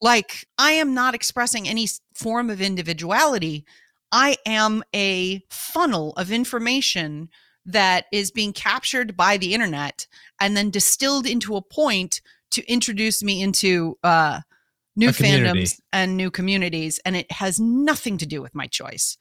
Like 0.00 0.46
I 0.58 0.72
am 0.72 0.94
not 0.94 1.14
expressing 1.14 1.68
any 1.68 1.86
form 2.14 2.50
of 2.50 2.60
individuality. 2.60 3.64
I 4.12 4.36
am 4.46 4.82
a 4.94 5.42
funnel 5.50 6.12
of 6.16 6.32
information 6.32 7.28
that 7.66 8.06
is 8.12 8.30
being 8.30 8.52
captured 8.52 9.16
by 9.16 9.36
the 9.36 9.54
internet 9.54 10.06
and 10.40 10.56
then 10.56 10.70
distilled 10.70 11.26
into 11.26 11.56
a 11.56 11.62
point 11.62 12.20
to 12.52 12.66
introduce 12.66 13.22
me 13.22 13.42
into 13.42 13.98
uh, 14.02 14.40
new 14.96 15.10
fandoms 15.10 15.80
and 15.92 16.16
new 16.16 16.30
communities. 16.30 16.98
And 17.04 17.14
it 17.14 17.30
has 17.30 17.60
nothing 17.60 18.18
to 18.18 18.26
do 18.26 18.42
with 18.42 18.54
my 18.54 18.66
choice. 18.66 19.16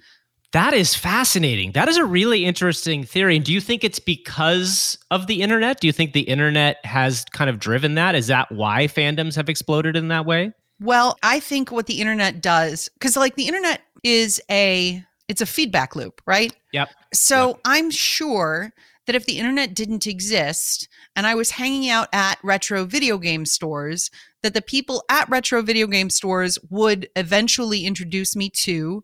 That 0.52 0.74
is 0.74 0.96
fascinating. 0.96 1.74
That 1.74 1.90
is 1.90 1.98
a 1.98 2.06
really 2.06 2.44
interesting 2.46 3.04
theory. 3.04 3.36
And 3.36 3.46
do 3.46 3.54
you 3.54 3.62
think 3.62 3.84
it's 3.84 4.00
because 4.00 4.98
of 5.12 5.28
the 5.28 5.44
internet? 5.44 5.80
Do 5.80 5.86
you 5.86 5.94
think 5.94 6.14
the 6.14 6.22
internet 6.22 6.84
has 6.86 7.24
kind 7.26 7.52
of 7.52 7.60
driven 7.60 7.94
that? 7.96 8.16
Is 8.16 8.28
that 8.28 8.52
why 8.52 8.88
fandoms 8.88 9.36
have 9.36 9.48
exploded 9.48 9.96
in 9.96 10.08
that 10.08 10.26
way? 10.26 10.54
Well, 10.80 11.18
I 11.24 11.40
think 11.40 11.72
what 11.72 11.88
the 11.88 12.00
internet 12.00 12.42
does, 12.42 12.90
because 12.94 13.18
like 13.18 13.36
the 13.36 13.48
internet 13.48 13.82
is 14.04 14.42
a 14.50 15.04
it's 15.28 15.42
a 15.42 15.46
feedback 15.46 15.96
loop, 15.96 16.22
right? 16.26 16.54
Yep. 16.74 16.90
So 17.14 17.60
I'm 17.66 17.92
sure 17.92 18.74
that 19.06 19.16
if 19.16 19.26
the 19.26 19.38
internet 19.38 19.74
didn't 19.74 20.08
exist 20.08 20.88
and 21.16 21.28
I 21.28 21.36
was 21.36 21.52
hanging 21.52 21.90
out 21.90 22.08
at 22.14 22.40
retro 22.44 22.86
video 22.86 23.18
game 23.18 23.46
stores, 23.46 24.10
that 24.42 24.54
the 24.54 24.62
people 24.62 25.04
at 25.10 25.30
retro 25.30 25.62
video 25.62 25.88
game 25.88 26.10
stores 26.10 26.58
would 26.70 27.10
eventually 27.16 27.86
introduce 27.86 28.36
me 28.36 28.50
to 28.62 29.04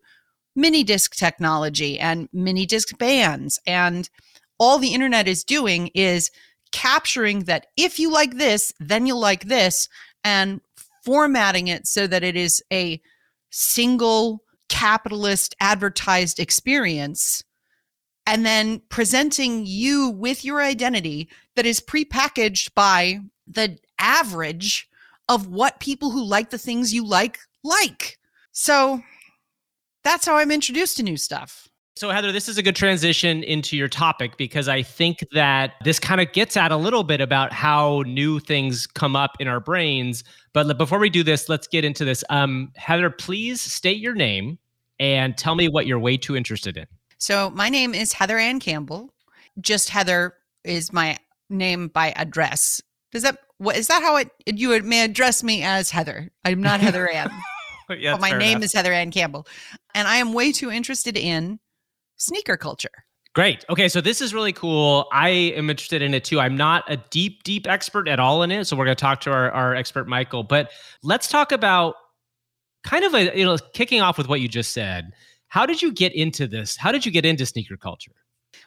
mini 0.55 0.83
disc 0.83 1.15
technology 1.15 1.99
and 1.99 2.29
mini 2.31 2.65
disc 2.65 2.97
bands. 2.97 3.59
And 3.67 4.09
all 4.57 4.79
the 4.79 4.93
internet 4.93 5.27
is 5.27 5.43
doing 5.43 5.87
is 5.93 6.31
capturing 6.71 7.41
that 7.41 7.67
if 7.77 7.99
you 7.99 8.11
like 8.11 8.35
this, 8.37 8.73
then 8.79 9.05
you'll 9.05 9.19
like 9.19 9.45
this, 9.45 9.89
and 10.23 10.61
formatting 11.05 11.67
it 11.67 11.87
so 11.87 12.07
that 12.07 12.23
it 12.23 12.35
is 12.35 12.61
a 12.73 12.99
single 13.51 14.41
capitalist 14.67 15.55
advertised 15.61 16.39
experience 16.39 17.43
and 18.25 18.45
then 18.45 18.81
presenting 18.89 19.63
you 19.65 20.09
with 20.09 20.43
your 20.43 20.61
identity 20.61 21.29
that 21.55 21.65
is 21.65 21.79
prepackaged 21.79 22.73
by 22.73 23.19
the 23.47 23.77
average 23.99 24.89
of 25.29 25.47
what 25.47 25.79
people 25.79 26.11
who 26.11 26.23
like 26.23 26.49
the 26.49 26.57
things 26.57 26.93
you 26.93 27.05
like 27.05 27.39
like. 27.63 28.17
So 28.51 29.01
that's 30.03 30.25
how 30.25 30.37
I'm 30.37 30.51
introduced 30.51 30.97
to 30.97 31.03
new 31.03 31.17
stuff. 31.17 31.69
So, 31.97 32.09
Heather, 32.09 32.33
this 32.33 32.49
is 32.49 32.57
a 32.57 32.61
good 32.61 32.75
transition 32.75 33.41
into 33.41 33.77
your 33.77 33.87
topic 33.87 34.35
because 34.35 34.67
I 34.67 34.83
think 34.83 35.25
that 35.31 35.75
this 35.85 35.97
kind 35.97 36.19
of 36.19 36.29
gets 36.33 36.57
at 36.57 36.73
a 36.73 36.75
little 36.75 37.03
bit 37.03 37.21
about 37.21 37.53
how 37.53 38.03
new 38.05 38.41
things 38.41 38.85
come 38.85 39.15
up 39.15 39.37
in 39.39 39.47
our 39.47 39.61
brains. 39.61 40.21
But 40.51 40.77
before 40.77 40.99
we 40.99 41.09
do 41.09 41.23
this, 41.23 41.47
let's 41.47 41.67
get 41.67 41.85
into 41.85 42.03
this. 42.03 42.21
Um, 42.29 42.73
Heather, 42.75 43.09
please 43.09 43.61
state 43.61 43.99
your 43.99 44.13
name 44.13 44.59
and 44.99 45.37
tell 45.37 45.55
me 45.55 45.69
what 45.69 45.87
you're 45.87 45.97
way 45.97 46.17
too 46.17 46.35
interested 46.35 46.75
in. 46.75 46.85
So 47.17 47.49
my 47.51 47.69
name 47.69 47.95
is 47.95 48.11
Heather 48.11 48.37
Ann 48.37 48.59
Campbell. 48.59 49.13
Just 49.61 49.87
Heather 49.87 50.35
is 50.65 50.91
my 50.91 51.17
name 51.49 51.87
by 51.87 52.11
address. 52.17 52.81
Does 53.13 53.23
that 53.23 53.37
what 53.57 53.77
is 53.77 53.87
that 53.87 54.03
how 54.03 54.17
it 54.17 54.31
you 54.45 54.81
may 54.83 55.05
address 55.05 55.43
me 55.43 55.63
as 55.63 55.91
Heather? 55.91 56.29
I'm 56.43 56.61
not 56.61 56.81
Heather 56.81 57.07
Ann. 57.07 57.31
yeah, 57.97 58.11
but 58.13 58.21
my 58.21 58.37
name 58.37 58.63
is 58.63 58.73
Heather 58.73 58.91
Ann 58.91 59.11
Campbell. 59.11 59.47
And 59.93 60.09
I 60.09 60.17
am 60.17 60.33
way 60.33 60.51
too 60.51 60.69
interested 60.69 61.15
in 61.15 61.57
sneaker 62.17 62.57
culture. 62.57 62.89
Great. 63.33 63.65
Okay, 63.69 63.89
so 63.89 63.99
this 63.99 64.21
is 64.21 64.33
really 64.33 64.53
cool. 64.53 65.07
I 65.11 65.29
am 65.29 65.69
interested 65.69 66.01
in 66.01 66.13
it 66.13 66.23
too. 66.23 66.39
I'm 66.39 66.55
not 66.55 66.85
a 66.87 66.95
deep, 66.95 67.43
deep 67.43 67.67
expert 67.67 68.07
at 68.07 68.17
all 68.17 68.43
in 68.43 68.51
it. 68.51 68.65
So 68.65 68.77
we're 68.77 68.85
going 68.85 68.95
to 68.95 69.01
talk 69.01 69.19
to 69.21 69.31
our, 69.31 69.51
our 69.51 69.75
expert, 69.75 70.07
Michael. 70.07 70.43
But 70.43 70.71
let's 71.03 71.27
talk 71.27 71.51
about 71.51 71.95
kind 72.85 73.03
of 73.03 73.13
a, 73.13 73.37
you 73.37 73.43
know, 73.43 73.57
kicking 73.73 73.99
off 73.99 74.17
with 74.17 74.29
what 74.29 74.39
you 74.39 74.47
just 74.47 74.71
said. 74.71 75.11
How 75.49 75.65
did 75.65 75.81
you 75.81 75.91
get 75.91 76.13
into 76.13 76.47
this? 76.47 76.77
How 76.77 76.93
did 76.93 77.05
you 77.05 77.11
get 77.11 77.25
into 77.25 77.45
sneaker 77.45 77.75
culture? 77.75 78.13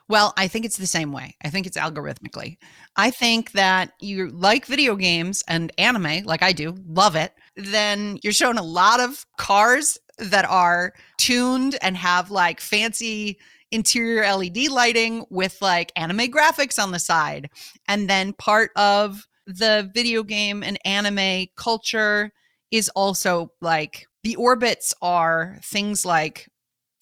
Well, 0.08 0.34
I 0.36 0.48
think 0.48 0.66
it's 0.66 0.76
the 0.76 0.86
same 0.86 1.12
way. 1.12 1.34
I 1.42 1.48
think 1.48 1.66
it's 1.66 1.76
algorithmically. 1.76 2.58
I 2.96 3.10
think 3.10 3.52
that 3.52 3.92
you 4.00 4.28
like 4.28 4.66
video 4.66 4.96
games 4.96 5.42
and 5.48 5.72
anime, 5.78 6.24
like 6.24 6.42
I 6.42 6.52
do, 6.52 6.76
love 6.86 7.16
it. 7.16 7.32
Then 7.56 8.18
you're 8.22 8.34
shown 8.34 8.58
a 8.58 8.62
lot 8.62 9.00
of 9.00 9.24
cars 9.38 9.98
that 10.18 10.44
are 10.44 10.94
tuned 11.16 11.76
and 11.82 11.96
have 11.96 12.30
like 12.30 12.60
fancy 12.60 13.38
interior 13.70 14.22
LED 14.22 14.68
lighting 14.68 15.24
with 15.30 15.60
like 15.60 15.92
anime 15.96 16.30
graphics 16.30 16.82
on 16.82 16.90
the 16.90 16.98
side. 16.98 17.50
And 17.86 18.08
then 18.08 18.32
part 18.32 18.70
of 18.76 19.26
the 19.46 19.90
video 19.94 20.22
game 20.22 20.62
and 20.62 20.78
anime 20.84 21.46
culture 21.56 22.32
is 22.70 22.88
also 22.90 23.52
like 23.60 24.06
the 24.22 24.36
orbits 24.36 24.94
are 25.00 25.58
things 25.62 26.04
like 26.04 26.48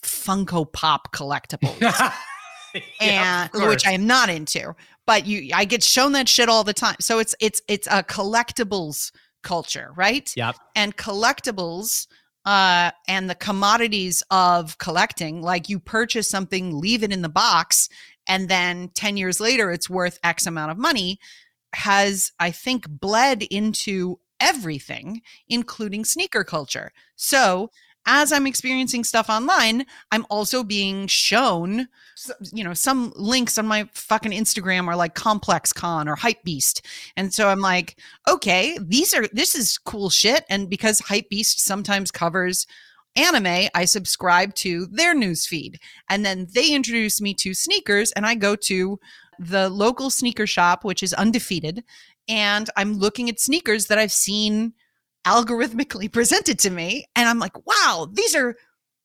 Funko 0.02 0.70
Pop 0.72 1.12
collectibles 1.12 2.12
and 3.00 3.50
which 3.52 3.87
I 3.87 3.92
am 3.92 4.07
not 4.07 4.29
into. 4.29 4.74
But 5.07 5.26
you, 5.26 5.50
I 5.55 5.64
get 5.64 5.83
shown 5.83 6.12
that 6.12 6.29
shit 6.29 6.48
all 6.48 6.64
the 6.64 6.74
time. 6.74 6.96
So 7.00 7.18
it's 7.18 7.35
it's 7.40 7.62
it's 7.68 7.87
a 7.88 8.02
collectibles 8.02 9.12
culture, 9.42 9.92
right? 9.96 10.33
Yep. 10.37 10.57
And 10.74 10.96
collectibles 10.96 12.07
uh, 12.46 12.92
and 13.09 13.28
the 13.28 13.35
commodities 13.35 14.22
of 14.30 14.78
collecting, 14.78 15.42
like 15.42 15.68
you 15.68 15.80
purchase 15.80 16.28
something, 16.28 16.78
leave 16.78 17.02
it 17.02 17.12
in 17.12 17.22
the 17.22 17.28
box, 17.28 17.88
and 18.28 18.48
then 18.48 18.90
10 18.94 19.16
years 19.16 19.40
later 19.40 19.70
it's 19.72 19.90
worth 19.90 20.20
X 20.22 20.46
amount 20.46 20.70
of 20.70 20.78
money 20.78 21.18
has, 21.74 22.32
I 22.38 22.52
think, 22.52 22.88
bled 22.88 23.42
into 23.42 24.20
everything, 24.40 25.22
including 25.48 26.04
sneaker 26.04 26.44
culture. 26.44 26.92
So 27.16 27.70
as 28.06 28.32
I'm 28.32 28.46
experiencing 28.46 29.04
stuff 29.04 29.28
online, 29.28 29.84
I'm 30.12 30.24
also 30.30 30.62
being 30.62 31.08
shown, 31.08 31.88
you 32.52 32.62
know, 32.62 32.72
some 32.72 33.12
links 33.16 33.58
on 33.58 33.66
my 33.66 33.88
fucking 33.92 34.32
Instagram 34.32 34.86
are 34.86 34.96
like 34.96 35.14
Complex 35.14 35.72
Con 35.72 36.08
or 36.08 36.16
Hypebeast. 36.16 36.80
And 37.16 37.34
so 37.34 37.48
I'm 37.48 37.60
like, 37.60 37.98
okay, 38.28 38.78
these 38.80 39.12
are, 39.12 39.26
this 39.32 39.54
is 39.54 39.76
cool 39.78 40.08
shit. 40.08 40.44
And 40.48 40.70
because 40.70 41.00
Hypebeast 41.02 41.58
sometimes 41.58 42.10
covers 42.10 42.66
anime, 43.16 43.68
I 43.74 43.84
subscribe 43.86 44.54
to 44.54 44.86
their 44.86 45.14
news 45.14 45.46
feed. 45.46 45.80
And 46.08 46.24
then 46.24 46.46
they 46.54 46.72
introduce 46.72 47.20
me 47.20 47.34
to 47.34 47.54
sneakers, 47.54 48.12
and 48.12 48.26
I 48.26 48.34
go 48.34 48.54
to 48.56 49.00
the 49.38 49.68
local 49.68 50.10
sneaker 50.10 50.46
shop, 50.46 50.84
which 50.84 51.02
is 51.02 51.12
undefeated. 51.12 51.82
And 52.28 52.70
I'm 52.76 52.94
looking 52.94 53.28
at 53.28 53.40
sneakers 53.40 53.86
that 53.86 53.98
I've 53.98 54.12
seen 54.12 54.74
algorithmically 55.26 56.10
presented 56.10 56.58
to 56.60 56.70
me. 56.70 57.06
And 57.16 57.28
I'm 57.28 57.38
like, 57.38 57.66
wow, 57.66 58.08
these 58.12 58.34
are 58.34 58.56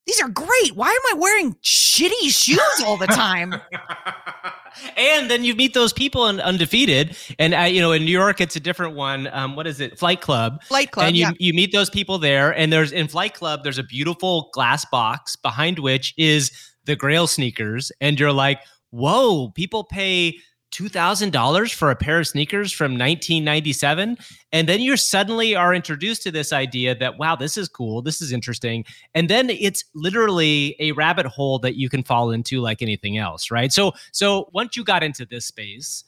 these 0.07 0.21
are 0.21 0.29
great. 0.29 0.75
Why 0.75 0.89
am 0.89 1.17
I 1.17 1.19
wearing 1.19 1.53
shitty 1.63 2.29
shoes 2.29 2.83
all 2.83 2.97
the 2.97 3.07
time? 3.07 3.53
and 4.97 5.29
then 5.29 5.43
you 5.43 5.55
meet 5.55 5.73
those 5.73 5.93
people 5.93 6.27
in 6.27 6.39
undefeated, 6.39 7.15
and 7.37 7.53
uh, 7.53 7.61
you 7.61 7.81
know 7.81 7.91
in 7.91 8.03
New 8.03 8.11
York 8.11 8.41
it's 8.41 8.55
a 8.55 8.59
different 8.59 8.95
one. 8.95 9.27
Um, 9.31 9.55
what 9.55 9.67
is 9.67 9.79
it? 9.79 9.99
Flight 9.99 10.21
Club. 10.21 10.63
Flight 10.63 10.91
Club. 10.91 11.07
And 11.07 11.15
you 11.15 11.25
yeah. 11.25 11.31
you 11.39 11.53
meet 11.53 11.71
those 11.71 11.89
people 11.89 12.17
there, 12.17 12.51
and 12.51 12.73
there's 12.73 12.91
in 12.91 13.07
Flight 13.07 13.35
Club 13.35 13.61
there's 13.63 13.77
a 13.77 13.83
beautiful 13.83 14.49
glass 14.53 14.85
box 14.85 15.35
behind 15.35 15.79
which 15.79 16.13
is 16.17 16.51
the 16.85 16.95
Grail 16.95 17.27
sneakers, 17.27 17.91
and 18.01 18.19
you're 18.19 18.33
like, 18.33 18.59
whoa, 18.89 19.49
people 19.49 19.83
pay 19.83 20.35
$2,000 20.71 21.73
for 21.73 21.91
a 21.91 21.95
pair 21.95 22.19
of 22.19 22.27
sneakers 22.27 22.71
from 22.71 22.93
1997. 22.93 24.17
And 24.51 24.69
then 24.69 24.79
you 24.79 24.97
suddenly 24.97 25.55
are 25.55 25.73
introduced 25.73 26.23
to 26.23 26.31
this 26.31 26.53
idea 26.53 26.95
that, 26.95 27.17
wow, 27.17 27.35
this 27.35 27.57
is 27.57 27.67
cool. 27.67 28.01
This 28.01 28.21
is 28.21 28.31
interesting. 28.31 28.85
And 29.13 29.29
then 29.29 29.49
it's 29.49 29.83
literally 29.93 30.75
a 30.79 30.93
rabbit 30.93 31.25
hole 31.25 31.59
that 31.59 31.75
you 31.75 31.89
can 31.89 32.03
fall 32.03 32.31
into 32.31 32.61
like 32.61 32.81
anything 32.81 33.17
else, 33.17 33.51
right? 33.51 33.71
So, 33.71 33.93
so 34.11 34.49
once 34.53 34.77
you 34.77 34.83
got 34.83 35.03
into 35.03 35.25
this 35.25 35.45
space, 35.45 36.03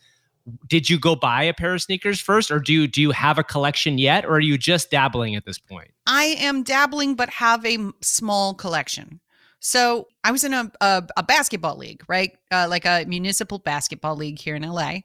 did 0.67 0.89
you 0.89 0.99
go 0.99 1.15
buy 1.15 1.43
a 1.43 1.53
pair 1.53 1.73
of 1.73 1.81
sneakers 1.81 2.19
first 2.19 2.51
or 2.51 2.59
do 2.59 2.73
you 2.73 2.85
do 2.85 3.01
you 3.01 3.11
have 3.11 3.37
a 3.37 3.45
collection 3.45 3.97
yet 3.97 4.25
or 4.25 4.31
are 4.31 4.41
you 4.41 4.57
just 4.57 4.91
dabbling 4.91 5.37
at 5.37 5.45
this 5.45 5.57
point 5.57 5.89
I 6.05 6.35
am 6.39 6.63
dabbling 6.63 7.15
but 7.15 7.29
have 7.29 7.65
a 7.65 7.77
small 8.01 8.53
collection. 8.53 9.19
So 9.65 10.09
I 10.25 10.33
was 10.33 10.43
in 10.43 10.53
a, 10.53 10.69
a, 10.81 11.03
a 11.15 11.23
basketball 11.23 11.77
league, 11.77 12.03
right? 12.09 12.31
Uh, 12.51 12.67
like 12.69 12.83
a 12.83 13.05
municipal 13.07 13.59
basketball 13.59 14.13
league 14.13 14.37
here 14.37 14.57
in 14.57 14.63
LA. 14.63 14.95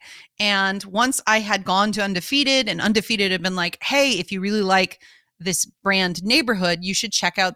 And 0.40 0.82
once 0.82 1.20
I 1.28 1.38
had 1.38 1.64
gone 1.64 1.92
to 1.92 2.02
Undefeated, 2.02 2.68
and 2.68 2.80
Undefeated 2.80 3.30
had 3.30 3.40
been 3.40 3.54
like, 3.54 3.78
hey, 3.80 4.18
if 4.18 4.32
you 4.32 4.40
really 4.40 4.62
like 4.62 5.00
this 5.38 5.64
brand 5.64 6.24
neighborhood, 6.24 6.80
you 6.82 6.92
should 6.92 7.12
check 7.12 7.38
out 7.38 7.54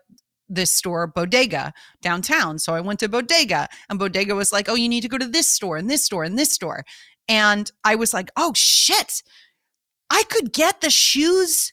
this 0.48 0.72
store, 0.72 1.08
Bodega, 1.08 1.72
downtown. 2.02 2.60
So 2.60 2.72
I 2.72 2.80
went 2.80 3.00
to 3.00 3.08
Bodega, 3.08 3.68
and 3.90 3.98
Bodega 3.98 4.36
was 4.36 4.52
like, 4.52 4.68
oh, 4.68 4.76
you 4.76 4.88
need 4.88 5.00
to 5.00 5.08
go 5.08 5.18
to 5.18 5.26
this 5.26 5.48
store 5.48 5.76
and 5.76 5.90
this 5.90 6.04
store 6.04 6.22
and 6.22 6.38
this 6.38 6.52
store. 6.52 6.84
And 7.28 7.68
I 7.82 7.96
was 7.96 8.14
like, 8.14 8.30
oh, 8.36 8.52
shit. 8.54 9.24
I 10.08 10.22
could 10.30 10.52
get 10.52 10.80
the 10.80 10.90
shoes 10.90 11.72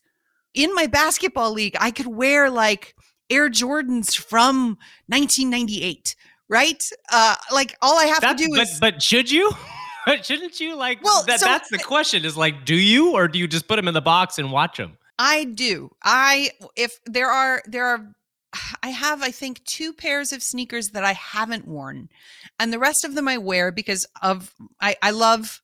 in 0.55 0.73
my 0.73 0.87
basketball 0.87 1.51
league. 1.51 1.75
I 1.79 1.91
could 1.91 2.07
wear 2.07 2.49
like 2.49 2.95
Air 3.29 3.49
Jordans 3.49 4.17
from 4.17 4.77
1998, 5.07 6.15
right? 6.47 6.83
Uh, 7.11 7.35
like 7.51 7.75
all 7.81 7.97
I 7.97 8.05
have 8.05 8.21
That's, 8.21 8.41
to 8.41 8.47
do 8.47 8.55
but, 8.55 8.67
is. 8.67 8.77
but 8.79 9.01
should 9.01 9.29
you 9.31 9.51
shouldn't 10.23 10.59
you 10.59 10.75
like 10.75 11.03
Well, 11.03 11.23
that, 11.25 11.39
so- 11.39 11.45
that's 11.45 11.69
the 11.69 11.77
question 11.79 12.25
is 12.25 12.35
like 12.35 12.65
do 12.65 12.75
you 12.75 13.11
or 13.13 13.27
do 13.27 13.37
you 13.39 13.47
just 13.47 13.67
put 13.67 13.75
them 13.75 13.87
in 13.87 13.93
the 13.93 14.01
box 14.01 14.39
and 14.39 14.51
watch 14.51 14.77
them 14.77 14.97
I 15.21 15.43
do. 15.43 15.91
I 16.01 16.51
if 16.77 16.97
there 17.05 17.29
are 17.29 17.61
there 17.65 17.85
are 17.85 18.13
I 18.83 18.89
have 18.89 19.21
I 19.21 19.31
think 19.31 19.63
two 19.65 19.91
pairs 19.93 20.31
of 20.31 20.41
sneakers 20.41 20.89
that 20.91 21.03
I 21.03 21.11
haven't 21.13 21.67
worn. 21.67 22.09
And 22.57 22.71
the 22.71 22.79
rest 22.79 23.03
of 23.03 23.15
them 23.15 23.27
I 23.27 23.37
wear 23.37 23.71
because 23.71 24.05
of 24.21 24.53
I 24.81 24.95
I 25.03 25.11
love 25.11 25.61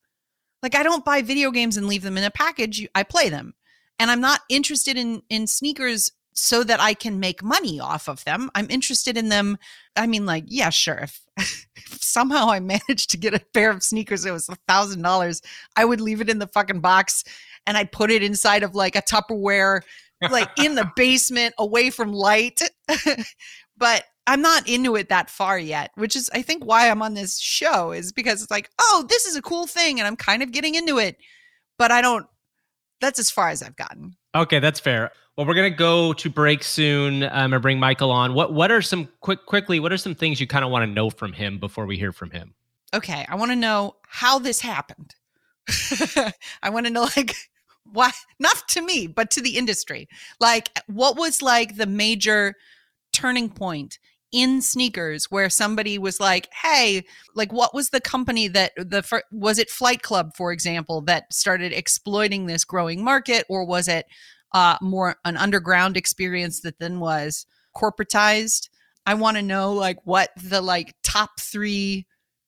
like 0.62 0.76
I 0.76 0.84
don't 0.84 1.06
buy 1.06 1.22
video 1.22 1.52
games 1.52 1.78
and 1.78 1.88
leave 1.88 2.02
them 2.04 2.18
in 2.18 2.24
a 2.26 2.32
package. 2.32 2.88
I 2.94 3.04
play 3.04 3.30
them. 3.30 3.54
And 3.98 4.12
I'm 4.12 4.22
not 4.22 4.42
interested 4.50 4.98
in 4.98 5.24
in 5.30 5.48
sneakers 5.48 6.12
so 6.36 6.64
that 6.66 6.82
I 6.82 6.94
can 6.94 7.20
make 7.20 7.42
money 7.42 7.80
off 7.80 8.08
of 8.10 8.24
them. 8.26 8.52
I'm 8.54 8.68
interested 8.70 9.18
in 9.18 9.30
them. 9.30 9.58
I 9.96 10.06
mean, 10.06 10.26
like, 10.26 10.44
yeah, 10.48 10.70
sure. 10.70 10.98
If, 10.98 11.22
if 11.38 12.04
somehow 12.04 12.50
I 12.50 12.60
managed 12.60 13.10
to 13.12 13.18
get 13.18 13.34
a 13.34 13.40
pair 13.54 13.72
of 13.72 13.82
sneakers 13.82 14.24
that 14.24 14.34
was 14.34 14.50
a 14.50 14.58
thousand 14.68 15.02
dollars, 15.02 15.42
I 15.76 15.86
would 15.86 16.02
leave 16.02 16.22
it 16.22 16.30
in 16.30 16.40
the 16.40 16.48
fucking 16.48 16.82
box 16.82 17.24
and 17.66 17.78
I'd 17.78 17.92
put 17.92 18.12
it 18.12 18.22
inside 18.22 18.64
of 18.64 18.76
like 18.76 18.98
a 18.98 19.02
Tupperware, 19.02 19.82
like 20.30 20.50
in 20.62 20.76
the 20.76 20.92
basement 20.96 21.56
away 21.58 21.90
from 21.90 22.12
light. 22.12 22.62
but 23.78 24.04
I'm 24.28 24.42
not 24.42 24.68
into 24.68 24.98
it 24.98 25.10
that 25.10 25.30
far 25.30 25.58
yet, 25.58 25.92
which 25.96 26.18
is 26.18 26.30
I 26.34 26.42
think 26.42 26.66
why 26.66 26.90
I'm 26.90 27.02
on 27.02 27.14
this 27.14 27.40
show 27.40 27.94
is 27.94 28.12
because 28.12 28.42
it's 28.42 28.52
like, 28.52 28.70
oh, 28.80 29.06
this 29.08 29.26
is 29.26 29.38
a 29.38 29.42
cool 29.42 29.68
thing 29.68 30.00
and 30.00 30.08
I'm 30.08 30.18
kind 30.18 30.44
of 30.44 30.52
getting 30.52 30.76
into 30.76 30.98
it. 30.98 31.18
But 31.78 31.92
I 31.92 32.02
don't 32.02 32.28
that's 33.02 33.20
as 33.20 33.30
far 33.30 33.50
as 33.50 33.62
I've 33.62 33.76
gotten. 33.76 34.16
Okay 34.36 34.60
that's 34.60 34.80
fair 34.80 35.12
well 35.38 35.48
we're 35.48 35.56
gonna 35.56 35.70
go 35.70 36.14
to 36.14 36.30
break 36.30 36.64
soon 36.64 37.24
um, 37.24 37.54
and 37.54 37.62
bring 37.62 37.80
michael 37.80 38.12
on 38.12 38.34
what 38.34 38.54
what 38.54 38.72
are 38.72 38.82
some 38.82 39.10
quick 39.22 39.46
quickly 39.46 39.80
what 39.80 39.92
are 39.92 39.98
some 39.98 40.14
things 40.14 40.40
you 40.40 40.48
kind 40.48 40.64
of 40.64 40.70
want 40.70 40.84
to 40.84 40.94
know 40.94 41.10
from 41.10 41.34
him 41.34 41.58
before 41.58 41.86
we 41.86 41.98
hear 41.98 42.12
from 42.12 42.30
him 42.30 42.54
okay, 42.96 43.26
I 43.28 43.36
want 43.36 43.52
to 43.52 43.56
know 43.56 43.98
how 44.08 44.40
this 44.40 44.62
happened. 44.62 45.16
I 46.64 46.70
want 46.70 46.86
to 46.86 46.92
know 46.92 47.08
like 47.16 47.36
why 47.92 48.12
not 48.40 48.68
to 48.70 48.82
me, 48.82 49.08
but 49.08 49.30
to 49.32 49.42
the 49.42 49.58
industry. 49.58 50.08
Like 50.40 50.70
what 50.88 51.18
was 51.18 51.42
like 51.42 51.76
the 51.76 51.86
major 51.86 52.56
turning 53.12 53.50
point 53.50 54.00
in 54.36 54.62
sneakers 54.62 55.32
where 55.32 55.50
somebody 55.50 55.98
was 55.98 56.20
like, 56.20 56.50
"Hey, 56.62 57.06
like 57.36 57.54
what 57.54 57.74
was 57.74 57.90
the 57.90 58.02
company 58.02 58.50
that 58.50 58.74
the 58.76 59.22
was 59.32 59.58
it 59.58 59.70
Flight 59.70 60.02
Club 60.02 60.32
for 60.36 60.52
example 60.52 61.02
that 61.04 61.34
started 61.34 61.72
exploiting 61.72 62.46
this 62.46 62.66
growing 62.66 63.02
market 63.04 63.46
or 63.50 63.66
was 63.66 63.88
it 63.88 64.06
uh 64.54 64.78
more 64.82 65.16
an 65.24 65.38
underground 65.38 65.96
experience 65.96 66.60
that 66.62 66.80
then 66.80 67.00
was 67.00 67.46
corporatized?" 67.76 68.70
I 69.06 69.14
want 69.14 69.38
to 69.38 69.44
know 69.44 69.74
like 69.74 69.98
what 70.04 70.32
the 70.36 70.62
like 70.62 70.96
top 71.04 71.40
3 71.40 72.06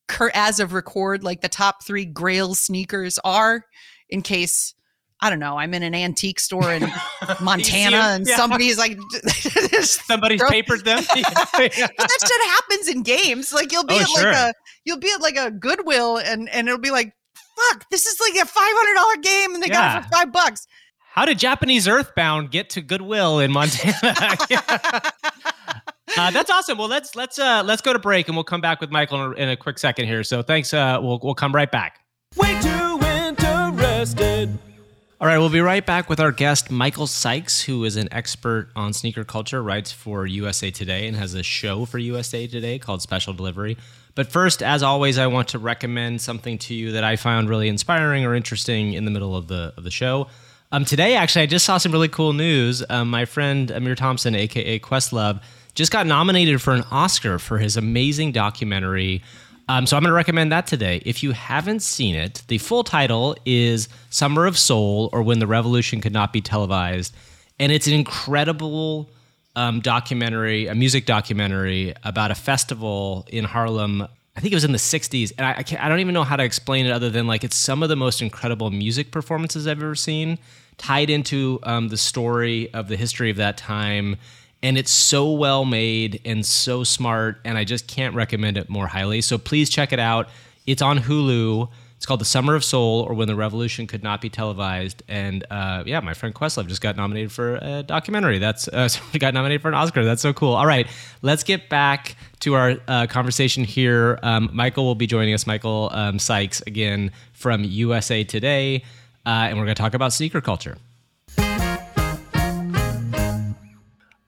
cur- 0.07 0.31
as 0.33 0.59
of 0.59 0.73
record 0.73 1.23
like 1.23 1.41
the 1.41 1.49
top 1.49 1.83
three 1.83 2.05
grail 2.05 2.55
sneakers 2.55 3.19
are 3.23 3.65
in 4.09 4.21
case 4.21 4.73
i 5.21 5.29
don't 5.29 5.39
know 5.39 5.57
i'm 5.57 5.73
in 5.73 5.83
an 5.83 5.95
antique 5.95 6.39
store 6.39 6.71
in 6.73 6.81
montana 7.41 7.97
and 7.97 8.27
Yeah. 8.27 8.35
somebody's 8.37 8.77
like 8.77 8.97
somebody's 9.81 10.39
Throw- 10.41 10.49
papered 10.49 10.85
them 10.85 11.03
but 11.09 11.71
that 11.71 12.19
shit 12.21 12.49
happens 12.49 12.87
in 12.87 13.03
games 13.03 13.51
like 13.53 13.71
you'll 13.71 13.85
be 13.85 13.95
Oh, 13.95 14.01
at 14.01 14.07
sure. 14.09 14.31
like 14.31 14.35
a 14.35 14.53
you'll 14.85 14.99
be 14.99 15.11
at 15.13 15.21
like 15.21 15.37
a 15.37 15.51
goodwill 15.51 16.17
and 16.17 16.49
and 16.49 16.67
it'll 16.67 16.79
be 16.79 16.91
like 16.91 17.13
fuck 17.55 17.85
this 17.89 18.05
is 18.05 18.19
like 18.19 18.35
a 18.43 18.47
$500 18.47 19.23
game 19.23 19.53
and 19.55 19.63
they 19.63 19.67
got 19.69 19.97
it 19.99 20.03
for 20.03 20.09
five 20.11 20.31
bucks 20.31 20.67
how 21.13 21.25
did 21.25 21.39
japanese 21.39 21.87
earthbound 21.87 22.51
get 22.51 22.69
to 22.71 22.81
goodwill 22.81 23.39
in 23.39 23.51
montana 23.51 24.13
Uh, 26.17 26.31
that's 26.31 26.49
awesome. 26.49 26.77
Well, 26.79 26.87
let's 26.87 27.15
let's 27.15 27.37
uh 27.37 27.61
let's 27.65 27.81
go 27.81 27.91
to 27.93 27.99
break 27.99 28.27
and 28.27 28.35
we'll 28.35 28.45
come 28.45 28.61
back 28.61 28.79
with 28.81 28.89
Michael 28.89 29.23
in 29.25 29.31
a, 29.33 29.35
in 29.35 29.49
a 29.49 29.57
quick 29.57 29.77
second 29.77 30.05
here. 30.07 30.23
So 30.23 30.41
thanks. 30.41 30.73
Uh, 30.73 30.97
we'll 31.01 31.19
we'll 31.21 31.35
come 31.35 31.53
right 31.53 31.69
back. 31.69 31.99
Way 32.37 32.57
too 32.61 32.99
interested. 33.03 34.57
All 35.19 35.25
right, 35.25 35.39
we'll 35.39 35.49
be 35.49 35.61
right 35.61 35.83
back 35.83 36.09
with 36.09 36.19
our 36.19 36.31
guest, 36.31 36.69
Michael 36.69 37.07
Sykes, 37.07 37.63
who 37.63 37.83
is 37.85 37.95
an 37.95 38.07
expert 38.11 38.69
on 38.75 38.93
sneaker 38.93 39.23
culture, 39.23 39.63
writes 39.63 39.91
for 39.91 40.27
USA 40.27 40.69
Today, 40.69 41.07
and 41.07 41.17
has 41.17 41.33
a 41.33 41.41
show 41.41 41.85
for 41.85 41.97
USA 41.97 42.45
Today 42.45 42.77
called 42.77 43.01
Special 43.01 43.33
Delivery. 43.33 43.77
But 44.13 44.31
first, 44.31 44.61
as 44.61 44.83
always, 44.83 45.17
I 45.17 45.25
want 45.25 45.47
to 45.49 45.57
recommend 45.57 46.21
something 46.21 46.59
to 46.59 46.75
you 46.75 46.91
that 46.91 47.03
I 47.03 47.15
found 47.15 47.49
really 47.49 47.67
inspiring 47.67 48.27
or 48.27 48.35
interesting 48.35 48.93
in 48.93 49.05
the 49.05 49.11
middle 49.11 49.35
of 49.35 49.47
the 49.47 49.73
of 49.75 49.83
the 49.83 49.89
show. 49.89 50.27
Um, 50.71 50.85
today, 50.85 51.15
actually, 51.15 51.41
I 51.41 51.47
just 51.47 51.65
saw 51.65 51.79
some 51.79 51.91
really 51.91 52.09
cool 52.09 52.33
news. 52.33 52.83
Um, 52.87 53.09
my 53.09 53.25
friend 53.25 53.69
Ahmir 53.69 53.95
Thompson, 53.95 54.35
aka 54.35 54.77
Questlove, 54.77 55.41
just 55.73 55.91
got 55.91 56.05
nominated 56.05 56.61
for 56.61 56.73
an 56.73 56.83
Oscar 56.91 57.39
for 57.39 57.57
his 57.57 57.75
amazing 57.75 58.33
documentary. 58.33 59.23
Um, 59.69 59.85
so 59.85 59.97
I'm 59.97 60.03
going 60.03 60.11
to 60.11 60.15
recommend 60.15 60.51
that 60.51 60.65
today. 60.65 61.01
If 61.05 61.23
you 61.23 61.33
haven't 61.33 61.81
seen 61.81 62.15
it, 62.15 62.43
the 62.47 62.57
full 62.57 62.83
title 62.83 63.35
is 63.45 63.89
Summer 64.09 64.45
of 64.45 64.57
Soul 64.57 65.09
or 65.11 65.21
When 65.23 65.39
the 65.39 65.47
Revolution 65.47 65.99
Could 65.99 66.13
Not 66.13 66.31
Be 66.31 66.39
Televised. 66.39 67.13
And 67.59 67.71
it's 67.71 67.87
an 67.87 67.93
incredible 67.93 69.09
um, 69.57 69.81
documentary, 69.81 70.67
a 70.67 70.75
music 70.75 71.05
documentary 71.05 71.93
about 72.03 72.31
a 72.31 72.35
festival 72.35 73.25
in 73.29 73.43
Harlem. 73.43 74.03
I 74.35 74.39
think 74.39 74.53
it 74.53 74.55
was 74.55 74.63
in 74.63 74.71
the 74.71 74.77
60s. 74.77 75.33
And 75.37 75.45
I, 75.45 75.55
I, 75.57 75.63
can't, 75.63 75.83
I 75.83 75.89
don't 75.89 75.99
even 75.99 76.13
know 76.13 76.23
how 76.23 76.37
to 76.37 76.43
explain 76.43 76.85
it 76.85 76.91
other 76.91 77.09
than 77.09 77.27
like 77.27 77.43
it's 77.43 77.55
some 77.55 77.83
of 77.83 77.89
the 77.89 77.95
most 77.97 78.21
incredible 78.21 78.69
music 78.71 79.11
performances 79.11 79.67
I've 79.67 79.81
ever 79.81 79.95
seen, 79.95 80.37
tied 80.77 81.09
into 81.09 81.59
um, 81.63 81.89
the 81.89 81.97
story 81.97 82.73
of 82.73 82.87
the 82.87 82.95
history 82.95 83.31
of 83.31 83.37
that 83.37 83.57
time 83.57 84.15
and 84.63 84.77
it's 84.77 84.91
so 84.91 85.31
well 85.31 85.65
made 85.65 86.19
and 86.25 86.45
so 86.45 86.83
smart 86.83 87.39
and 87.45 87.57
i 87.57 87.63
just 87.63 87.87
can't 87.87 88.15
recommend 88.15 88.57
it 88.57 88.69
more 88.69 88.87
highly 88.87 89.21
so 89.21 89.37
please 89.37 89.69
check 89.69 89.93
it 89.93 89.99
out 89.99 90.27
It's 90.67 90.81
on 90.81 90.99
Hulu. 90.99 91.69
It's 91.95 92.05
called 92.05 92.19
The 92.19 92.25
Summer 92.25 92.53
of 92.53 92.63
Soul 92.63 93.01
or 93.07 93.15
When 93.15 93.27
the 93.27 93.35
Revolution 93.35 93.87
Could 93.87 94.03
Not 94.03 94.21
Be 94.21 94.29
Televised. 94.29 95.01
And 95.07 95.43
uh, 95.49 95.83
yeah, 95.85 95.99
my 96.01 96.13
friend 96.13 96.35
Questlove 96.35 96.67
just 96.67 96.81
got 96.81 96.95
nominated 96.95 97.31
for 97.31 97.55
a 97.55 97.83
documentary. 97.83 98.37
That's 98.37 98.67
uh, 98.67 98.87
got 99.17 99.33
nominated 99.33 99.61
for 99.61 99.69
an 99.69 99.73
Oscar. 99.73 100.03
That's 100.03 100.21
so 100.21 100.33
cool. 100.33 100.53
All 100.53 100.67
right, 100.67 100.87
let's 101.21 101.43
get 101.43 101.69
back 101.69 102.17
to 102.41 102.53
our 102.53 102.75
uh, 102.87 103.07
conversation 103.07 103.63
here. 103.63 104.19
Um, 104.21 104.49
Michael 104.53 104.83
will 104.83 104.93
be 104.93 105.07
joining 105.07 105.33
us, 105.33 105.47
Michael 105.47 105.89
um, 105.93 106.19
Sykes, 106.19 106.61
again 106.67 107.11
from 107.31 107.63
USA 107.63 108.23
Today. 108.25 108.83
Uh, 109.25 109.47
and 109.47 109.57
we're 109.57 109.65
going 109.65 109.75
to 109.75 109.81
talk 109.81 109.93
about 109.93 110.13
sneaker 110.13 110.41
culture. 110.41 110.77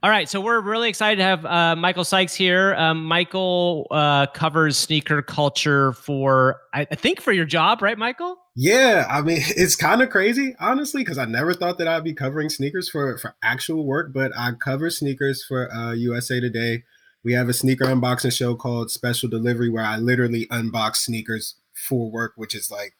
All 0.02 0.08
right, 0.08 0.30
so 0.30 0.40
we're 0.40 0.62
really 0.62 0.88
excited 0.88 1.16
to 1.16 1.24
have 1.24 1.44
uh, 1.44 1.76
Michael 1.76 2.04
Sykes 2.04 2.34
here. 2.34 2.74
Um, 2.76 3.04
Michael 3.04 3.86
uh, 3.90 4.28
covers 4.28 4.78
sneaker 4.78 5.20
culture 5.20 5.92
for, 5.92 6.58
I, 6.72 6.86
I 6.90 6.94
think, 6.94 7.20
for 7.20 7.32
your 7.32 7.44
job, 7.44 7.82
right, 7.82 7.98
Michael? 7.98 8.38
Yeah, 8.56 9.06
I 9.10 9.20
mean, 9.20 9.40
it's 9.42 9.76
kind 9.76 10.00
of 10.00 10.08
crazy, 10.08 10.54
honestly, 10.58 11.02
because 11.02 11.18
I 11.18 11.26
never 11.26 11.52
thought 11.52 11.76
that 11.78 11.88
I'd 11.88 12.02
be 12.02 12.14
covering 12.14 12.48
sneakers 12.48 12.88
for 12.88 13.18
for 13.18 13.34
actual 13.42 13.84
work, 13.84 14.14
but 14.14 14.32
I 14.34 14.52
cover 14.52 14.88
sneakers 14.88 15.44
for 15.44 15.70
uh, 15.70 15.92
USA 15.92 16.40
Today. 16.40 16.84
We 17.22 17.34
have 17.34 17.50
a 17.50 17.52
sneaker 17.52 17.84
unboxing 17.84 18.32
show 18.32 18.54
called 18.54 18.90
Special 18.90 19.28
Delivery, 19.28 19.68
where 19.68 19.84
I 19.84 19.98
literally 19.98 20.46
unbox 20.46 20.96
sneakers 20.96 21.56
for 21.74 22.10
work, 22.10 22.32
which 22.36 22.54
is 22.54 22.70
like 22.70 22.94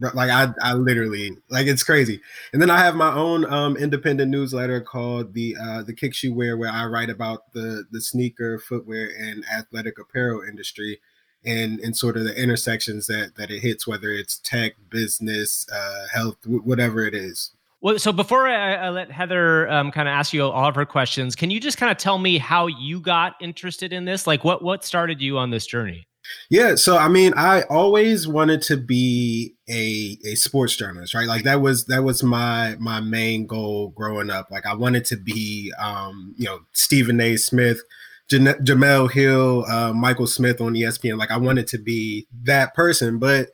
like 0.00 0.30
I, 0.30 0.52
I 0.62 0.74
literally 0.74 1.36
like 1.50 1.66
it's 1.66 1.82
crazy. 1.82 2.20
And 2.52 2.60
then 2.60 2.70
I 2.70 2.78
have 2.78 2.94
my 2.94 3.12
own 3.12 3.44
um, 3.52 3.76
independent 3.76 4.30
newsletter 4.30 4.80
called 4.80 5.34
the 5.34 5.56
uh, 5.60 5.82
the 5.82 5.94
Kicks 5.94 6.22
You 6.22 6.34
Wear, 6.34 6.56
where 6.56 6.70
I 6.70 6.86
write 6.86 7.10
about 7.10 7.52
the 7.52 7.84
the 7.90 8.00
sneaker, 8.00 8.58
footwear, 8.58 9.10
and 9.18 9.44
athletic 9.52 9.98
apparel 9.98 10.42
industry, 10.42 11.00
and 11.44 11.80
and 11.80 11.96
sort 11.96 12.16
of 12.16 12.24
the 12.24 12.40
intersections 12.40 13.06
that 13.06 13.36
that 13.36 13.50
it 13.50 13.60
hits, 13.60 13.86
whether 13.86 14.10
it's 14.10 14.38
tech, 14.38 14.72
business, 14.88 15.66
uh, 15.72 16.06
health, 16.12 16.40
w- 16.42 16.62
whatever 16.62 17.04
it 17.04 17.14
is. 17.14 17.52
Well, 17.82 17.98
so 17.98 18.12
before 18.12 18.46
I, 18.46 18.74
I 18.74 18.90
let 18.90 19.10
Heather 19.10 19.70
um, 19.70 19.90
kind 19.90 20.06
of 20.06 20.12
ask 20.12 20.34
you 20.34 20.44
all 20.44 20.68
of 20.68 20.74
her 20.74 20.84
questions, 20.84 21.34
can 21.34 21.50
you 21.50 21.58
just 21.58 21.78
kind 21.78 21.90
of 21.90 21.96
tell 21.96 22.18
me 22.18 22.36
how 22.36 22.66
you 22.66 23.00
got 23.00 23.36
interested 23.40 23.92
in 23.92 24.04
this? 24.04 24.26
Like, 24.26 24.44
what 24.44 24.62
what 24.62 24.84
started 24.84 25.20
you 25.20 25.38
on 25.38 25.50
this 25.50 25.66
journey? 25.66 26.06
Yeah, 26.48 26.74
so 26.74 26.96
I 26.96 27.08
mean, 27.08 27.32
I 27.36 27.62
always 27.62 28.26
wanted 28.26 28.62
to 28.62 28.76
be 28.76 29.54
a 29.68 30.18
a 30.24 30.34
sports 30.34 30.76
journalist, 30.76 31.14
right? 31.14 31.28
Like 31.28 31.44
that 31.44 31.60
was 31.60 31.86
that 31.86 32.02
was 32.02 32.22
my 32.22 32.76
my 32.78 33.00
main 33.00 33.46
goal 33.46 33.88
growing 33.90 34.30
up. 34.30 34.50
Like 34.50 34.66
I 34.66 34.74
wanted 34.74 35.04
to 35.06 35.16
be, 35.16 35.72
um, 35.78 36.34
you 36.36 36.46
know, 36.46 36.60
Stephen 36.72 37.20
A. 37.20 37.36
Smith, 37.36 37.82
Jemele 38.28 39.10
Hill, 39.10 39.64
uh, 39.68 39.92
Michael 39.92 40.26
Smith 40.26 40.60
on 40.60 40.74
ESPN. 40.74 41.18
Like 41.18 41.30
I 41.30 41.36
wanted 41.36 41.66
to 41.68 41.78
be 41.78 42.26
that 42.42 42.74
person, 42.74 43.18
but 43.18 43.50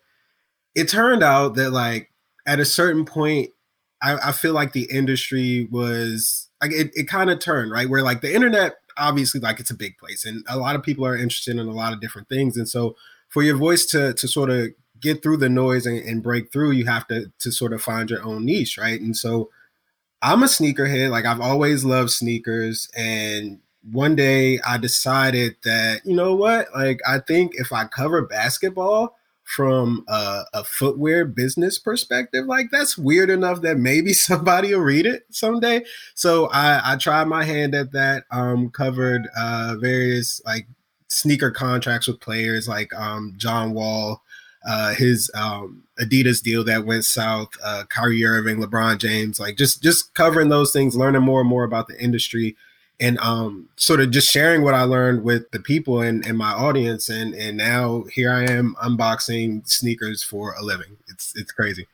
it 0.74 0.88
turned 0.88 1.22
out 1.22 1.54
that 1.56 1.70
like 1.70 2.10
at 2.46 2.60
a 2.60 2.64
certain 2.64 3.04
point, 3.04 3.50
I, 4.02 4.28
I 4.28 4.32
feel 4.32 4.52
like 4.52 4.72
the 4.72 4.88
industry 4.90 5.68
was 5.70 6.48
like 6.62 6.72
it, 6.72 6.90
it 6.94 7.08
kind 7.08 7.30
of 7.30 7.38
turned 7.38 7.72
right 7.72 7.88
where 7.88 8.02
like 8.02 8.20
the 8.20 8.34
internet 8.34 8.76
obviously 8.96 9.40
like 9.40 9.60
it's 9.60 9.70
a 9.70 9.74
big 9.74 9.96
place 9.98 10.24
and 10.24 10.44
a 10.48 10.56
lot 10.56 10.74
of 10.74 10.82
people 10.82 11.06
are 11.06 11.16
interested 11.16 11.52
in 11.56 11.66
a 11.66 11.72
lot 11.72 11.92
of 11.92 12.00
different 12.00 12.28
things 12.28 12.56
and 12.56 12.68
so 12.68 12.96
for 13.28 13.42
your 13.42 13.56
voice 13.56 13.86
to 13.86 14.12
to 14.14 14.28
sort 14.28 14.50
of 14.50 14.68
get 15.00 15.22
through 15.22 15.36
the 15.36 15.48
noise 15.48 15.86
and, 15.86 15.98
and 15.98 16.22
break 16.22 16.52
through 16.52 16.70
you 16.70 16.86
have 16.86 17.06
to 17.06 17.30
to 17.38 17.50
sort 17.50 17.72
of 17.72 17.82
find 17.82 18.10
your 18.10 18.24
own 18.24 18.44
niche 18.44 18.78
right? 18.78 19.00
And 19.00 19.16
so 19.16 19.50
i'm 20.22 20.42
a 20.42 20.46
sneakerhead 20.46 21.10
like 21.10 21.26
i've 21.26 21.40
always 21.40 21.84
loved 21.84 22.10
sneakers 22.10 22.88
and 22.96 23.60
one 23.92 24.16
day 24.16 24.58
i 24.66 24.78
decided 24.78 25.56
that 25.64 26.00
you 26.04 26.14
know 26.14 26.34
what? 26.34 26.68
Like 26.74 27.00
i 27.06 27.18
think 27.18 27.52
if 27.54 27.72
i 27.72 27.84
cover 27.84 28.22
basketball 28.22 29.16
from 29.46 30.04
a, 30.08 30.42
a, 30.54 30.64
footwear 30.64 31.24
business 31.24 31.78
perspective, 31.78 32.46
like 32.46 32.66
that's 32.72 32.98
weird 32.98 33.30
enough 33.30 33.62
that 33.62 33.78
maybe 33.78 34.12
somebody 34.12 34.74
will 34.74 34.80
read 34.80 35.06
it 35.06 35.24
someday. 35.30 35.84
So 36.14 36.46
I, 36.48 36.92
I 36.92 36.96
tried 36.96 37.28
my 37.28 37.44
hand 37.44 37.74
at 37.74 37.92
that. 37.92 38.24
Um, 38.30 38.70
covered 38.70 39.28
uh, 39.38 39.76
various 39.78 40.42
like 40.44 40.66
sneaker 41.08 41.52
contracts 41.52 42.08
with 42.08 42.20
players 42.20 42.66
like 42.66 42.92
um, 42.94 43.34
John 43.36 43.72
Wall, 43.72 44.20
uh, 44.68 44.94
his 44.94 45.30
um, 45.34 45.84
Adidas 46.00 46.42
deal 46.42 46.64
that 46.64 46.84
went 46.84 47.04
south, 47.04 47.50
uh, 47.62 47.84
Kyrie 47.88 48.24
Irving, 48.24 48.58
LeBron 48.58 48.98
James, 48.98 49.38
like 49.38 49.56
just 49.56 49.80
just 49.80 50.12
covering 50.14 50.48
those 50.48 50.72
things, 50.72 50.96
learning 50.96 51.22
more 51.22 51.40
and 51.40 51.48
more 51.48 51.64
about 51.64 51.86
the 51.86 52.02
industry 52.02 52.56
and 52.98 53.18
um, 53.18 53.68
sort 53.76 54.00
of 54.00 54.10
just 54.10 54.30
sharing 54.30 54.62
what 54.62 54.74
I 54.74 54.82
learned 54.82 55.22
with 55.22 55.50
the 55.50 55.60
people 55.60 56.00
and, 56.00 56.26
and 56.26 56.38
my 56.38 56.52
audience. 56.52 57.08
And 57.08 57.34
and 57.34 57.56
now 57.56 58.04
here 58.12 58.32
I 58.32 58.44
am 58.44 58.76
unboxing 58.82 59.68
sneakers 59.68 60.22
for 60.22 60.54
a 60.54 60.62
living. 60.62 60.96
It's 61.08 61.32
it's 61.36 61.52
crazy. 61.52 61.86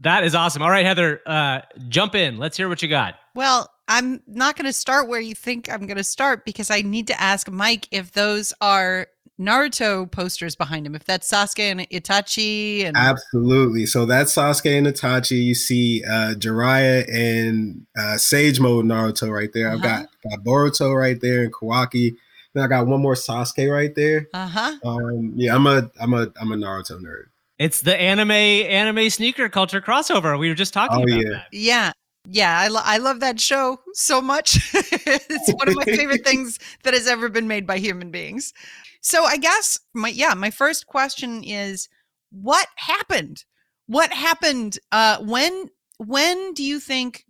That 0.00 0.24
is 0.24 0.34
awesome. 0.34 0.62
All 0.62 0.70
right, 0.70 0.86
Heather, 0.86 1.20
uh, 1.26 1.60
jump 1.88 2.14
in. 2.14 2.38
Let's 2.38 2.56
hear 2.56 2.70
what 2.70 2.82
you 2.82 2.88
got. 2.88 3.16
Well, 3.34 3.70
I'm 3.86 4.22
not 4.26 4.56
going 4.56 4.64
to 4.64 4.72
start 4.72 5.08
where 5.08 5.20
you 5.20 5.34
think 5.34 5.68
I'm 5.68 5.84
going 5.86 5.98
to 5.98 6.04
start 6.04 6.44
because 6.44 6.70
I 6.70 6.80
need 6.80 7.06
to 7.08 7.20
ask 7.20 7.50
Mike 7.50 7.86
if 7.90 8.12
those 8.12 8.54
are 8.62 9.08
Naruto 9.40 10.10
posters 10.10 10.54
behind 10.54 10.86
him. 10.86 10.94
If 10.94 11.04
that's 11.04 11.30
Sasuke 11.30 11.70
and 11.70 11.80
Itachi, 11.88 12.84
and 12.84 12.96
absolutely. 12.96 13.86
So 13.86 14.04
that's 14.04 14.34
Sasuke 14.34 14.76
and 14.76 14.86
Itachi. 14.86 15.42
You 15.42 15.54
see 15.54 16.04
uh, 16.04 16.34
Jiraiya 16.34 17.08
and 17.12 17.86
uh, 17.98 18.18
Sage 18.18 18.60
Mode 18.60 18.84
Naruto 18.84 19.32
right 19.32 19.50
there. 19.54 19.68
Uh-huh. 19.68 19.76
I've 19.76 19.82
got, 19.82 20.08
got 20.28 20.44
Boruto 20.44 20.94
right 20.94 21.20
there 21.20 21.42
and 21.42 21.52
Kawaki. 21.52 22.16
Then 22.52 22.64
I 22.64 22.66
got 22.66 22.86
one 22.86 23.00
more 23.00 23.14
Sasuke 23.14 23.72
right 23.72 23.94
there. 23.94 24.28
Uh 24.34 24.46
huh. 24.46 24.76
Um, 24.84 25.32
yeah, 25.36 25.54
I'm 25.54 25.66
a 25.66 25.90
I'm 25.98 26.12
a 26.12 26.28
I'm 26.40 26.52
a 26.52 26.56
Naruto 26.56 27.00
nerd. 27.00 27.24
It's 27.58 27.80
the 27.80 27.98
anime 27.98 28.30
anime 28.30 29.08
sneaker 29.10 29.48
culture 29.48 29.80
crossover. 29.80 30.38
We 30.38 30.48
were 30.48 30.54
just 30.54 30.74
talking 30.74 30.98
oh, 30.98 31.02
about 31.02 31.24
yeah. 31.24 31.30
that. 31.30 31.46
Yeah. 31.52 31.92
Yeah, 32.28 32.58
I, 32.58 32.68
lo- 32.68 32.82
I 32.84 32.98
love 32.98 33.20
that 33.20 33.40
show 33.40 33.80
so 33.94 34.20
much. 34.20 34.56
it's 34.74 35.52
one 35.54 35.68
of 35.68 35.74
my 35.74 35.84
favorite 35.96 36.22
things 36.22 36.58
that 36.82 36.92
has 36.92 37.06
ever 37.06 37.30
been 37.30 37.48
made 37.48 37.66
by 37.66 37.78
human 37.78 38.10
beings. 38.10 38.52
So 39.00 39.24
I 39.24 39.36
guess 39.36 39.78
my 39.94 40.08
yeah, 40.08 40.34
my 40.34 40.50
first 40.50 40.86
question 40.86 41.42
is 41.42 41.88
what 42.30 42.66
happened? 42.76 43.44
What 43.86 44.12
happened 44.12 44.78
uh 44.92 45.18
when 45.22 45.68
when 45.98 46.54
do 46.54 46.62
you 46.62 46.80
think 46.80 47.24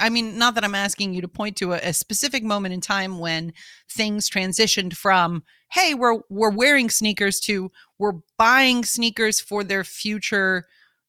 I 0.00 0.08
mean, 0.08 0.38
not 0.38 0.54
that 0.54 0.64
I'm 0.64 0.74
asking 0.74 1.12
you 1.12 1.20
to 1.20 1.28
point 1.28 1.56
to 1.58 1.74
a, 1.74 1.78
a, 1.78 1.92
specific 1.92 2.42
moment 2.42 2.72
in 2.72 2.80
time 2.80 3.18
when 3.18 3.52
things 3.90 4.30
transitioned 4.30 4.94
from, 4.94 5.42
hey, 5.72 5.92
we're 5.92 6.20
we're 6.30 6.50
wearing 6.50 6.88
sneakers 6.88 7.38
to 7.40 7.70
we're 7.98 8.20
buying 8.38 8.84
sneakers 8.84 9.40
for 9.40 9.62
their 9.62 9.84
future 9.84 10.66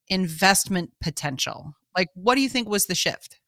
investment 0.09 0.91
potential. 1.01 1.73
Like, 1.95 2.09
what 2.15 2.35
do 2.35 2.41
you 2.41 2.49
think 2.49 2.67
was 2.67 2.87
the 2.87 2.95
shift? 2.95 3.39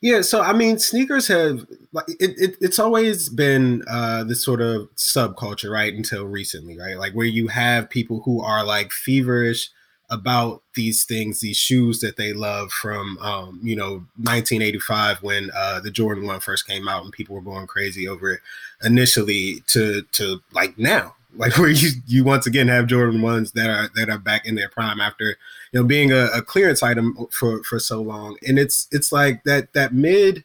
Yeah, 0.00 0.22
so 0.22 0.42
I 0.42 0.52
mean, 0.52 0.78
sneakers 0.78 1.28
have 1.28 1.66
like 1.92 2.08
it, 2.08 2.34
it, 2.36 2.56
it's 2.60 2.78
always 2.78 3.28
been 3.28 3.84
uh, 3.88 4.24
this 4.24 4.44
sort 4.44 4.60
of 4.60 4.88
subculture, 4.96 5.70
right? 5.70 5.94
Until 5.94 6.26
recently, 6.26 6.76
right? 6.78 6.98
Like 6.98 7.12
where 7.12 7.26
you 7.26 7.48
have 7.48 7.88
people 7.88 8.20
who 8.24 8.42
are 8.42 8.64
like 8.64 8.90
feverish 8.90 9.70
about 10.10 10.62
these 10.74 11.04
things, 11.04 11.40
these 11.40 11.56
shoes 11.56 12.00
that 12.00 12.16
they 12.16 12.34
love 12.34 12.70
from, 12.70 13.16
um, 13.18 13.58
you 13.62 13.74
know, 13.74 14.04
1985 14.16 15.22
when 15.22 15.50
uh, 15.56 15.80
the 15.80 15.90
Jordan 15.90 16.26
One 16.26 16.40
first 16.40 16.66
came 16.66 16.86
out 16.86 17.04
and 17.04 17.12
people 17.12 17.34
were 17.34 17.40
going 17.40 17.66
crazy 17.66 18.06
over 18.06 18.32
it. 18.32 18.40
Initially, 18.82 19.62
to 19.68 20.02
to 20.12 20.42
like 20.52 20.76
now, 20.76 21.14
like 21.36 21.56
where 21.58 21.70
you 21.70 21.90
you 22.06 22.24
once 22.24 22.46
again 22.46 22.68
have 22.68 22.86
Jordan 22.86 23.22
ones 23.22 23.52
that 23.52 23.70
are 23.70 23.88
that 23.96 24.10
are 24.10 24.18
back 24.18 24.46
in 24.46 24.54
their 24.54 24.68
prime 24.68 25.00
after 25.00 25.36
you 25.72 25.80
know 25.80 25.84
being 25.84 26.12
a, 26.12 26.26
a 26.34 26.42
clearance 26.42 26.82
item 26.82 27.26
for 27.30 27.62
for 27.64 27.78
so 27.78 28.00
long, 28.00 28.36
and 28.46 28.58
it's 28.58 28.88
it's 28.90 29.12
like 29.12 29.44
that 29.44 29.72
that 29.72 29.94
mid 29.94 30.44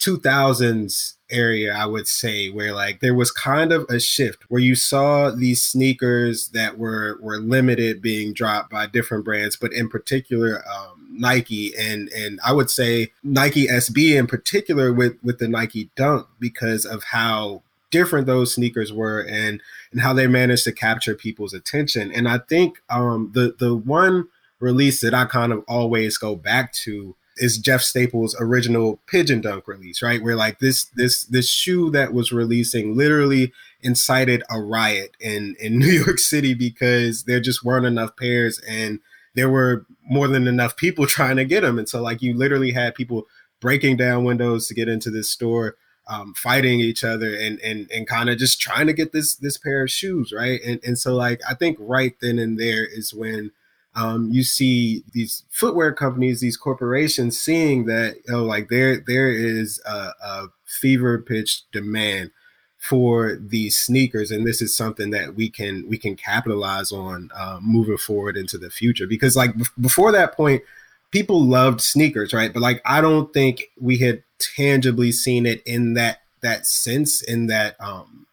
2000s 0.00 1.14
area 1.30 1.72
i 1.74 1.84
would 1.84 2.08
say 2.08 2.48
where 2.48 2.72
like 2.72 3.00
there 3.00 3.14
was 3.14 3.30
kind 3.30 3.70
of 3.70 3.84
a 3.90 4.00
shift 4.00 4.42
where 4.48 4.60
you 4.60 4.74
saw 4.74 5.30
these 5.30 5.62
sneakers 5.62 6.48
that 6.48 6.78
were 6.78 7.18
were 7.20 7.36
limited 7.36 8.02
being 8.02 8.32
dropped 8.32 8.70
by 8.70 8.86
different 8.86 9.24
brands 9.24 9.56
but 9.56 9.72
in 9.72 9.88
particular 9.88 10.64
um, 10.74 11.06
nike 11.12 11.72
and 11.78 12.08
and 12.08 12.40
i 12.44 12.52
would 12.52 12.70
say 12.70 13.12
nike 13.22 13.66
sb 13.68 14.18
in 14.18 14.26
particular 14.26 14.92
with 14.92 15.16
with 15.22 15.38
the 15.38 15.46
nike 15.46 15.90
dunk 15.94 16.26
because 16.40 16.84
of 16.86 17.04
how 17.04 17.62
different 17.90 18.26
those 18.26 18.54
sneakers 18.54 18.92
were 18.92 19.20
and 19.20 19.60
and 19.92 20.00
how 20.00 20.12
they 20.12 20.26
managed 20.26 20.64
to 20.64 20.72
capture 20.72 21.14
people's 21.14 21.54
attention. 21.54 22.12
And 22.12 22.28
I 22.28 22.38
think 22.38 22.78
um, 22.88 23.30
the 23.34 23.54
the 23.58 23.74
one 23.74 24.28
release 24.60 25.00
that 25.00 25.14
I 25.14 25.24
kind 25.24 25.52
of 25.52 25.64
always 25.66 26.18
go 26.18 26.36
back 26.36 26.72
to 26.84 27.16
is 27.36 27.58
Jeff 27.58 27.80
Staple's 27.80 28.36
original 28.38 29.00
Pigeon 29.06 29.40
Dunk 29.40 29.66
release, 29.66 30.02
right? 30.02 30.22
Where 30.22 30.36
like 30.36 30.58
this 30.58 30.84
this 30.96 31.24
this 31.24 31.48
shoe 31.48 31.90
that 31.90 32.12
was 32.12 32.32
releasing 32.32 32.96
literally 32.96 33.52
incited 33.80 34.42
a 34.50 34.60
riot 34.60 35.16
in 35.20 35.56
in 35.58 35.78
New 35.78 35.86
York 35.90 36.18
City 36.18 36.54
because 36.54 37.24
there 37.24 37.40
just 37.40 37.64
weren't 37.64 37.86
enough 37.86 38.16
pairs 38.16 38.60
and 38.68 39.00
there 39.34 39.48
were 39.48 39.86
more 40.08 40.28
than 40.28 40.46
enough 40.46 40.76
people 40.76 41.06
trying 41.08 41.36
to 41.36 41.44
get 41.44 41.62
them. 41.62 41.78
And 41.78 41.88
so 41.88 42.02
like 42.02 42.22
you 42.22 42.36
literally 42.36 42.72
had 42.72 42.94
people 42.94 43.26
breaking 43.60 43.96
down 43.96 44.24
windows 44.24 44.66
to 44.68 44.74
get 44.74 44.88
into 44.88 45.10
this 45.10 45.30
store 45.30 45.76
um, 46.10 46.34
fighting 46.34 46.80
each 46.80 47.04
other 47.04 47.34
and 47.34 47.60
and 47.60 47.90
and 47.90 48.06
kind 48.06 48.28
of 48.28 48.36
just 48.36 48.60
trying 48.60 48.86
to 48.88 48.92
get 48.92 49.12
this 49.12 49.36
this 49.36 49.56
pair 49.56 49.84
of 49.84 49.90
shoes 49.90 50.32
right? 50.32 50.60
And 50.66 50.80
and 50.84 50.98
so 50.98 51.14
like 51.14 51.40
i 51.48 51.54
think 51.54 51.76
right 51.80 52.14
then 52.20 52.38
and 52.38 52.58
there 52.58 52.84
is 52.84 53.14
when 53.14 53.52
um, 53.94 54.30
you 54.30 54.44
see 54.44 55.02
these 55.12 55.44
footwear 55.50 55.92
companies 55.92 56.40
these 56.40 56.56
corporations 56.56 57.38
seeing 57.38 57.86
that 57.86 58.16
you 58.26 58.32
know 58.32 58.44
like 58.44 58.68
there 58.68 59.02
there 59.06 59.30
is 59.30 59.80
a, 59.86 60.12
a 60.22 60.46
fever 60.64 61.18
pitch 61.18 61.62
demand 61.72 62.30
for 62.78 63.36
these 63.36 63.76
sneakers 63.76 64.30
and 64.30 64.46
this 64.46 64.62
is 64.62 64.74
something 64.74 65.10
that 65.10 65.34
we 65.34 65.50
can 65.50 65.86
we 65.88 65.98
can 65.98 66.16
capitalize 66.16 66.90
on 66.90 67.30
uh, 67.36 67.58
moving 67.60 67.98
forward 67.98 68.36
into 68.36 68.56
the 68.56 68.70
future. 68.70 69.06
Because 69.06 69.36
like 69.36 69.56
b- 69.56 69.64
before 69.80 70.12
that 70.12 70.34
point 70.34 70.62
people 71.10 71.42
loved 71.42 71.80
sneakers 71.80 72.32
right? 72.32 72.52
But 72.52 72.62
like 72.62 72.82
i 72.84 73.00
don't 73.00 73.32
think 73.32 73.64
we 73.78 73.98
had 73.98 74.22
tangibly 74.38 75.12
seen 75.12 75.46
it 75.46 75.62
in 75.64 75.94
that 75.94 76.18
that 76.42 76.66
sense 76.66 77.22
in 77.22 77.46
that 77.46 77.76
um 77.80 78.26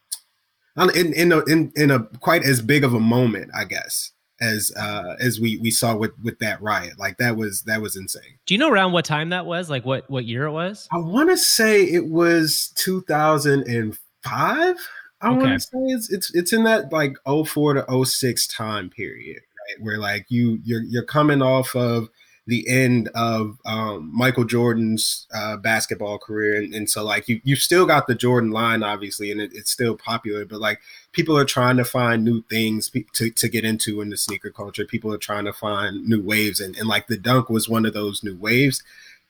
in 0.96 1.14
in 1.14 1.32
a, 1.32 1.44
in, 1.46 1.72
in 1.76 1.92
a 1.92 2.04
quite 2.20 2.44
as 2.44 2.62
big 2.62 2.84
of 2.84 2.94
a 2.94 3.00
moment 3.00 3.52
i 3.58 3.66
guess 3.66 4.12
as 4.40 4.72
uh 4.78 5.16
as 5.20 5.40
we 5.40 5.58
we 5.58 5.72
saw 5.72 5.96
with 5.96 6.12
with 6.24 6.40
that 6.40 6.62
riot. 6.62 7.00
Like 7.00 7.18
that 7.18 7.36
was 7.36 7.64
that 7.64 7.82
was 7.82 7.96
insane. 7.96 8.38
Do 8.46 8.54
you 8.54 8.60
know 8.60 8.70
around 8.70 8.92
what 8.92 9.06
time 9.06 9.30
that 9.30 9.46
was? 9.46 9.70
Like 9.70 9.86
what 9.86 10.10
what 10.10 10.26
year 10.26 10.46
it 10.46 10.52
was? 10.52 10.88
i 10.92 10.98
want 10.98 11.30
to 11.30 11.38
say 11.38 11.84
it 11.84 12.08
was 12.08 12.72
2005 12.76 14.76
i 15.22 15.30
want 15.30 15.42
to 15.42 15.60
say 15.60 15.68
it's, 15.74 16.12
it's 16.12 16.36
it's 16.36 16.54
in 16.54 16.64
that 16.64 16.92
like 16.92 17.16
04 17.26 17.74
to 17.74 18.06
06 18.06 18.48
time 18.48 18.90
period 18.90 19.38
right? 19.38 19.84
Where 19.84 19.98
like 19.98 20.26
you 20.30 20.60
you're 20.64 20.84
you're 20.84 21.04
coming 21.04 21.42
off 21.42 21.76
of 21.76 22.10
the 22.48 22.68
end 22.70 23.10
of 23.14 23.60
um, 23.66 24.10
Michael 24.14 24.46
Jordan's 24.46 25.28
uh, 25.34 25.58
basketball 25.58 26.18
career, 26.18 26.56
and, 26.56 26.74
and 26.74 26.90
so 26.90 27.04
like 27.04 27.28
you 27.28 27.42
you 27.44 27.56
still 27.56 27.86
got 27.86 28.08
the 28.08 28.16
Jordan 28.16 28.52
line, 28.52 28.84
obviously, 28.84 29.32
and 29.32 29.42
it, 29.42 29.52
it's 29.54 29.70
still 29.70 29.98
popular. 29.98 30.46
But 30.46 30.62
like 30.62 30.80
people 31.12 31.38
are 31.38 31.46
trying 31.46 31.78
to 31.78 31.86
find 31.86 32.24
new 32.24 32.42
things 32.44 32.90
to, 33.14 33.30
to 33.30 33.50
get 33.50 33.66
into 33.66 34.02
in 34.02 34.10
the 34.10 34.18
sneaker 34.18 34.50
culture. 34.50 34.86
People 34.86 35.14
are 35.14 35.18
trying 35.18 35.46
to 35.46 35.54
find 35.54 36.08
new 36.08 36.22
waves, 36.22 36.62
and, 36.62 36.76
and 36.78 36.88
like 36.88 37.08
the 37.08 37.18
dunk 37.18 37.50
was 37.50 37.68
one 37.68 37.86
of 37.86 37.94
those 37.94 38.24
new 38.24 38.38
waves. 38.38 38.82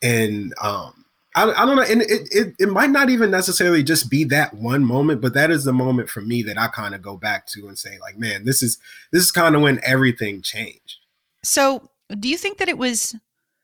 And 0.01 0.53
um, 0.61 1.05
I, 1.35 1.51
I 1.51 1.65
don't 1.65 1.75
know, 1.75 1.83
and 1.83 2.03
it, 2.03 2.29
it 2.31 2.55
it 2.59 2.69
might 2.69 2.91
not 2.91 3.09
even 3.09 3.31
necessarily 3.31 3.81
just 3.81 4.11
be 4.11 4.23
that 4.25 4.53
one 4.53 4.85
moment, 4.85 5.21
but 5.21 5.33
that 5.33 5.49
is 5.49 5.63
the 5.63 5.73
moment 5.73 6.09
for 6.09 6.21
me 6.21 6.43
that 6.43 6.59
I 6.59 6.67
kind 6.67 6.93
of 6.93 7.01
go 7.01 7.17
back 7.17 7.47
to 7.47 7.67
and 7.67 7.77
say 7.77 7.97
like, 7.99 8.17
man, 8.17 8.45
this 8.45 8.61
is 8.61 8.77
this 9.11 9.23
is 9.23 9.31
kind 9.31 9.55
of 9.55 9.63
when 9.63 9.79
everything 9.83 10.43
changed. 10.43 10.97
So, 11.43 11.89
do 12.19 12.29
you 12.29 12.37
think 12.37 12.57
that 12.57 12.69
it 12.69 12.77
was 12.77 13.15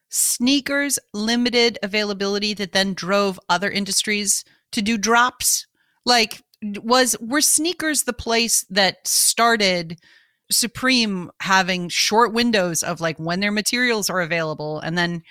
sneakers 0.10 1.00
limited 1.14 1.80
availability 1.82 2.54
that 2.54 2.72
then 2.72 2.94
drove 2.94 3.40
other 3.50 3.70
industries 3.70 4.44
to 4.72 4.82
do 4.82 4.98
drops? 4.98 5.66
Like 6.06 6.44
was 6.82 7.16
were 7.20 7.42
sneakers 7.42 8.04
the 8.04 8.14
place 8.14 8.66
that 8.70 9.08
started 9.08 10.00
Supreme 10.52 11.32
having 11.42 11.90
short 11.90 12.34
windows 12.34 12.84
of 12.84 13.02
like 13.02 13.18
when 13.18 13.40
their 13.40 13.52
materials 13.52 14.10
are 14.10 14.22
available 14.22 14.80
and 14.80 14.98
then 14.98 15.24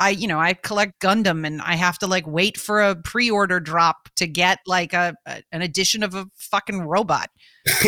I 0.00 0.10
you 0.10 0.26
know 0.26 0.40
I 0.40 0.54
collect 0.54 1.00
Gundam 1.00 1.46
and 1.46 1.60
I 1.60 1.76
have 1.76 1.98
to 1.98 2.06
like 2.06 2.26
wait 2.26 2.56
for 2.58 2.80
a 2.80 2.96
pre-order 2.96 3.60
drop 3.60 4.08
to 4.16 4.26
get 4.26 4.58
like 4.66 4.94
a, 4.94 5.14
a 5.26 5.42
an 5.52 5.62
edition 5.62 6.02
of 6.02 6.14
a 6.14 6.26
fucking 6.34 6.80
robot. 6.80 7.30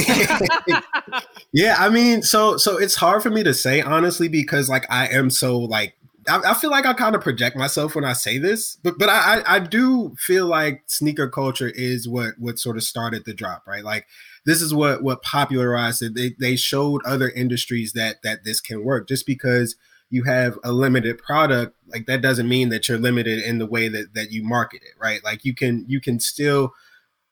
yeah, 1.53 1.77
I 1.79 1.88
mean, 1.88 2.22
so 2.22 2.59
so 2.59 2.77
it's 2.77 2.94
hard 2.94 3.22
for 3.22 3.31
me 3.31 3.42
to 3.42 3.55
say 3.55 3.81
honestly 3.81 4.29
because 4.29 4.68
like 4.68 4.85
I 4.90 5.09
am 5.09 5.31
so 5.31 5.59
like 5.59 5.96
I, 6.29 6.51
I 6.51 6.55
feel 6.55 6.70
like 6.70 6.85
I 6.85 6.92
kind 6.92 7.14
of 7.14 7.22
project 7.22 7.57
myself 7.57 7.94
when 7.94 8.05
I 8.05 8.12
say 8.12 8.37
this, 8.37 8.77
but 8.77 8.98
but 8.98 9.09
I, 9.09 9.38
I 9.38 9.57
I 9.57 9.59
do 9.59 10.14
feel 10.18 10.46
like 10.46 10.83
sneaker 10.87 11.29
culture 11.29 11.70
is 11.70 12.07
what 12.07 12.35
what 12.38 12.59
sort 12.59 12.77
of 12.77 12.83
started 12.83 13.25
the 13.25 13.33
drop, 13.33 13.66
right? 13.66 13.83
Like 13.83 14.07
this 14.44 14.61
is 14.61 14.75
what 14.75 15.03
what 15.03 15.22
popularized 15.22 16.03
it. 16.03 16.14
They 16.14 16.35
they 16.38 16.57
showed 16.57 17.01
other 17.07 17.31
industries 17.31 17.94
that 17.94 18.22
that 18.22 18.44
this 18.44 18.61
can 18.61 18.85
work. 18.85 19.09
Just 19.09 19.27
because 19.27 19.77
you 20.12 20.25
have 20.25 20.59
a 20.62 20.72
limited 20.72 21.16
product, 21.16 21.75
like 21.87 22.05
that 22.05 22.20
doesn't 22.20 22.46
mean 22.46 22.68
that 22.68 22.87
you're 22.87 22.98
limited 22.98 23.38
in 23.42 23.59
the 23.59 23.66
way 23.66 23.88
that 23.88 24.12
that 24.12 24.31
you 24.31 24.44
market 24.44 24.83
it, 24.83 24.92
right? 25.01 25.25
Like 25.25 25.44
you 25.44 25.55
can 25.55 25.87
you 25.88 26.01
can 26.01 26.20
still 26.20 26.75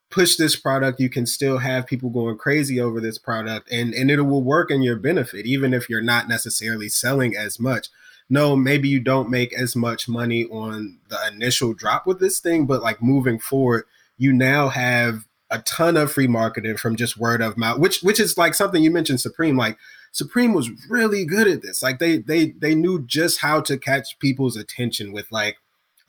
push 0.09 0.35
this 0.35 0.57
product 0.57 0.99
you 0.99 1.09
can 1.09 1.25
still 1.25 1.57
have 1.57 1.87
people 1.87 2.09
going 2.09 2.37
crazy 2.37 2.81
over 2.81 2.99
this 2.99 3.17
product 3.17 3.71
and 3.71 3.93
and 3.93 4.11
it 4.11 4.21
will 4.21 4.43
work 4.43 4.69
in 4.69 4.81
your 4.81 4.97
benefit 4.97 5.45
even 5.45 5.73
if 5.73 5.89
you're 5.89 6.01
not 6.01 6.27
necessarily 6.27 6.89
selling 6.89 7.33
as 7.33 7.61
much 7.61 7.87
no 8.29 8.53
maybe 8.53 8.89
you 8.89 8.99
don't 8.99 9.29
make 9.29 9.53
as 9.53 9.73
much 9.73 10.09
money 10.09 10.43
on 10.47 10.99
the 11.07 11.17
initial 11.31 11.73
drop 11.73 12.05
with 12.05 12.19
this 12.19 12.41
thing 12.41 12.65
but 12.65 12.81
like 12.81 13.01
moving 13.01 13.39
forward 13.39 13.85
you 14.17 14.33
now 14.33 14.67
have 14.67 15.25
a 15.49 15.59
ton 15.59 15.95
of 15.95 16.11
free 16.11 16.27
marketing 16.27 16.75
from 16.75 16.97
just 16.97 17.15
word 17.15 17.41
of 17.41 17.57
mouth 17.57 17.79
which 17.79 18.01
which 18.01 18.19
is 18.19 18.37
like 18.37 18.53
something 18.53 18.83
you 18.83 18.91
mentioned 18.91 19.21
supreme 19.21 19.55
like 19.55 19.77
supreme 20.11 20.53
was 20.53 20.69
really 20.89 21.25
good 21.25 21.47
at 21.47 21.61
this. 21.61 21.81
Like 21.81 21.99
they 21.99 22.17
they 22.17 22.51
they 22.51 22.75
knew 22.75 23.05
just 23.05 23.39
how 23.39 23.61
to 23.61 23.77
catch 23.77 24.19
people's 24.19 24.57
attention 24.57 25.11
with 25.11 25.31
like 25.31 25.57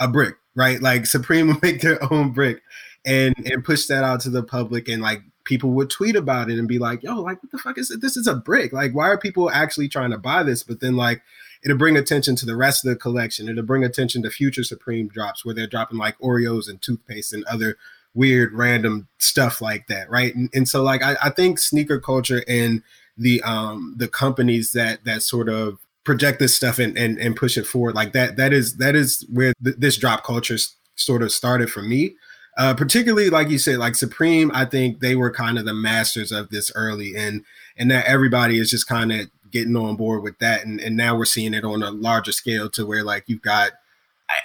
a 0.00 0.08
brick 0.08 0.36
right? 0.54 0.80
Like 0.80 1.06
supreme 1.06 1.46
would 1.48 1.62
make 1.62 1.80
their 1.80 2.02
own 2.12 2.32
brick 2.32 2.62
and 3.04 3.34
and 3.50 3.64
push 3.64 3.86
that 3.86 4.04
out 4.04 4.20
to 4.20 4.30
the 4.30 4.42
public 4.42 4.88
and 4.88 5.02
like 5.02 5.22
people 5.44 5.70
would 5.70 5.90
tweet 5.90 6.14
about 6.14 6.48
it 6.50 6.58
and 6.58 6.68
be 6.68 6.78
like 6.78 7.02
yo 7.02 7.20
like 7.20 7.42
what 7.42 7.50
the 7.50 7.58
fuck 7.58 7.78
is 7.78 7.90
it? 7.90 8.00
This 8.00 8.16
is 8.16 8.26
a 8.26 8.34
brick. 8.34 8.72
Like 8.72 8.92
why 8.92 9.08
are 9.08 9.18
people 9.18 9.50
actually 9.50 9.88
trying 9.88 10.10
to 10.10 10.18
buy 10.18 10.42
this? 10.42 10.62
But 10.62 10.80
then 10.80 10.96
like 10.96 11.22
it'll 11.64 11.78
bring 11.78 11.96
attention 11.96 12.36
to 12.36 12.46
the 12.46 12.56
rest 12.56 12.84
of 12.84 12.90
the 12.90 12.96
collection. 12.96 13.48
It'll 13.48 13.64
bring 13.64 13.84
attention 13.84 14.22
to 14.22 14.30
future 14.30 14.64
supreme 14.64 15.08
drops 15.08 15.44
where 15.44 15.54
they're 15.54 15.66
dropping 15.66 15.98
like 15.98 16.18
oreos 16.18 16.68
and 16.68 16.80
toothpaste 16.80 17.32
and 17.32 17.44
other 17.44 17.76
weird 18.14 18.52
random 18.52 19.08
stuff 19.18 19.62
like 19.62 19.86
that 19.86 20.08
right? 20.10 20.34
And, 20.34 20.50
and 20.54 20.68
so 20.68 20.82
like 20.82 21.02
I, 21.02 21.16
I 21.22 21.30
think 21.30 21.58
sneaker 21.58 21.98
culture 21.98 22.44
and 22.46 22.82
the 23.16 23.42
um 23.42 23.94
the 23.98 24.08
companies 24.08 24.72
that 24.72 25.04
that 25.04 25.22
sort 25.22 25.48
of 25.48 25.78
project 26.04 26.38
this 26.38 26.56
stuff 26.56 26.78
and 26.78 26.96
and, 26.96 27.18
and 27.18 27.36
push 27.36 27.56
it 27.56 27.66
forward 27.66 27.94
like 27.94 28.12
that 28.12 28.36
that 28.36 28.52
is 28.52 28.76
that 28.78 28.94
is 28.94 29.26
where 29.30 29.52
th- 29.62 29.76
this 29.78 29.96
drop 29.96 30.24
culture 30.24 30.54
s- 30.54 30.76
sort 30.96 31.22
of 31.22 31.30
started 31.30 31.70
for 31.70 31.82
me 31.82 32.14
uh, 32.58 32.74
particularly 32.74 33.30
like 33.30 33.48
you 33.48 33.58
said, 33.58 33.78
like 33.78 33.94
Supreme, 33.94 34.50
I 34.54 34.64
think 34.66 35.00
they 35.00 35.16
were 35.16 35.30
kind 35.30 35.58
of 35.58 35.64
the 35.64 35.72
masters 35.72 36.32
of 36.32 36.50
this 36.50 36.70
early, 36.74 37.14
and 37.16 37.44
and 37.76 37.90
that 37.90 38.06
everybody 38.06 38.58
is 38.58 38.70
just 38.70 38.86
kind 38.86 39.10
of 39.10 39.30
getting 39.50 39.76
on 39.76 39.96
board 39.96 40.22
with 40.22 40.38
that, 40.38 40.64
and 40.64 40.80
and 40.80 40.96
now 40.96 41.16
we're 41.16 41.24
seeing 41.24 41.54
it 41.54 41.64
on 41.64 41.82
a 41.82 41.90
larger 41.90 42.32
scale 42.32 42.68
to 42.70 42.84
where 42.84 43.04
like 43.04 43.24
you've 43.26 43.42
got 43.42 43.72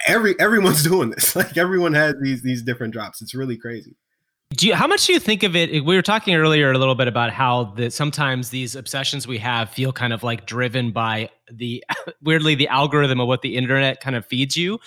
every 0.06 0.38
everyone's 0.40 0.82
doing 0.88 1.10
this, 1.10 1.36
like 1.36 1.58
everyone 1.58 1.92
has 1.94 2.14
these 2.22 2.42
these 2.42 2.62
different 2.62 2.94
drops. 2.94 3.20
It's 3.20 3.34
really 3.34 3.58
crazy. 3.58 3.94
Do 4.54 4.66
you, 4.66 4.74
how 4.74 4.86
much 4.86 5.06
do 5.06 5.12
you 5.12 5.20
think 5.20 5.42
of 5.42 5.54
it? 5.54 5.84
We 5.84 5.94
were 5.94 6.02
talking 6.02 6.34
earlier 6.34 6.72
a 6.72 6.78
little 6.78 6.94
bit 6.94 7.06
about 7.06 7.30
how 7.30 7.64
the, 7.64 7.90
sometimes 7.90 8.48
these 8.48 8.74
obsessions 8.74 9.26
we 9.26 9.36
have 9.38 9.68
feel 9.68 9.92
kind 9.92 10.12
of 10.12 10.22
like 10.22 10.46
driven 10.46 10.90
by 10.90 11.28
the 11.52 11.84
weirdly 12.22 12.54
the 12.54 12.68
algorithm 12.68 13.20
of 13.20 13.28
what 13.28 13.42
the 13.42 13.56
internet 13.56 14.00
kind 14.00 14.16
of 14.16 14.24
feeds 14.24 14.56
you. 14.56 14.78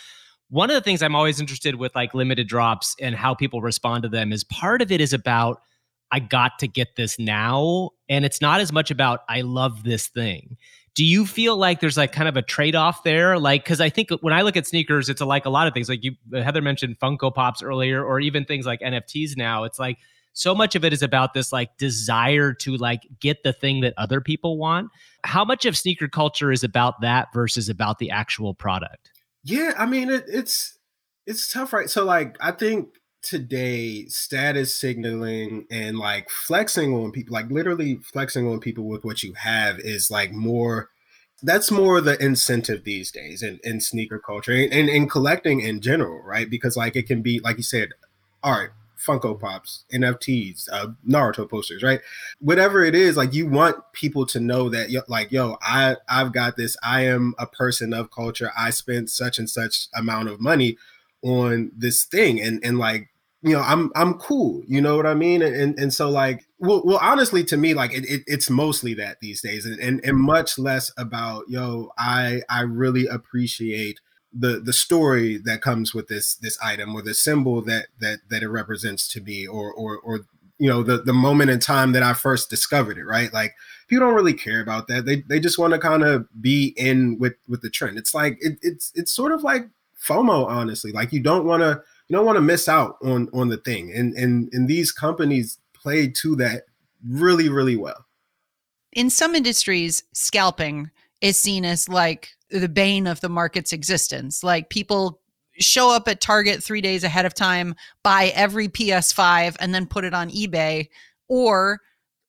One 0.49 0.69
of 0.71 0.73
the 0.73 0.81
things 0.81 1.03
I'm 1.03 1.15
always 1.15 1.39
interested 1.39 1.75
with 1.75 1.93
like 1.93 2.15
limited 2.15 2.47
drops 2.47 2.95
and 2.99 3.15
how 3.15 3.35
people 3.35 3.61
respond 3.61 4.01
to 4.03 4.09
them 4.09 4.33
is 4.33 4.43
part 4.43 4.81
of 4.81 4.91
it 4.91 4.99
is 4.99 5.13
about 5.13 5.61
I 6.11 6.19
got 6.19 6.59
to 6.59 6.67
get 6.67 6.95
this 6.97 7.19
now 7.19 7.91
and 8.09 8.25
it's 8.25 8.41
not 8.41 8.61
as 8.61 8.73
much 8.73 8.89
about 8.89 9.21
I 9.29 9.41
love 9.41 9.83
this 9.83 10.07
thing. 10.07 10.57
Do 10.93 11.05
you 11.05 11.25
feel 11.25 11.55
like 11.55 11.79
there's 11.79 11.97
like 11.97 12.11
kind 12.11 12.27
of 12.27 12.35
a 12.35 12.41
trade 12.41 12.75
off 12.75 13.03
there? 13.03 13.39
Like, 13.39 13.63
because 13.63 13.79
I 13.79 13.89
think 13.89 14.09
when 14.21 14.33
I 14.33 14.41
look 14.41 14.57
at 14.57 14.67
sneakers, 14.67 15.07
it's 15.07 15.21
a, 15.21 15.25
like 15.25 15.45
a 15.45 15.49
lot 15.49 15.67
of 15.67 15.73
things. 15.73 15.87
Like 15.87 16.03
you, 16.03 16.15
Heather 16.33 16.61
mentioned 16.61 16.99
Funko 16.99 17.33
Pops 17.33 17.63
earlier, 17.63 18.03
or 18.03 18.19
even 18.19 18.43
things 18.43 18.65
like 18.65 18.81
NFTs 18.81 19.37
now. 19.37 19.63
It's 19.63 19.79
like 19.79 19.97
so 20.33 20.55
much 20.55 20.75
of 20.75 20.85
it 20.85 20.93
is 20.93 21.01
about 21.01 21.33
this 21.33 21.51
like 21.51 21.77
desire 21.77 22.53
to 22.53 22.77
like 22.77 23.01
get 23.19 23.43
the 23.43 23.53
thing 23.53 23.81
that 23.81 23.93
other 23.97 24.21
people 24.21 24.57
want. 24.57 24.89
How 25.23 25.43
much 25.43 25.65
of 25.65 25.77
sneaker 25.77 26.07
culture 26.07 26.51
is 26.51 26.63
about 26.63 27.01
that 27.01 27.29
versus 27.33 27.69
about 27.69 27.99
the 27.99 28.11
actual 28.11 28.53
product? 28.53 29.11
Yeah, 29.43 29.73
I 29.77 29.85
mean 29.85 30.09
it, 30.09 30.25
it's 30.27 30.77
it's 31.25 31.51
tough, 31.51 31.73
right? 31.73 31.89
So 31.89 32.05
like 32.05 32.37
I 32.39 32.51
think 32.51 32.89
today 33.21 34.05
status 34.05 34.73
signaling 34.73 35.65
and 35.69 35.97
like 35.97 36.29
flexing 36.29 36.93
on 36.93 37.11
people 37.11 37.33
like 37.33 37.49
literally 37.51 37.97
flexing 37.97 38.47
on 38.47 38.59
people 38.59 38.85
with 38.85 39.05
what 39.05 39.21
you 39.21 39.33
have 39.33 39.79
is 39.79 40.09
like 40.09 40.31
more 40.31 40.89
that's 41.43 41.71
more 41.71 42.01
the 42.01 42.23
incentive 42.23 42.83
these 42.83 43.11
days 43.11 43.41
in, 43.41 43.59
in 43.63 43.79
sneaker 43.79 44.19
culture 44.19 44.51
and, 44.51 44.89
in 44.89 45.07
collecting 45.07 45.59
in 45.59 45.81
general 45.81 46.21
right? 46.23 46.49
Because 46.49 46.75
like 46.75 46.95
it 46.95 47.07
can 47.07 47.21
be 47.21 47.39
like 47.39 47.57
you 47.57 47.63
said 47.63 47.89
art 48.43 48.73
funko 48.97 49.39
pops 49.39 49.83
nfts 49.91 50.67
uh, 50.71 50.87
naruto 51.07 51.49
posters 51.49 51.83
right? 51.83 52.01
Whatever 52.39 52.83
it 52.83 52.95
is 52.95 53.17
like 53.17 53.33
you 53.33 53.47
want 53.47 53.77
people 53.93 54.25
to 54.27 54.39
know 54.39 54.67
that 54.69 54.89
like 55.07 55.31
yo 55.31 55.57
i 55.61 55.95
i've 56.09 56.33
got 56.33 56.57
this. 56.57 56.75
I 56.83 57.01
am 57.01 57.35
a 57.37 57.45
person 57.45 57.93
of 57.93 58.09
culture. 58.09 58.51
I 58.57 58.71
spent 58.71 59.11
such 59.11 59.37
and 59.37 59.49
such 59.49 59.87
amount 59.93 60.29
of 60.29 60.39
money 60.39 60.77
on 61.23 61.71
this 61.75 62.03
thing. 62.03 62.41
And 62.41 62.63
and 62.63 62.77
like 62.79 63.10
you 63.41 63.53
know 63.53 63.61
i'm 63.61 63.91
i'm 63.95 64.13
cool 64.15 64.61
you 64.67 64.81
know 64.81 64.95
what 64.95 65.05
i 65.05 65.13
mean 65.13 65.41
and 65.41 65.77
and, 65.79 65.93
so 65.93 66.09
like 66.09 66.45
well, 66.59 66.81
well 66.85 66.99
honestly 67.01 67.43
to 67.43 67.57
me 67.57 67.73
like 67.73 67.93
it, 67.93 68.05
it, 68.05 68.21
it's 68.27 68.49
mostly 68.49 68.93
that 68.93 69.19
these 69.19 69.41
days 69.41 69.65
and, 69.65 69.79
and 69.79 69.99
and 70.03 70.17
much 70.17 70.59
less 70.59 70.91
about 70.97 71.43
yo 71.47 71.89
i 71.97 72.41
i 72.49 72.61
really 72.61 73.07
appreciate 73.07 73.99
the 74.33 74.61
the 74.63 74.73
story 74.73 75.37
that 75.37 75.61
comes 75.61 75.93
with 75.93 76.07
this 76.07 76.35
this 76.35 76.57
item 76.63 76.95
or 76.95 77.01
the 77.01 77.13
symbol 77.13 77.61
that 77.61 77.87
that 77.99 78.19
that 78.29 78.43
it 78.43 78.49
represents 78.49 79.07
to 79.07 79.21
me 79.21 79.45
or 79.45 79.73
or 79.73 79.97
or 79.97 80.21
you 80.61 80.69
know 80.69 80.83
the 80.83 80.99
the 81.01 81.13
moment 81.13 81.49
in 81.49 81.59
time 81.59 81.91
that 81.93 82.03
I 82.03 82.13
first 82.13 82.49
discovered 82.49 82.99
it, 82.99 83.03
right? 83.03 83.33
Like 83.33 83.55
people 83.87 84.05
don't 84.05 84.15
really 84.15 84.35
care 84.35 84.61
about 84.61 84.87
that. 84.87 85.05
They 85.05 85.23
they 85.27 85.39
just 85.39 85.57
want 85.57 85.73
to 85.73 85.79
kind 85.79 86.03
of 86.03 86.27
be 86.39 86.75
in 86.77 87.17
with 87.17 87.33
with 87.47 87.61
the 87.61 87.69
trend. 87.71 87.97
It's 87.97 88.13
like 88.13 88.37
it, 88.41 88.59
it's 88.61 88.91
it's 88.93 89.11
sort 89.11 89.31
of 89.31 89.41
like 89.41 89.67
FOMO, 90.07 90.45
honestly. 90.45 90.91
Like 90.91 91.11
you 91.11 91.19
don't 91.19 91.45
want 91.45 91.63
to 91.63 91.81
you 92.11 92.17
don't 92.17 92.25
want 92.25 92.35
to 92.35 92.41
miss 92.41 92.67
out 92.67 92.97
on 93.01 93.29
on 93.33 93.47
the 93.47 93.55
thing, 93.55 93.93
and 93.93 94.13
and 94.15 94.49
and 94.51 94.67
these 94.67 94.91
companies 94.91 95.59
play 95.73 96.09
to 96.09 96.35
that 96.35 96.63
really 97.07 97.47
really 97.47 97.77
well. 97.77 98.05
In 98.91 99.09
some 99.09 99.33
industries, 99.33 100.03
scalping 100.13 100.91
is 101.21 101.41
seen 101.41 101.63
as 101.63 101.87
like 101.87 102.31
the 102.49 102.67
bane 102.67 103.07
of 103.07 103.21
the 103.21 103.29
market's 103.29 103.71
existence. 103.71 104.43
Like 104.43 104.69
people 104.69 105.21
show 105.53 105.89
up 105.89 106.09
at 106.09 106.19
Target 106.19 106.61
three 106.61 106.81
days 106.81 107.05
ahead 107.05 107.25
of 107.25 107.33
time, 107.33 107.75
buy 108.03 108.33
every 108.35 108.67
PS5, 108.67 109.55
and 109.61 109.73
then 109.73 109.87
put 109.87 110.03
it 110.03 110.13
on 110.13 110.31
eBay. 110.31 110.89
Or 111.29 111.79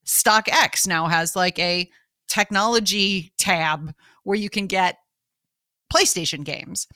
StockX 0.06 0.86
now 0.86 1.08
has 1.08 1.34
like 1.34 1.58
a 1.58 1.90
technology 2.28 3.32
tab 3.36 3.92
where 4.22 4.38
you 4.38 4.48
can 4.48 4.68
get 4.68 4.98
PlayStation 5.92 6.44
games. 6.44 6.86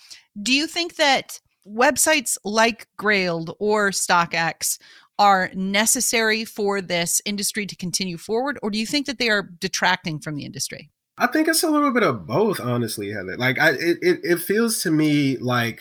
Do 0.40 0.52
you 0.52 0.68
think 0.68 0.94
that 0.96 1.40
websites 1.68 2.38
like 2.44 2.88
Grailed 2.98 3.54
or 3.58 3.90
StockX 3.90 4.78
are 5.18 5.50
necessary 5.54 6.44
for 6.44 6.80
this 6.80 7.22
industry 7.24 7.66
to 7.66 7.76
continue 7.76 8.18
forward, 8.18 8.58
or 8.62 8.70
do 8.70 8.78
you 8.78 8.86
think 8.86 9.06
that 9.06 9.18
they 9.18 9.30
are 9.30 9.50
detracting 9.60 10.18
from 10.18 10.36
the 10.36 10.44
industry? 10.44 10.90
I 11.18 11.26
think 11.26 11.48
it's 11.48 11.62
a 11.62 11.70
little 11.70 11.92
bit 11.92 12.02
of 12.02 12.26
both, 12.26 12.60
honestly, 12.60 13.10
Heather. 13.10 13.36
Like, 13.38 13.58
I 13.58 13.70
it, 13.70 13.98
it, 14.02 14.20
it 14.22 14.38
feels 14.38 14.82
to 14.82 14.90
me 14.90 15.38
like 15.38 15.80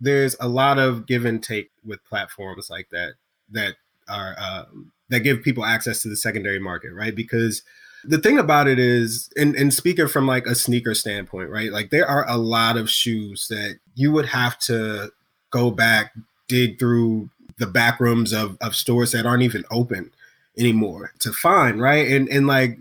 there's 0.00 0.36
a 0.38 0.48
lot 0.48 0.78
of 0.78 1.06
give 1.06 1.24
and 1.24 1.42
take 1.42 1.70
with 1.84 2.04
platforms 2.04 2.70
like 2.70 2.88
that 2.90 3.14
that 3.50 3.74
are 4.08 4.36
um, 4.38 4.92
that 5.08 5.20
give 5.20 5.42
people 5.42 5.64
access 5.64 6.02
to 6.02 6.08
the 6.08 6.16
secondary 6.16 6.60
market, 6.60 6.92
right? 6.92 7.14
Because 7.14 7.62
the 8.04 8.18
thing 8.18 8.38
about 8.38 8.68
it 8.68 8.78
is, 8.78 9.28
and, 9.36 9.56
and 9.56 9.74
speaking 9.74 10.06
from 10.06 10.26
like 10.26 10.46
a 10.46 10.54
sneaker 10.54 10.94
standpoint, 10.94 11.50
right? 11.50 11.72
Like 11.72 11.90
there 11.90 12.06
are 12.06 12.28
a 12.28 12.36
lot 12.36 12.76
of 12.76 12.88
shoes 12.88 13.48
that 13.48 13.78
you 13.94 14.12
would 14.12 14.26
have 14.26 14.58
to 14.60 15.10
go 15.50 15.70
back, 15.70 16.14
dig 16.48 16.78
through 16.78 17.30
the 17.58 17.66
back 17.66 18.00
rooms 18.00 18.32
of, 18.32 18.56
of 18.60 18.76
stores 18.76 19.12
that 19.12 19.26
aren't 19.26 19.42
even 19.42 19.64
open 19.70 20.10
anymore 20.58 21.12
to 21.20 21.32
find, 21.32 21.80
right? 21.80 22.08
And 22.08 22.28
and 22.28 22.46
like 22.46 22.78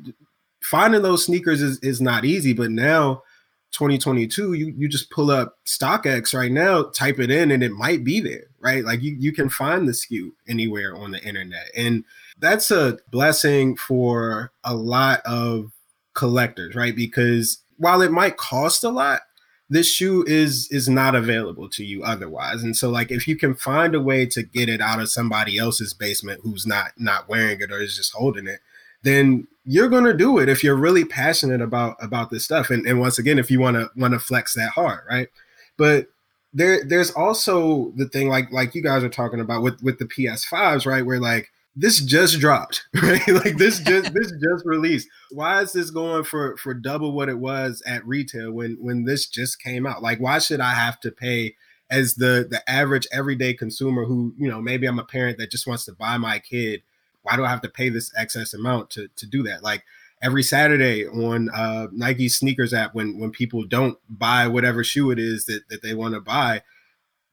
finding 0.61 1.01
those 1.01 1.25
sneakers 1.25 1.61
is, 1.61 1.79
is 1.79 2.01
not 2.01 2.25
easy, 2.25 2.53
but 2.53 2.71
now 2.71 3.23
2022, 3.71 4.53
you 4.53 4.73
you 4.77 4.87
just 4.87 5.09
pull 5.11 5.29
up 5.29 5.57
StockX 5.65 6.33
right 6.33 6.51
now, 6.51 6.83
type 6.83 7.19
it 7.19 7.29
in, 7.29 7.51
and 7.51 7.61
it 7.61 7.71
might 7.71 8.03
be 8.03 8.21
there, 8.21 8.45
right? 8.59 8.85
Like 8.85 9.01
you 9.01 9.15
you 9.19 9.31
can 9.31 9.49
find 9.49 9.87
the 9.87 9.91
SKU 9.91 10.31
anywhere 10.47 10.95
on 10.95 11.11
the 11.11 11.21
internet, 11.23 11.69
and 11.75 12.03
that's 12.39 12.71
a 12.71 12.97
blessing 13.11 13.75
for 13.75 14.51
a 14.63 14.73
lot 14.73 15.21
of 15.25 15.71
collectors, 16.13 16.75
right? 16.75 16.95
Because 16.95 17.59
while 17.77 18.01
it 18.01 18.11
might 18.11 18.37
cost 18.37 18.85
a 18.85 18.89
lot, 18.89 19.21
this 19.69 19.91
shoe 19.91 20.23
is 20.27 20.67
is 20.71 20.87
not 20.87 21.15
available 21.15 21.67
to 21.69 21.83
you 21.83 22.03
otherwise. 22.03 22.63
And 22.63 22.77
so 22.77 22.89
like 22.89 23.11
if 23.11 23.27
you 23.27 23.35
can 23.35 23.55
find 23.55 23.95
a 23.95 24.01
way 24.01 24.25
to 24.27 24.43
get 24.43 24.69
it 24.69 24.81
out 24.81 24.99
of 24.99 25.09
somebody 25.09 25.57
else's 25.57 25.93
basement 25.93 26.41
who's 26.43 26.67
not 26.67 26.91
not 26.97 27.27
wearing 27.27 27.61
it 27.61 27.71
or 27.71 27.79
is 27.79 27.95
just 27.95 28.13
holding 28.13 28.47
it 28.47 28.59
then 29.05 29.47
you're 29.65 29.87
going 29.87 30.03
to 30.03 30.13
do 30.13 30.39
it 30.39 30.49
if 30.49 30.63
you're 30.63 30.75
really 30.75 31.05
passionate 31.05 31.61
about 31.61 31.95
about 32.01 32.31
this 32.31 32.43
stuff. 32.43 32.69
And, 32.69 32.85
and 32.85 32.99
once 32.99 33.17
again 33.17 33.39
if 33.39 33.49
you 33.49 33.59
want 33.59 33.77
to 33.77 33.89
want 33.95 34.13
to 34.13 34.19
flex 34.19 34.53
that 34.55 34.69
hard 34.69 35.01
right? 35.09 35.29
But 35.77 36.07
there 36.53 36.83
there's 36.83 37.11
also 37.11 37.91
the 37.95 38.07
thing 38.07 38.29
like 38.29 38.51
like 38.51 38.75
you 38.75 38.81
guys 38.81 39.03
are 39.03 39.09
talking 39.09 39.39
about 39.39 39.61
with 39.61 39.81
with 39.81 39.99
the 39.99 40.05
ps5s 40.05 40.85
right? 40.85 41.05
Where 41.05 41.19
like 41.19 41.51
this 41.75 41.99
just 41.99 42.39
dropped 42.39 42.87
right? 43.03 43.27
Like 43.27 43.57
this 43.57 43.79
just 43.79 44.13
this 44.13 44.31
just 44.31 44.65
released. 44.65 45.07
Why 45.31 45.61
is 45.61 45.73
this 45.73 45.89
going 45.89 46.23
for 46.23 46.57
for 46.57 46.73
double 46.73 47.11
what 47.11 47.29
it 47.29 47.37
was 47.37 47.83
at 47.85 48.05
retail 48.05 48.51
when 48.51 48.77
when 48.79 49.05
this 49.05 49.27
just 49.27 49.61
came 49.61 49.85
out? 49.85 50.01
Like 50.01 50.19
why 50.19 50.39
should 50.39 50.61
i 50.61 50.73
have 50.73 50.99
to 51.01 51.11
pay 51.11 51.55
as 51.89 52.15
the 52.15 52.47
the 52.49 52.67
average 52.69 53.07
everyday 53.11 53.53
consumer 53.53 54.05
who 54.05 54.33
you 54.37 54.49
know 54.49 54.59
maybe 54.59 54.87
i'm 54.87 54.97
a 54.97 55.03
parent 55.03 55.37
that 55.37 55.51
just 55.51 55.67
wants 55.67 55.85
to 55.85 55.93
buy 55.93 56.17
my 56.17 56.39
kid 56.39 56.81
why 57.25 57.35
do 57.35 57.43
I 57.43 57.49
have 57.49 57.61
to 57.61 57.69
pay 57.69 57.89
this 57.89 58.11
excess 58.15 58.53
amount 58.53 58.91
to 58.91 59.07
to 59.15 59.25
do 59.25 59.41
that? 59.43 59.63
Like 59.63 59.83
every 60.21 60.43
Saturday 60.43 61.07
on 61.07 61.49
uh, 61.49 61.87
Nike 61.91 62.29
sneakers 62.29 62.73
app, 62.73 62.93
when 62.93 63.19
when 63.19 63.31
people 63.31 63.65
don't 63.65 63.97
buy 64.07 64.47
whatever 64.47 64.83
shoe 64.83 65.09
it 65.09 65.17
is 65.17 65.45
that 65.45 65.67
that 65.69 65.81
they 65.81 65.95
want 65.95 66.13
to 66.13 66.21
buy, 66.21 66.61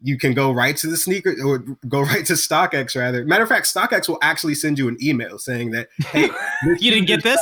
you 0.02 0.18
can 0.18 0.34
go 0.34 0.52
right 0.52 0.76
to 0.76 0.86
the 0.86 0.96
sneaker 0.96 1.34
or 1.44 1.58
go 1.88 2.00
right 2.02 2.26
to 2.26 2.34
StockX 2.34 2.96
rather. 2.96 3.24
Matter 3.24 3.42
of 3.42 3.48
fact, 3.48 3.72
StockX 3.72 4.08
will 4.08 4.18
actually 4.22 4.54
send 4.54 4.78
you 4.78 4.88
an 4.88 4.96
email 5.02 5.38
saying 5.38 5.70
that, 5.70 5.88
hey, 6.06 6.28
you 6.80 6.90
didn't 6.90 7.06
get 7.06 7.22
this. 7.22 7.40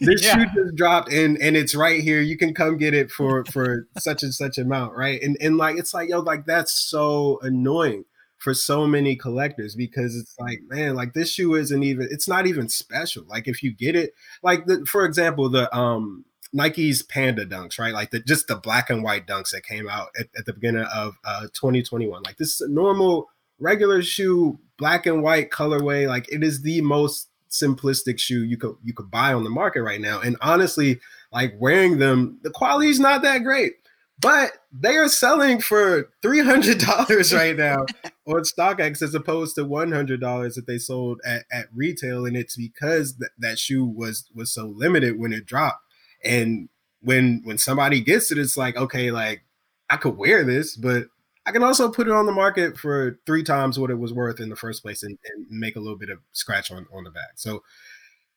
This 0.00 0.22
yeah. 0.22 0.38
shoe 0.38 0.46
just 0.54 0.76
dropped 0.76 1.10
and 1.10 1.38
and 1.38 1.56
it's 1.56 1.74
right 1.74 2.02
here. 2.02 2.20
You 2.20 2.36
can 2.36 2.54
come 2.54 2.76
get 2.76 2.94
it 2.94 3.10
for 3.10 3.44
for 3.46 3.88
such 3.98 4.22
and 4.22 4.34
such 4.34 4.58
amount, 4.58 4.94
right? 4.94 5.20
And 5.22 5.36
and 5.40 5.56
like 5.56 5.78
it's 5.78 5.94
like 5.94 6.08
yo, 6.08 6.20
like 6.20 6.46
that's 6.46 6.72
so 6.72 7.38
annoying 7.42 8.04
for 8.38 8.54
so 8.54 8.86
many 8.86 9.16
collectors 9.16 9.74
because 9.74 10.14
it's 10.14 10.36
like 10.38 10.60
man 10.68 10.94
like 10.94 11.12
this 11.12 11.32
shoe 11.32 11.56
isn't 11.56 11.82
even 11.82 12.06
it's 12.08 12.28
not 12.28 12.46
even 12.46 12.68
special 12.68 13.24
like 13.26 13.48
if 13.48 13.64
you 13.64 13.72
get 13.72 13.96
it 13.96 14.14
like 14.44 14.64
the, 14.66 14.86
for 14.86 15.04
example 15.04 15.48
the 15.48 15.74
um 15.76 16.24
nike's 16.52 17.02
panda 17.02 17.44
dunks 17.44 17.78
right? 17.78 17.94
Like 17.94 18.10
the 18.10 18.20
just 18.20 18.48
the 18.48 18.56
black 18.56 18.90
and 18.90 19.02
white 19.02 19.26
dunks 19.26 19.50
that 19.50 19.64
came 19.64 19.88
out 19.88 20.08
at, 20.18 20.26
at 20.36 20.46
the 20.46 20.52
beginning 20.52 20.86
of 20.94 21.18
uh 21.24 21.42
2021 21.52 22.22
like 22.22 22.36
this 22.36 22.54
is 22.54 22.60
a 22.62 22.68
normal 22.68 23.28
regular 23.58 24.02
shoe 24.02 24.58
black 24.78 25.06
and 25.06 25.22
white 25.22 25.50
colorway. 25.50 26.06
Like 26.06 26.30
it 26.32 26.42
is 26.42 26.62
the 26.62 26.80
most 26.80 27.28
simplistic 27.50 28.18
shoe 28.18 28.44
you 28.44 28.56
could 28.56 28.76
you 28.82 28.92
could 28.92 29.10
buy 29.10 29.32
on 29.32 29.44
the 29.44 29.50
market 29.50 29.82
right 29.82 30.00
now. 30.00 30.20
And 30.20 30.36
honestly 30.40 31.00
like 31.32 31.54
wearing 31.58 31.98
them 31.98 32.38
the 32.42 32.50
quality 32.50 32.88
is 32.90 33.00
not 33.00 33.22
that 33.22 33.42
great 33.42 33.74
but 34.20 34.52
they 34.72 34.96
are 34.96 35.08
selling 35.08 35.60
for 35.60 36.10
three 36.22 36.40
hundred 36.40 36.78
dollars 36.78 37.32
right 37.32 37.56
now 37.56 37.86
on 38.26 38.42
StockX 38.42 39.02
as 39.02 39.14
opposed 39.14 39.54
to 39.56 39.64
one 39.64 39.92
hundred 39.92 40.20
dollars 40.20 40.54
that 40.56 40.66
they 40.66 40.78
sold 40.78 41.20
at, 41.24 41.44
at 41.52 41.66
retail, 41.74 42.26
and 42.26 42.36
it's 42.36 42.56
because 42.56 43.14
th- 43.14 43.30
that 43.38 43.58
shoe 43.58 43.84
was 43.84 44.28
was 44.34 44.52
so 44.52 44.66
limited 44.66 45.18
when 45.18 45.32
it 45.32 45.46
dropped. 45.46 45.84
And 46.24 46.68
when 47.00 47.42
when 47.44 47.58
somebody 47.58 48.00
gets 48.00 48.32
it, 48.32 48.38
it's 48.38 48.56
like 48.56 48.76
okay, 48.76 49.10
like 49.10 49.42
I 49.90 49.96
could 49.96 50.16
wear 50.16 50.44
this, 50.44 50.76
but 50.76 51.06
I 51.46 51.52
can 51.52 51.62
also 51.62 51.90
put 51.90 52.06
it 52.06 52.12
on 52.12 52.26
the 52.26 52.32
market 52.32 52.78
for 52.78 53.18
three 53.24 53.42
times 53.42 53.78
what 53.78 53.90
it 53.90 53.98
was 53.98 54.12
worth 54.12 54.38
in 54.38 54.50
the 54.50 54.56
first 54.56 54.82
place 54.82 55.02
and, 55.02 55.18
and 55.24 55.46
make 55.50 55.76
a 55.76 55.80
little 55.80 55.96
bit 55.96 56.10
of 56.10 56.18
scratch 56.32 56.70
on 56.70 56.86
on 56.92 57.04
the 57.04 57.10
back. 57.10 57.32
So 57.36 57.62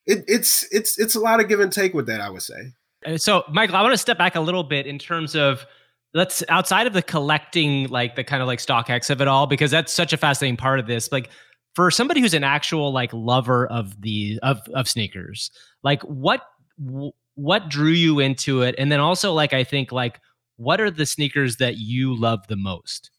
it, 0.05 0.23
it's 0.27 0.67
it's 0.71 0.99
it's 0.99 1.15
a 1.15 1.19
lot 1.19 1.39
of 1.39 1.47
give 1.47 1.59
and 1.59 1.71
take 1.71 1.93
with 1.93 2.07
that, 2.07 2.21
I 2.21 2.29
would 2.29 2.41
say. 2.41 2.73
So, 3.17 3.43
Michael, 3.49 3.75
I 3.75 3.81
want 3.81 3.93
to 3.93 3.97
step 3.97 4.17
back 4.17 4.35
a 4.35 4.39
little 4.39 4.63
bit 4.63 4.85
in 4.85 4.99
terms 4.99 5.35
of 5.35 5.65
let's 6.13 6.43
outside 6.49 6.87
of 6.87 6.93
the 6.93 7.01
collecting, 7.01 7.87
like 7.87 8.15
the 8.15 8.23
kind 8.23 8.41
of 8.41 8.47
like 8.47 8.59
stock 8.59 8.87
StockX 8.87 9.09
of 9.09 9.21
it 9.21 9.27
all, 9.27 9.47
because 9.47 9.71
that's 9.71 9.91
such 9.93 10.13
a 10.13 10.17
fascinating 10.17 10.57
part 10.57 10.79
of 10.79 10.87
this. 10.87 11.11
Like 11.11 11.29
for 11.73 11.89
somebody 11.89 12.21
who's 12.21 12.33
an 12.33 12.43
actual 12.43 12.91
like 12.91 13.11
lover 13.13 13.67
of 13.67 13.99
the 14.01 14.39
of 14.43 14.61
of 14.73 14.87
sneakers, 14.87 15.51
like 15.83 16.01
what 16.03 16.41
what 17.35 17.69
drew 17.69 17.89
you 17.89 18.19
into 18.19 18.61
it, 18.61 18.75
and 18.77 18.91
then 18.91 18.99
also 18.99 19.33
like 19.33 19.53
I 19.53 19.63
think 19.63 19.91
like 19.91 20.19
what 20.57 20.79
are 20.79 20.91
the 20.91 21.05
sneakers 21.05 21.57
that 21.57 21.77
you 21.77 22.15
love 22.15 22.47
the 22.47 22.55
most? 22.55 23.09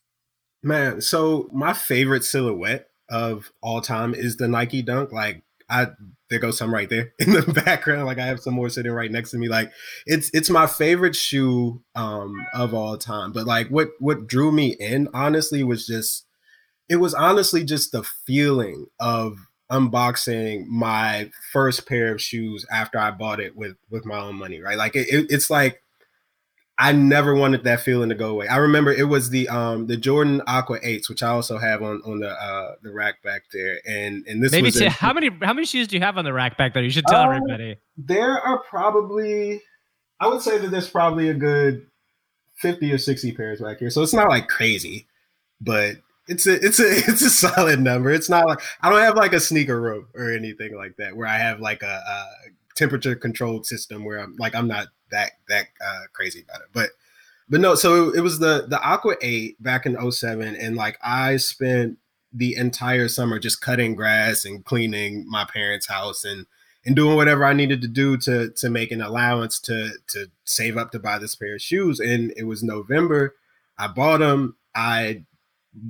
Man, 0.63 1.01
so 1.01 1.49
my 1.53 1.73
favorite 1.73 2.25
silhouette 2.25 2.89
of 3.09 3.53
all 3.61 3.81
time 3.81 4.15
is 4.15 4.37
the 4.37 4.47
Nike 4.47 4.81
Dunk. 4.81 5.13
Like 5.13 5.43
I 5.69 5.89
there 6.31 6.39
goes 6.39 6.57
some 6.57 6.73
right 6.73 6.89
there 6.89 7.13
in 7.19 7.33
the 7.33 7.63
background. 7.65 8.07
Like 8.07 8.19
I 8.19 8.27
have 8.27 8.41
some 8.41 8.55
more 8.55 8.69
sitting 8.69 8.93
right 8.93 9.11
next 9.11 9.33
to 9.33 9.39
me. 9.39 9.49
Like 9.49 9.73
it's 10.07 10.31
it's 10.33 10.51
my 10.51 10.67
favorite 10.67 11.17
shoe 11.17 11.83
um 11.95 12.35
of 12.55 12.75
all 12.75 12.97
time. 12.97 13.33
But 13.33 13.47
like 13.47 13.69
what 13.69 13.91
what 13.99 14.27
drew 14.27 14.53
me 14.53 14.77
in 14.79 15.09
honestly 15.13 15.65
was 15.65 15.87
just 15.87 16.27
it 16.89 16.97
was 16.97 17.15
honestly 17.15 17.65
just 17.65 17.93
the 17.93 18.03
feeling 18.03 18.87
of 19.01 19.37
unboxing 19.73 20.67
my 20.67 21.31
first 21.53 21.89
pair 21.89 22.13
of 22.13 22.21
shoes 22.21 22.67
after 22.71 22.99
I 22.99 23.11
bought 23.11 23.41
it 23.41 23.57
with 23.57 23.77
with 23.91 24.05
my 24.05 24.19
own 24.19 24.37
money, 24.37 24.61
right? 24.61 24.77
Like 24.77 24.95
it, 24.95 25.09
it, 25.09 25.27
it's 25.31 25.51
like 25.51 25.83
I 26.79 26.93
never 26.93 27.35
wanted 27.35 27.65
that 27.65 27.81
feeling 27.81 28.09
to 28.09 28.15
go 28.15 28.31
away. 28.31 28.49
I 28.49 28.57
remember 28.57 28.93
it 28.93 29.09
was 29.09 29.31
the 29.31 29.49
um 29.49 29.87
the 29.87 29.97
Jordan 29.97 30.43
Aqua 30.47 30.79
Eights, 30.83 31.09
which 31.09 31.23
I 31.23 31.29
also 31.29 31.59
have 31.59 31.83
on 31.83 32.03
on 32.05 32.21
the 32.21 32.31
uh 32.31 32.73
the 32.83 32.93
rack 32.93 33.23
back 33.23 33.43
there, 33.53 33.81
and 33.87 34.27
and 34.27 34.43
this 34.43 34.53
maybe 34.53 34.67
was 34.67 34.81
how 34.87 35.13
many 35.13 35.31
how 35.43 35.53
many 35.53 35.67
shoes 35.67 35.89
do 35.89 35.97
you 35.97 36.03
have 36.03 36.19
on 36.19 36.25
the 36.25 36.33
rack 36.33 36.57
back 36.57 36.75
there? 36.75 36.83
You 36.83 36.91
should 36.91 37.07
tell 37.07 37.23
uh, 37.23 37.35
everybody. 37.35 37.77
There 37.97 38.39
are 38.39 38.63
probably, 38.69 39.63
I 40.21 40.29
would 40.29 40.43
say 40.43 40.59
that 40.59 40.71
there's 40.71 40.89
probably 40.89 41.29
a 41.29 41.35
good 41.35 41.87
fifty 42.57 42.93
or 42.93 42.99
sixty 42.99 43.33
pairs 43.33 43.61
back 43.61 43.79
here, 43.79 43.91
so 43.91 44.03
it's 44.03 44.15
not 44.15 44.29
like 44.29 44.49
crazy, 44.49 45.07
but 45.61 45.97
it's 46.29 46.47
a 46.47 46.65
it's 46.65 46.81
a 46.81 46.91
it's 47.11 47.23
a 47.23 47.31
solid 47.31 47.81
number. 47.81 48.11
It's 48.11 48.31
not 48.31 48.47
like 48.47 48.61
I 48.81 48.91
don't 48.91 49.01
have 49.01 49.17
like 49.17 49.33
a 49.33 49.41
sneaker 49.41 49.81
room 49.81 50.09
or 50.15 50.33
anything 50.33 50.77
like 50.77 50.97
that 50.97 51.17
where 51.17 51.27
I 51.27 51.39
have 51.39 51.61
like 51.61 51.83
a, 51.83 52.03
a 52.07 52.27
temperature 52.75 53.15
controlled 53.15 53.67
system 53.67 54.05
where 54.05 54.19
I'm 54.19 54.37
like 54.37 54.55
I'm 54.55 54.69
not 54.69 54.89
that 55.11 55.33
that 55.49 55.67
uh, 55.85 56.03
crazy 56.13 56.43
about 56.43 56.63
it. 56.63 56.69
But 56.73 56.91
but 57.49 57.61
no, 57.61 57.75
so 57.75 58.09
it, 58.09 58.17
it 58.17 58.21
was 58.21 58.39
the 58.39 58.67
the 58.69 58.81
Aqua 58.81 59.17
8 59.21 59.63
back 59.63 59.87
in 59.87 60.11
07 60.11 60.57
and 60.57 60.77
like 60.77 60.99
I 61.03 61.37
spent 61.37 61.99
the 62.33 62.57
entire 62.57 63.09
summer 63.09 63.39
just 63.39 63.61
cutting 63.61 63.95
grass 63.95 64.45
and 64.45 64.65
cleaning 64.65 65.29
my 65.29 65.45
parents' 65.45 65.87
house 65.87 66.25
and 66.25 66.47
and 66.85 66.97
doing 66.97 67.15
whatever 67.15 67.45
I 67.45 67.53
needed 67.53 67.81
to 67.83 67.89
do 67.89 68.17
to 68.19 68.51
to 68.51 68.71
make 68.71 68.91
an 68.91 69.03
allowance 69.03 69.61
to 69.61 69.93
to 70.09 70.31
save 70.45 70.77
up 70.77 70.91
to 70.93 70.99
buy 70.99 71.19
this 71.19 71.35
pair 71.35 71.55
of 71.55 71.63
shoes. 71.63 72.01
And 72.01 72.33
it 72.37 72.45
was 72.45 72.63
November. 72.63 73.37
I 73.79 73.89
bought 73.89 74.19
them. 74.19 74.57
I 74.75 75.25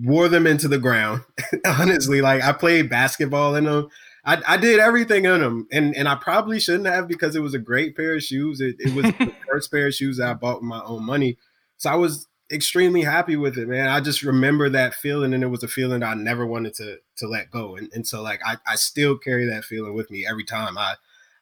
wore 0.02 0.28
them 0.28 0.46
into 0.46 0.68
the 0.68 0.78
ground. 0.78 1.24
Honestly, 1.64 2.20
like 2.20 2.42
I 2.42 2.52
played 2.52 2.88
basketball 2.88 3.54
in 3.54 3.64
them. 3.64 3.88
I, 4.24 4.40
I 4.46 4.56
did 4.56 4.78
everything 4.78 5.24
in 5.24 5.40
them, 5.40 5.66
and 5.72 5.96
and 5.96 6.08
I 6.08 6.14
probably 6.14 6.60
shouldn't 6.60 6.86
have 6.86 7.08
because 7.08 7.34
it 7.34 7.42
was 7.42 7.54
a 7.54 7.58
great 7.58 7.96
pair 7.96 8.14
of 8.14 8.22
shoes. 8.22 8.60
It, 8.60 8.76
it 8.78 8.94
was 8.94 9.06
the 9.06 9.32
first 9.50 9.70
pair 9.70 9.88
of 9.88 9.94
shoes 9.94 10.18
that 10.18 10.28
I 10.28 10.34
bought 10.34 10.60
with 10.60 10.68
my 10.68 10.82
own 10.84 11.04
money, 11.04 11.38
so 11.76 11.90
I 11.90 11.96
was 11.96 12.28
extremely 12.52 13.02
happy 13.02 13.34
with 13.36 13.56
it, 13.58 13.66
man. 13.66 13.88
I 13.88 14.00
just 14.00 14.22
remember 14.22 14.68
that 14.68 14.94
feeling, 14.94 15.34
and 15.34 15.42
it 15.42 15.48
was 15.48 15.64
a 15.64 15.68
feeling 15.68 16.02
I 16.02 16.14
never 16.14 16.46
wanted 16.46 16.74
to 16.74 16.98
to 17.16 17.26
let 17.26 17.50
go, 17.50 17.74
and 17.76 17.90
and 17.92 18.06
so 18.06 18.22
like 18.22 18.40
I 18.46 18.58
I 18.66 18.76
still 18.76 19.18
carry 19.18 19.46
that 19.46 19.64
feeling 19.64 19.94
with 19.94 20.10
me 20.10 20.24
every 20.24 20.44
time 20.44 20.78
I 20.78 20.94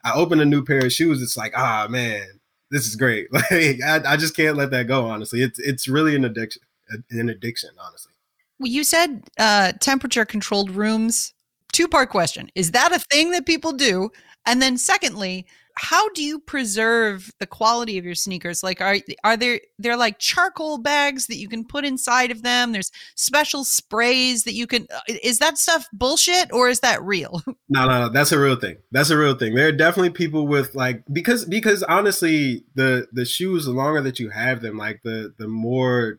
I 0.03 0.15
open 0.15 0.41
a 0.41 0.47
new 0.47 0.65
pair 0.65 0.85
of 0.85 0.93
shoes. 0.93 1.21
It's 1.21 1.37
like 1.37 1.53
ah 1.55 1.87
man, 1.91 2.41
this 2.71 2.87
is 2.87 2.97
great. 2.97 3.29
Like 3.33 3.83
I, 3.85 4.01
I 4.07 4.17
just 4.17 4.35
can't 4.35 4.57
let 4.57 4.71
that 4.71 4.87
go. 4.87 5.05
Honestly, 5.05 5.43
it's 5.43 5.59
it's 5.59 5.87
really 5.87 6.17
an 6.17 6.25
addiction, 6.25 6.63
an 7.11 7.29
addiction. 7.29 7.71
Honestly. 7.79 8.10
You 8.61 8.85
said 8.85 9.25
uh, 9.39 9.73
temperature 9.81 10.25
controlled 10.25 10.71
rooms. 10.71 11.35
Two 11.73 11.89
part 11.89 12.11
question: 12.11 12.51
Is 12.55 12.73
that 12.73 12.93
a 12.93 12.99
thing 12.99 13.31
that 13.33 13.47
people 13.47 13.73
do? 13.73 14.11
And 14.47 14.61
then, 14.61 14.79
secondly, 14.79 15.47
how 15.83 16.11
do 16.11 16.23
you 16.23 16.39
preserve 16.39 17.31
the 17.39 17.47
quality 17.47 17.97
of 17.97 18.05
your 18.05 18.15
sneakers? 18.15 18.63
Like 18.63 18.81
are 18.81 18.97
are 19.25 19.37
there 19.37 19.61
they're 19.79 19.97
like 19.97 20.19
charcoal 20.19 20.77
bags 20.79 21.27
that 21.27 21.37
you 21.37 21.49
can 21.49 21.65
put 21.65 21.87
inside 21.87 22.31
of 22.31 22.43
them. 22.43 22.73
There's 22.73 22.91
special 23.15 23.65
sprays 23.65 24.45
that 24.45 24.53
you 24.53 24.67
can 24.67 24.87
uh, 24.95 25.01
is 25.23 25.39
that 25.39 25.57
stuff 25.57 25.87
bullshit 25.93 26.53
or 26.53 26.69
is 26.69 26.81
that 26.81 27.03
real? 27.03 27.43
No 27.73 27.87
no 27.87 28.01
no. 28.01 28.09
That's 28.09 28.33
a 28.33 28.39
real 28.39 28.57
thing. 28.57 28.79
That's 28.91 29.11
a 29.11 29.17
real 29.17 29.35
thing. 29.35 29.55
There 29.55 29.69
are 29.69 29.73
definitely 29.73 30.11
people 30.11 30.49
with 30.49 30.75
like 30.75 31.05
because 31.13 31.45
because 31.45 31.85
honestly 31.85 32.65
the 32.75 33.07
the 33.13 33.25
shoes 33.25 33.65
the 33.65 33.71
longer 33.71 34.01
that 34.03 34.19
you 34.19 34.31
have 34.31 34.61
them 34.61 34.77
like 34.77 35.03
the 35.05 35.33
the 35.39 35.47
more 35.47 36.19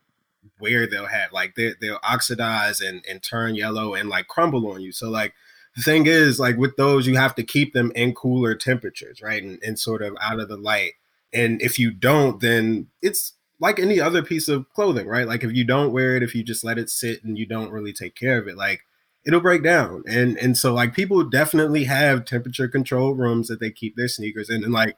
wear 0.62 0.88
they'll 0.88 1.07
have 1.07 1.32
like 1.34 1.55
they, 1.55 1.74
they'll 1.82 1.99
oxidize 2.03 2.80
and 2.80 3.03
and 3.09 3.22
turn 3.22 3.55
yellow 3.55 3.93
and 3.93 4.09
like 4.09 4.28
crumble 4.28 4.72
on 4.72 4.82
you 4.82 4.91
so 4.91 5.09
like 5.09 5.34
the 5.76 5.82
thing 5.82 6.05
is, 6.05 6.39
like 6.39 6.57
with 6.57 6.76
those, 6.76 7.07
you 7.07 7.16
have 7.16 7.36
to 7.36 7.43
keep 7.43 7.74
them 7.74 7.91
in 7.95 8.14
cooler 8.14 8.55
temperatures, 8.55 9.22
right? 9.22 9.41
And, 9.41 9.62
and 9.64 9.80
sort 9.80 10.01
of 10.01 10.16
out 10.22 10.39
of 10.39 10.49
the 10.49 10.57
light. 10.57 10.93
And 11.34 11.62
if 11.62 11.80
you 11.80 11.91
don't, 11.91 12.41
then 12.41 12.88
it's 13.01 13.34
like 13.59 13.80
any 13.80 13.99
other 13.99 14.22
piece 14.22 14.49
of 14.49 14.70
clothing, 14.74 15.07
right? 15.07 15.28
Like 15.28 15.43
if 15.43 15.53
you 15.53 15.64
don't 15.64 15.93
wear 15.93 16.16
it, 16.18 16.24
if 16.24 16.36
you 16.36 16.43
just 16.43 16.64
let 16.64 16.78
it 16.78 16.89
sit 16.89 17.24
and 17.24 17.38
you 17.38 17.45
don't 17.45 17.72
really 17.72 17.93
take 17.93 18.16
care 18.16 18.38
of 18.38 18.47
it, 18.47 18.57
like 18.57 18.82
it'll 19.26 19.39
break 19.39 19.64
down. 19.64 20.03
And 20.07 20.38
and 20.39 20.57
so 20.57 20.74
like 20.74 20.93
people 20.93 21.24
definitely 21.24 21.86
have 21.86 22.26
temperature 22.26 22.68
control 22.68 23.14
rooms 23.14 23.47
that 23.47 23.62
they 23.62 23.72
keep 23.72 23.95
their 23.95 24.09
sneakers 24.09 24.49
in. 24.49 24.64
And 24.66 24.74
like 24.74 24.97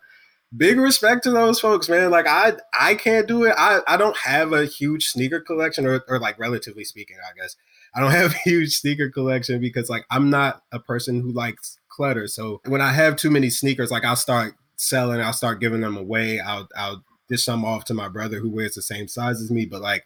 big 0.56 0.78
respect 0.78 1.24
to 1.24 1.32
those 1.32 1.60
folks, 1.60 1.90
man. 1.90 2.12
Like 2.12 2.28
I 2.28 2.54
I 2.78 2.96
can't 2.96 3.28
do 3.28 3.44
it. 3.46 3.56
I, 3.58 3.82
I 3.88 3.98
don't 3.98 4.18
have 4.18 4.54
a 4.54 4.66
huge 4.66 5.08
sneaker 5.08 5.40
collection 5.40 5.86
or, 5.86 6.04
or 6.08 6.20
like 6.20 6.40
relatively 6.40 6.84
speaking, 6.84 7.18
I 7.18 7.40
guess. 7.40 7.56
I 7.96 8.02
don't 8.02 8.12
have 8.22 8.34
a 8.34 8.38
huge 8.38 8.78
sneaker 8.78 9.10
collection 9.10 9.60
because 9.60 9.90
like 9.90 10.06
I'm 10.10 10.30
not 10.30 10.64
a 10.72 10.80
person 10.80 11.22
who 11.22 11.32
likes 11.32 11.80
clutter. 11.90 12.28
So 12.28 12.62
when 12.66 12.82
I 12.82 12.92
have 12.92 13.16
too 13.16 13.30
many 13.30 13.50
sneakers, 13.50 13.92
like 13.92 14.06
I'll 14.06 14.16
start 14.16 14.56
selling, 14.76 15.22
I'll 15.22 15.34
start 15.34 15.62
giving 15.62 15.82
them 15.82 15.98
away. 15.98 16.40
I'll 16.40 16.68
I'll 16.76 17.04
dish 17.30 17.46
some 17.46 17.66
off 17.66 17.86
to 17.86 17.94
my 17.94 18.08
brother 18.08 18.40
who 18.40 18.50
wears 18.50 18.76
the 18.76 18.82
same 18.82 19.08
size 19.08 19.42
as 19.42 19.52
me. 19.52 19.66
But 19.66 19.82
like 19.82 20.06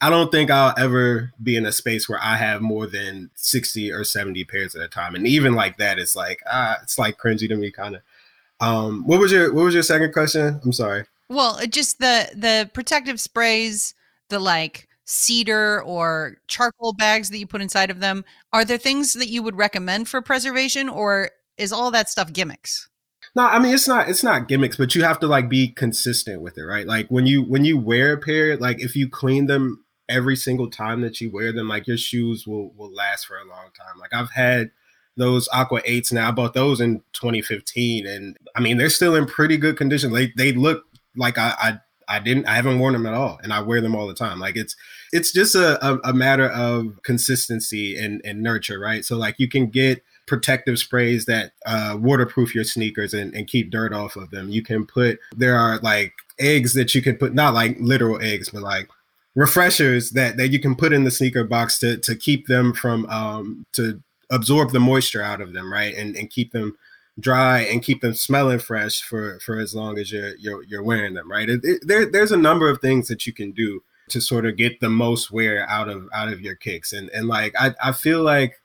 I 0.00 0.10
don't 0.10 0.32
think 0.32 0.50
I'll 0.50 0.74
ever 0.76 1.32
be 1.40 1.54
in 1.56 1.64
a 1.64 1.70
space 1.70 2.08
where 2.08 2.18
I 2.20 2.34
have 2.34 2.60
more 2.60 2.88
than 2.88 3.30
60 3.34 3.92
or 3.92 4.02
70 4.02 4.42
pairs 4.44 4.74
at 4.74 4.82
a 4.82 4.88
time. 4.88 5.14
And 5.14 5.28
even 5.28 5.54
like 5.54 5.76
that, 5.76 5.98
it's 5.98 6.16
like 6.16 6.40
ah, 6.50 6.78
it's 6.82 6.98
like 6.98 7.18
cringy 7.18 7.48
to 7.48 7.56
me 7.56 7.70
kind 7.70 7.96
of. 7.96 8.02
Um, 8.62 9.02
what 9.06 9.18
was 9.20 9.32
your 9.32 9.52
what 9.52 9.64
was 9.64 9.74
your 9.74 9.82
second 9.82 10.12
question? 10.12 10.60
I'm 10.64 10.72
sorry. 10.72 11.04
Well, 11.28 11.58
just 11.68 11.98
the 11.98 12.30
the 12.34 12.70
protective 12.72 13.20
sprays, 13.20 13.94
the 14.28 14.38
like 14.38 14.88
cedar 15.04 15.82
or 15.82 16.36
charcoal 16.46 16.92
bags 16.92 17.30
that 17.30 17.38
you 17.38 17.46
put 17.46 17.60
inside 17.60 17.90
of 17.90 17.98
them. 18.00 18.24
Are 18.52 18.64
there 18.64 18.78
things 18.78 19.14
that 19.14 19.28
you 19.28 19.42
would 19.42 19.56
recommend 19.56 20.08
for 20.08 20.22
preservation 20.22 20.88
or 20.88 21.30
is 21.58 21.72
all 21.72 21.90
that 21.90 22.08
stuff 22.08 22.32
gimmicks? 22.32 22.88
No, 23.34 23.44
I 23.44 23.58
mean 23.58 23.74
it's 23.74 23.88
not 23.88 24.08
it's 24.08 24.22
not 24.22 24.46
gimmicks, 24.46 24.76
but 24.76 24.94
you 24.94 25.02
have 25.02 25.18
to 25.20 25.26
like 25.26 25.48
be 25.48 25.68
consistent 25.68 26.40
with 26.40 26.56
it, 26.56 26.62
right? 26.62 26.86
Like 26.86 27.08
when 27.08 27.26
you 27.26 27.42
when 27.42 27.64
you 27.64 27.78
wear 27.78 28.12
a 28.12 28.18
pair, 28.18 28.56
like 28.56 28.80
if 28.80 28.94
you 28.94 29.08
clean 29.08 29.46
them 29.46 29.84
every 30.08 30.36
single 30.36 30.70
time 30.70 31.00
that 31.00 31.20
you 31.20 31.32
wear 31.32 31.52
them, 31.52 31.68
like 31.68 31.88
your 31.88 31.96
shoes 31.96 32.46
will 32.46 32.72
will 32.74 32.94
last 32.94 33.26
for 33.26 33.38
a 33.38 33.44
long 33.44 33.70
time. 33.76 33.98
Like 33.98 34.14
I've 34.14 34.30
had 34.30 34.70
those 35.16 35.48
Aqua 35.52 35.80
Eights 35.84 36.12
now. 36.12 36.28
I 36.28 36.30
bought 36.30 36.54
those 36.54 36.80
in 36.80 37.02
2015, 37.12 38.06
and 38.06 38.36
I 38.56 38.60
mean 38.60 38.76
they're 38.76 38.90
still 38.90 39.14
in 39.14 39.26
pretty 39.26 39.56
good 39.56 39.76
condition. 39.76 40.12
They 40.12 40.32
they 40.36 40.52
look 40.52 40.84
like 41.16 41.38
I, 41.38 41.54
I 41.58 41.78
I 42.08 42.18
didn't 42.18 42.46
I 42.46 42.54
haven't 42.54 42.78
worn 42.78 42.92
them 42.92 43.06
at 43.06 43.14
all 43.14 43.40
and 43.42 43.52
I 43.52 43.60
wear 43.60 43.80
them 43.80 43.94
all 43.94 44.06
the 44.06 44.14
time. 44.14 44.38
Like 44.38 44.56
it's 44.56 44.76
it's 45.12 45.32
just 45.32 45.54
a, 45.54 45.84
a, 45.86 45.98
a 46.04 46.12
matter 46.12 46.48
of 46.50 47.02
consistency 47.02 47.96
and, 47.96 48.20
and 48.24 48.42
nurture, 48.42 48.78
right? 48.78 49.04
So 49.04 49.16
like 49.16 49.36
you 49.38 49.48
can 49.48 49.68
get 49.68 50.02
protective 50.26 50.78
sprays 50.78 51.24
that 51.26 51.52
uh, 51.66 51.96
waterproof 51.98 52.54
your 52.54 52.64
sneakers 52.64 53.14
and, 53.14 53.34
and 53.34 53.46
keep 53.46 53.70
dirt 53.70 53.92
off 53.92 54.16
of 54.16 54.30
them. 54.30 54.50
You 54.50 54.62
can 54.62 54.86
put 54.86 55.18
there 55.36 55.56
are 55.56 55.78
like 55.78 56.12
eggs 56.38 56.74
that 56.74 56.94
you 56.94 57.02
can 57.02 57.16
put 57.16 57.34
not 57.34 57.54
like 57.54 57.76
literal 57.80 58.20
eggs, 58.22 58.50
but 58.50 58.62
like 58.62 58.88
refreshers 59.34 60.10
that, 60.10 60.36
that 60.36 60.48
you 60.48 60.60
can 60.60 60.74
put 60.74 60.92
in 60.92 61.04
the 61.04 61.10
sneaker 61.10 61.44
box 61.44 61.78
to 61.78 61.96
to 61.98 62.14
keep 62.14 62.46
them 62.46 62.72
from 62.72 63.06
um 63.06 63.64
to 63.72 64.02
absorb 64.32 64.72
the 64.72 64.80
moisture 64.80 65.22
out 65.22 65.40
of 65.40 65.52
them, 65.52 65.72
right? 65.72 65.94
And 65.94 66.16
and 66.16 66.28
keep 66.28 66.50
them 66.52 66.76
dry 67.20 67.60
and 67.60 67.82
keep 67.82 68.00
them 68.00 68.14
smelling 68.14 68.58
fresh 68.58 69.02
for 69.02 69.38
for 69.40 69.58
as 69.58 69.74
long 69.74 69.98
as 69.98 70.10
you're 70.10 70.34
you're, 70.36 70.64
you're 70.64 70.82
wearing 70.82 71.14
them 71.14 71.30
right? 71.30 71.48
It, 71.48 71.60
it, 71.62 71.86
there, 71.86 72.10
there's 72.10 72.32
a 72.32 72.36
number 72.36 72.68
of 72.68 72.80
things 72.80 73.06
that 73.08 73.26
you 73.26 73.32
can 73.32 73.52
do 73.52 73.82
to 74.08 74.20
sort 74.20 74.46
of 74.46 74.56
get 74.56 74.80
the 74.80 74.88
most 74.88 75.30
wear 75.30 75.68
out 75.68 75.88
of 75.88 76.08
out 76.12 76.28
of 76.28 76.40
your 76.40 76.56
kicks. 76.56 76.92
And 76.92 77.08
and 77.10 77.28
like 77.28 77.54
i 77.58 77.74
i 77.82 77.92
feel 77.92 78.22
like 78.22 78.60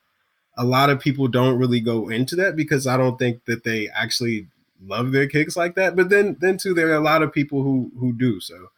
a 0.57 0.65
lot 0.65 0.89
of 0.89 0.99
people 0.99 1.27
don't 1.27 1.59
really 1.59 1.79
go 1.79 2.09
into 2.09 2.35
that 2.37 2.55
because 2.55 2.87
i 2.87 2.97
don't 2.97 3.19
think 3.19 3.45
that 3.45 3.63
they 3.63 3.89
actually 3.89 4.47
love 4.85 5.11
their 5.11 5.27
kicks 5.27 5.55
like 5.55 5.75
that. 5.75 5.95
But 5.95 6.09
then 6.09 6.37
then 6.39 6.57
too 6.57 6.73
there 6.73 6.89
are 6.89 6.95
a 6.95 7.01
lot 7.01 7.23
of 7.23 7.33
people 7.33 7.61
who 7.61 7.91
who 7.99 8.13
do. 8.13 8.39
So 8.39 8.69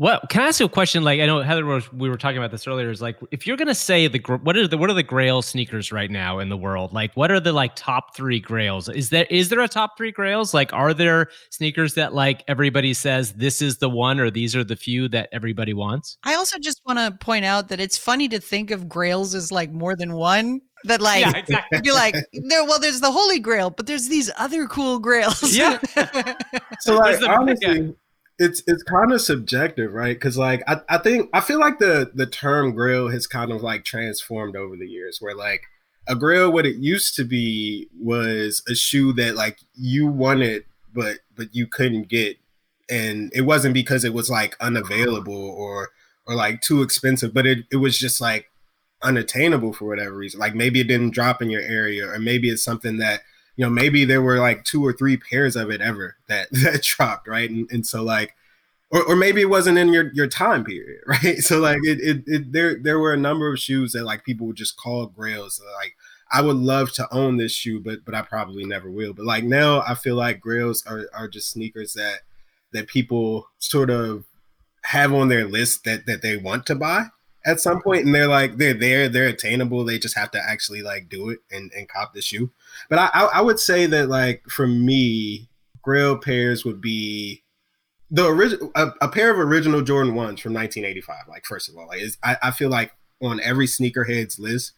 what 0.00 0.30
can 0.30 0.40
I 0.40 0.46
ask 0.46 0.60
you 0.60 0.64
a 0.64 0.68
question? 0.70 1.04
Like 1.04 1.20
I 1.20 1.26
know 1.26 1.42
Heather 1.42 1.66
was, 1.66 1.92
we 1.92 2.08
were 2.08 2.16
talking 2.16 2.38
about 2.38 2.50
this 2.50 2.66
earlier. 2.66 2.88
Is 2.88 3.02
like 3.02 3.18
if 3.32 3.46
you're 3.46 3.58
gonna 3.58 3.74
say 3.74 4.06
the 4.06 4.18
what 4.42 4.56
are 4.56 4.66
the 4.66 4.78
what 4.78 4.88
are 4.88 4.94
the 4.94 5.02
Grail 5.02 5.42
sneakers 5.42 5.92
right 5.92 6.10
now 6.10 6.38
in 6.38 6.48
the 6.48 6.56
world? 6.56 6.94
Like 6.94 7.14
what 7.18 7.30
are 7.30 7.38
the 7.38 7.52
like 7.52 7.76
top 7.76 8.16
three 8.16 8.40
Grails? 8.40 8.88
Is 8.88 9.10
there 9.10 9.26
is 9.28 9.50
there 9.50 9.60
a 9.60 9.68
top 9.68 9.98
three 9.98 10.10
Grails? 10.10 10.54
Like 10.54 10.72
are 10.72 10.94
there 10.94 11.28
sneakers 11.50 11.92
that 11.94 12.14
like 12.14 12.42
everybody 12.48 12.94
says 12.94 13.34
this 13.34 13.60
is 13.60 13.76
the 13.76 13.90
one 13.90 14.18
or 14.20 14.30
these 14.30 14.56
are 14.56 14.64
the 14.64 14.74
few 14.74 15.06
that 15.08 15.28
everybody 15.32 15.74
wants? 15.74 16.16
I 16.24 16.34
also 16.34 16.58
just 16.58 16.80
want 16.86 16.98
to 16.98 17.22
point 17.22 17.44
out 17.44 17.68
that 17.68 17.78
it's 17.78 17.98
funny 17.98 18.26
to 18.28 18.40
think 18.40 18.70
of 18.70 18.88
Grails 18.88 19.34
as 19.34 19.52
like 19.52 19.70
more 19.70 19.94
than 19.96 20.14
one 20.14 20.62
that 20.84 21.02
like 21.02 21.26
yeah, 21.26 21.36
exactly. 21.36 21.78
be 21.82 21.92
like 21.92 22.14
there 22.32 22.64
well 22.64 22.80
there's 22.80 23.02
the 23.02 23.12
holy 23.12 23.38
grail 23.38 23.68
but 23.68 23.86
there's 23.86 24.08
these 24.08 24.30
other 24.38 24.66
cool 24.66 24.98
grails 24.98 25.54
yeah 25.54 25.78
so 26.80 26.96
like 26.96 27.20
honestly 27.22 27.94
it's 28.40 28.62
it's 28.66 28.82
kind 28.82 29.12
of 29.12 29.20
subjective, 29.20 29.92
right? 29.92 30.16
Because 30.16 30.38
like 30.38 30.62
I, 30.66 30.80
I 30.88 30.98
think 30.98 31.28
I 31.34 31.40
feel 31.40 31.60
like 31.60 31.78
the 31.78 32.10
the 32.14 32.26
term 32.26 32.74
grail 32.74 33.08
has 33.08 33.26
kind 33.26 33.52
of 33.52 33.62
like 33.62 33.84
transformed 33.84 34.56
over 34.56 34.76
the 34.76 34.88
years, 34.88 35.18
where 35.20 35.34
like 35.34 35.64
a 36.08 36.16
grail, 36.16 36.50
what 36.50 36.64
it 36.64 36.76
used 36.76 37.14
to 37.16 37.24
be 37.24 37.88
was 38.00 38.62
a 38.66 38.74
shoe 38.74 39.12
that 39.12 39.36
like 39.36 39.58
you 39.74 40.06
wanted, 40.06 40.64
but 40.92 41.18
but 41.36 41.54
you 41.54 41.66
couldn't 41.66 42.08
get, 42.08 42.38
and 42.88 43.30
it 43.34 43.42
wasn't 43.42 43.74
because 43.74 44.04
it 44.04 44.14
was 44.14 44.30
like 44.30 44.56
unavailable 44.58 45.34
or 45.34 45.90
or 46.26 46.34
like 46.34 46.62
too 46.62 46.80
expensive, 46.80 47.34
but 47.34 47.46
it 47.46 47.66
it 47.70 47.76
was 47.76 47.98
just 47.98 48.22
like 48.22 48.50
unattainable 49.02 49.74
for 49.74 49.84
whatever 49.84 50.16
reason. 50.16 50.40
Like 50.40 50.54
maybe 50.54 50.80
it 50.80 50.88
didn't 50.88 51.10
drop 51.10 51.42
in 51.42 51.50
your 51.50 51.62
area, 51.62 52.08
or 52.08 52.18
maybe 52.18 52.48
it's 52.48 52.64
something 52.64 52.96
that 52.96 53.20
you 53.60 53.66
know 53.66 53.70
maybe 53.70 54.06
there 54.06 54.22
were 54.22 54.38
like 54.38 54.64
two 54.64 54.82
or 54.82 54.90
three 54.90 55.18
pairs 55.18 55.54
of 55.54 55.70
it 55.70 55.82
ever 55.82 56.16
that 56.28 56.48
that 56.52 56.82
dropped 56.82 57.28
right? 57.28 57.50
And, 57.50 57.70
and 57.70 57.86
so 57.86 58.02
like 58.02 58.34
or, 58.90 59.02
or 59.04 59.16
maybe 59.16 59.42
it 59.42 59.50
wasn't 59.50 59.76
in 59.76 59.92
your 59.92 60.10
your 60.14 60.28
time 60.28 60.64
period 60.64 61.02
right? 61.06 61.38
So 61.40 61.60
like 61.60 61.80
it, 61.82 62.00
it, 62.00 62.22
it 62.26 62.52
there 62.52 62.78
there 62.82 62.98
were 62.98 63.12
a 63.12 63.18
number 63.18 63.52
of 63.52 63.58
shoes 63.58 63.92
that 63.92 64.04
like 64.04 64.24
people 64.24 64.46
would 64.46 64.56
just 64.56 64.78
call 64.78 65.06
grails 65.06 65.60
like 65.76 65.94
I 66.32 66.40
would 66.40 66.56
love 66.56 66.92
to 66.92 67.12
own 67.12 67.36
this 67.36 67.52
shoe, 67.52 67.80
but 67.80 67.98
but 68.06 68.14
I 68.14 68.22
probably 68.22 68.64
never 68.64 68.90
will. 68.90 69.12
But 69.12 69.26
like 69.26 69.44
now, 69.44 69.82
I 69.82 69.94
feel 69.94 70.14
like 70.14 70.40
grails 70.40 70.82
are, 70.86 71.06
are 71.12 71.28
just 71.28 71.50
sneakers 71.50 71.92
that 71.94 72.20
that 72.72 72.86
people 72.86 73.48
sort 73.58 73.90
of 73.90 74.24
have 74.84 75.12
on 75.12 75.28
their 75.28 75.44
list 75.46 75.84
that 75.84 76.06
that 76.06 76.22
they 76.22 76.38
want 76.38 76.64
to 76.66 76.76
buy 76.76 77.08
at 77.46 77.60
some 77.60 77.80
point 77.80 78.04
and 78.04 78.14
they're 78.14 78.28
like 78.28 78.56
they're 78.56 78.74
there 78.74 79.08
they're 79.08 79.28
attainable 79.28 79.84
they 79.84 79.98
just 79.98 80.16
have 80.16 80.30
to 80.30 80.40
actually 80.40 80.82
like 80.82 81.08
do 81.08 81.30
it 81.30 81.38
and, 81.50 81.72
and 81.74 81.88
cop 81.88 82.12
the 82.12 82.20
shoe 82.20 82.50
but 82.88 82.98
I, 82.98 83.28
I 83.34 83.40
would 83.40 83.58
say 83.58 83.86
that 83.86 84.08
like 84.08 84.42
for 84.48 84.66
me 84.66 85.48
grail 85.82 86.18
pairs 86.18 86.64
would 86.64 86.80
be 86.80 87.42
the 88.10 88.26
original 88.26 88.70
a, 88.74 88.88
a 89.00 89.08
pair 89.08 89.30
of 89.30 89.38
original 89.38 89.82
Jordan 89.82 90.14
ones 90.14 90.40
from 90.40 90.52
1985. 90.52 91.28
Like 91.28 91.44
first 91.44 91.68
of 91.68 91.76
all, 91.76 91.86
like 91.86 92.02
is, 92.02 92.18
I, 92.22 92.36
I 92.42 92.50
feel 92.50 92.68
like 92.68 92.92
on 93.22 93.40
every 93.40 93.66
sneakerhead's 93.66 94.38
list 94.38 94.72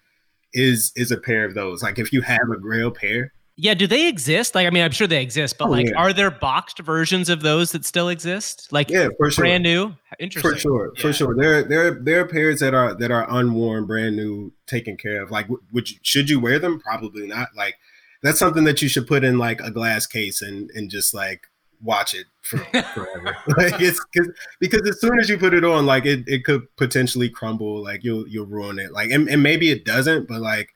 is 0.53 0.93
is 0.97 1.11
a 1.11 1.17
pair 1.17 1.45
of 1.45 1.55
those. 1.55 1.83
Like 1.83 1.99
if 1.99 2.13
you 2.13 2.21
have 2.23 2.51
a 2.53 2.59
Grail 2.59 2.91
pair, 2.91 3.33
Yeah, 3.57 3.75
do 3.75 3.87
they 3.87 4.09
exist? 4.09 4.55
Like, 4.55 4.67
I 4.67 4.71
mean, 4.71 4.83
I'm 4.83 4.91
sure 4.93 5.07
they 5.07 5.21
exist, 5.23 5.59
but 5.59 5.67
Oh, 5.69 5.71
like, 5.73 5.87
yeah. 5.87 5.97
are 5.97 6.13
there 6.13 6.31
boxed 6.31 6.79
versions 6.79 7.29
of 7.29 7.43
those 7.43 7.73
that 7.73 7.85
still 7.85 8.09
exist? 8.09 8.73
Like, 8.73 8.89
yeah, 8.89 9.09
for 9.19 9.31
sure. 9.31 9.43
brand 9.45 9.63
new? 9.63 9.95
Interesting. 10.19 10.51
For 10.53 10.59
sure, 10.59 10.93
Yeah. 10.97 11.03
for 11.03 11.13
sure. 11.13 11.35
There, 11.37 11.63
there, 11.63 11.91
there 11.91 12.21
are 12.21 12.27
pairs 12.27 12.61
that 12.61 12.73
are 12.73 12.95
that 12.95 13.11
are 13.11 13.27
unworn, 13.31 13.87
brand 13.87 14.17
new, 14.17 14.53
taken 14.67 14.97
care 14.97 15.23
of. 15.23 15.31
Like, 15.31 15.49
would 15.73 15.91
you, 15.91 15.99
should 16.03 16.31
you 16.31 16.41
wear 16.41 16.59
them? 16.59 16.81
Probably 16.81 17.27
not. 17.27 17.49
Like, 17.55 17.77
that's 18.23 18.39
something 18.39 18.65
that 18.65 18.81
you 18.81 18.89
should 18.89 19.07
put 19.07 19.23
in 19.23 19.37
like 19.39 19.61
a 19.61 19.71
glass 19.71 20.07
case 20.07 20.41
and 20.43 20.71
and 20.71 20.89
just 20.91 21.13
like 21.13 21.43
watch 21.83 22.15
it 22.15 22.27
for, 22.41 22.57
forever. 22.95 23.37
like, 23.59 23.81
it's 23.83 24.01
cause, 24.17 24.29
because 24.61 24.89
as 24.89 24.99
soon 25.01 25.19
as 25.21 25.29
you 25.29 25.37
put 25.37 25.53
it 25.53 25.65
on, 25.65 25.85
like 25.85 26.07
it, 26.07 26.25
it 26.27 26.45
could 26.45 26.63
potentially 26.77 27.29
crumble. 27.29 27.83
Like 27.83 28.03
you'll 28.03 28.27
you'll 28.29 28.47
ruin 28.47 28.79
it. 28.79 28.93
Like, 28.93 29.11
and, 29.11 29.29
and 29.29 29.43
maybe 29.43 29.71
it 29.71 29.85
doesn't, 29.85 30.27
but 30.27 30.41
like 30.41 30.71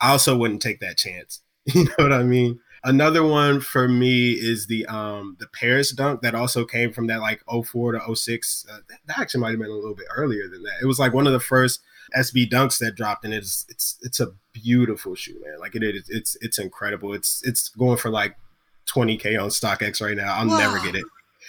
I 0.00 0.10
also 0.10 0.36
wouldn't 0.36 0.60
take 0.62 0.80
that 0.80 0.96
chance. 0.98 1.40
You 1.74 1.84
know 1.84 1.94
what 1.98 2.12
I 2.12 2.22
mean? 2.22 2.60
Another 2.84 3.24
one 3.24 3.60
for 3.60 3.88
me 3.88 4.30
is 4.30 4.68
the 4.68 4.86
um 4.86 5.36
the 5.40 5.48
Paris 5.48 5.90
dunk 5.90 6.22
that 6.22 6.36
also 6.36 6.64
came 6.64 6.92
from 6.92 7.08
that 7.08 7.20
like 7.20 7.42
04 7.50 7.92
to 7.92 8.14
06. 8.16 8.66
Uh, 8.70 8.76
that, 8.88 8.98
that 9.06 9.18
actually 9.18 9.40
might 9.40 9.50
have 9.50 9.58
been 9.58 9.70
a 9.70 9.74
little 9.74 9.96
bit 9.96 10.06
earlier 10.14 10.48
than 10.48 10.62
that. 10.62 10.74
It 10.80 10.86
was 10.86 11.00
like 11.00 11.12
one 11.12 11.26
of 11.26 11.32
the 11.32 11.40
first 11.40 11.80
SB 12.16 12.48
dunks 12.48 12.78
that 12.78 12.94
dropped, 12.94 13.24
and 13.24 13.34
it's 13.34 13.66
it's 13.68 13.98
it's 14.02 14.20
a 14.20 14.28
beautiful 14.52 15.16
shoe, 15.16 15.40
man. 15.44 15.58
Like 15.58 15.74
it 15.74 15.82
is, 15.82 16.08
it's 16.08 16.36
it's 16.40 16.58
incredible. 16.58 17.12
It's 17.12 17.42
it's 17.44 17.70
going 17.70 17.96
for 17.96 18.10
like 18.10 18.36
20k 18.94 19.42
on 19.42 19.48
StockX 19.48 20.00
right 20.00 20.16
now. 20.16 20.34
I'll 20.34 20.46
never 20.46 20.78
get 20.78 20.94
it. 20.94 21.04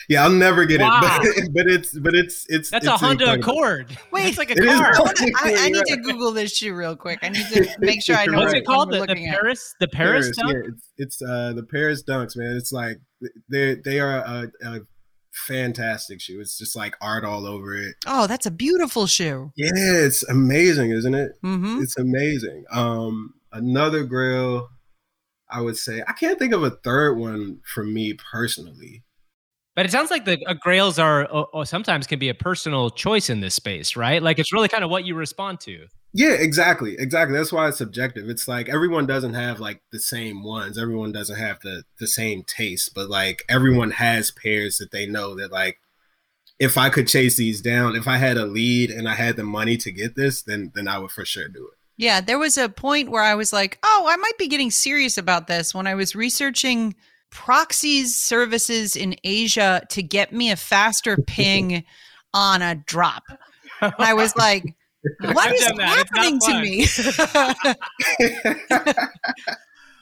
Yeah, 0.10 0.24
I'll 0.24 0.32
never 0.32 0.66
get 0.66 0.80
Wow. 0.82 1.02
it. 1.22 1.46
But, 1.46 1.54
but 1.66 1.68
it's 1.72 1.98
but 2.00 2.16
it's 2.16 2.46
it's 2.50 2.70
That's 2.70 2.86
it's 2.86 2.94
a 2.94 2.98
Honda 2.98 3.34
incredible. 3.34 3.52
Accord. 3.52 3.98
Wait, 4.12 4.26
it's 4.28 4.38
like 4.38 4.50
a 4.50 4.54
It 4.54 4.60
is 4.64 4.80
car. 4.80 4.92
I, 4.96 5.00
wanna- 5.00 5.32
I, 5.38 5.56
I 5.66 5.70
need 5.70 5.86
to 5.86 5.98
Google 5.98 6.32
this 6.32 6.56
shoe 6.56 6.74
real 6.76 6.96
quick. 6.96 7.20
I 7.22 7.30
need 7.30 7.46
to 7.54 7.68
make 7.80 8.02
sure 8.04 8.16
I 8.16 8.26
know 8.26 8.38
What's 8.40 8.54
what 8.54 8.58
it 8.58 8.66
called? 8.66 8.90
The, 8.90 8.96
the 8.96 9.00
looking 9.02 9.28
at. 9.28 9.40
Paris? 9.40 9.76
The 9.80 9.88
Paris, 9.88 10.32
dunk? 10.38 10.54
Yeah, 10.54 10.62
it's 10.70 10.90
it's 10.98 11.22
uh 11.22 11.54
the 11.54 11.64
Paris 11.64 12.04
dunks, 12.04 12.36
man. 12.38 12.56
It's 12.58 12.72
like 12.72 12.98
they 13.52 13.76
they 13.76 14.00
are 14.00 14.18
a, 14.18 14.52
a 14.64 14.80
fantastic 15.48 16.20
shoe. 16.22 16.40
It's 16.40 16.58
just 16.58 16.76
like 16.76 16.96
art 17.02 17.24
all 17.24 17.46
over 17.46 17.76
it. 17.76 17.96
Oh, 18.06 18.28
that's 18.28 18.46
a 18.46 18.52
beautiful 18.52 19.08
shoe. 19.08 19.52
Yeah, 19.56 19.72
it's 19.76 20.24
amazing, 20.30 20.92
isn't 20.92 21.14
it? 21.16 21.34
Mm-hmm. 21.44 21.82
It's 21.82 21.98
amazing. 21.98 22.66
Um, 22.72 23.34
another 23.52 24.04
grail, 24.04 24.68
I 25.50 25.62
would 25.62 25.78
say. 25.78 26.02
I 26.08 26.14
can't 26.14 26.40
think 26.40 26.54
of 26.54 26.64
a 26.64 26.72
third 26.72 27.18
one 27.18 27.60
for 27.66 27.84
me 27.84 28.14
personally. 28.32 29.04
But 29.78 29.86
it 29.86 29.92
sounds 29.92 30.10
like 30.10 30.26
the 30.26 30.44
uh, 30.48 30.56
grails 30.56 30.98
are 30.98 31.32
uh, 31.32 31.44
uh, 31.54 31.64
sometimes 31.64 32.08
can 32.08 32.18
be 32.18 32.30
a 32.30 32.34
personal 32.34 32.90
choice 32.90 33.30
in 33.30 33.42
this 33.42 33.54
space, 33.54 33.96
right? 33.96 34.24
Like 34.24 34.40
it's 34.40 34.52
really 34.52 34.68
kind 34.68 34.84
of 34.84 34.90
what 34.90 35.06
you 35.06 35.14
respond 35.14 35.60
to. 35.62 35.86
Yeah, 36.14 36.32
exactly, 36.32 36.96
exactly. 36.98 37.38
That's 37.38 37.54
why 37.54 37.68
it's 37.68 37.78
subjective. 37.78 38.28
It's 38.28 38.48
like 38.48 38.70
everyone 38.70 39.06
doesn't 39.06 39.36
have 39.36 39.60
like 39.60 39.84
the 39.92 40.00
same 40.00 40.44
ones. 40.44 40.80
Everyone 40.80 41.12
doesn't 41.12 41.38
have 41.38 41.60
the 41.60 41.84
the 42.00 42.08
same 42.08 42.42
taste, 42.42 42.96
but 42.96 43.08
like 43.08 43.44
everyone 43.48 43.92
has 43.92 44.32
pairs 44.32 44.80
that 44.80 44.90
they 44.90 45.06
know 45.06 45.36
that 45.36 45.52
like 45.52 45.78
if 46.58 46.76
I 46.76 46.90
could 46.90 47.08
chase 47.08 47.38
these 47.38 47.62
down, 47.62 47.96
if 47.96 48.08
I 48.08 48.18
had 48.18 48.38
a 48.38 48.48
lead 48.48 48.90
and 48.90 49.08
I 49.08 49.14
had 49.14 49.36
the 49.36 49.44
money 49.44 49.78
to 49.78 49.92
get 49.92 50.16
this, 50.16 50.42
then 50.42 50.72
then 50.74 50.88
I 50.88 50.98
would 50.98 51.12
for 51.12 51.24
sure 51.24 51.50
do 51.50 51.68
it. 51.68 51.78
Yeah, 51.98 52.20
there 52.20 52.40
was 52.40 52.58
a 52.58 52.68
point 52.68 53.12
where 53.12 53.22
I 53.22 53.36
was 53.36 53.54
like, 53.54 53.78
oh, 53.84 54.08
I 54.10 54.16
might 54.16 54.40
be 54.40 54.48
getting 54.48 54.72
serious 54.72 55.20
about 55.20 55.46
this 55.46 55.76
when 55.76 55.86
I 55.86 55.94
was 55.94 56.16
researching 56.16 56.96
proxies 57.30 58.18
services 58.18 58.96
in 58.96 59.16
Asia 59.24 59.84
to 59.90 60.04
get 60.04 60.34
me 60.34 60.52
a 60.52 60.56
faster 60.56 61.18
ping 61.28 61.84
on 62.34 62.62
a 62.62 62.76
drop. 62.76 63.24
And 63.82 63.94
I 64.00 64.14
was 64.14 64.36
like, 64.36 64.64
what 65.22 65.48
I've 65.48 65.54
is 65.54 65.66
done 65.66 65.78
that. 65.78 66.00
It's 66.00 66.12
not 66.12 66.24
happening 66.24 66.40
to 66.42 66.62
me? 66.62 66.86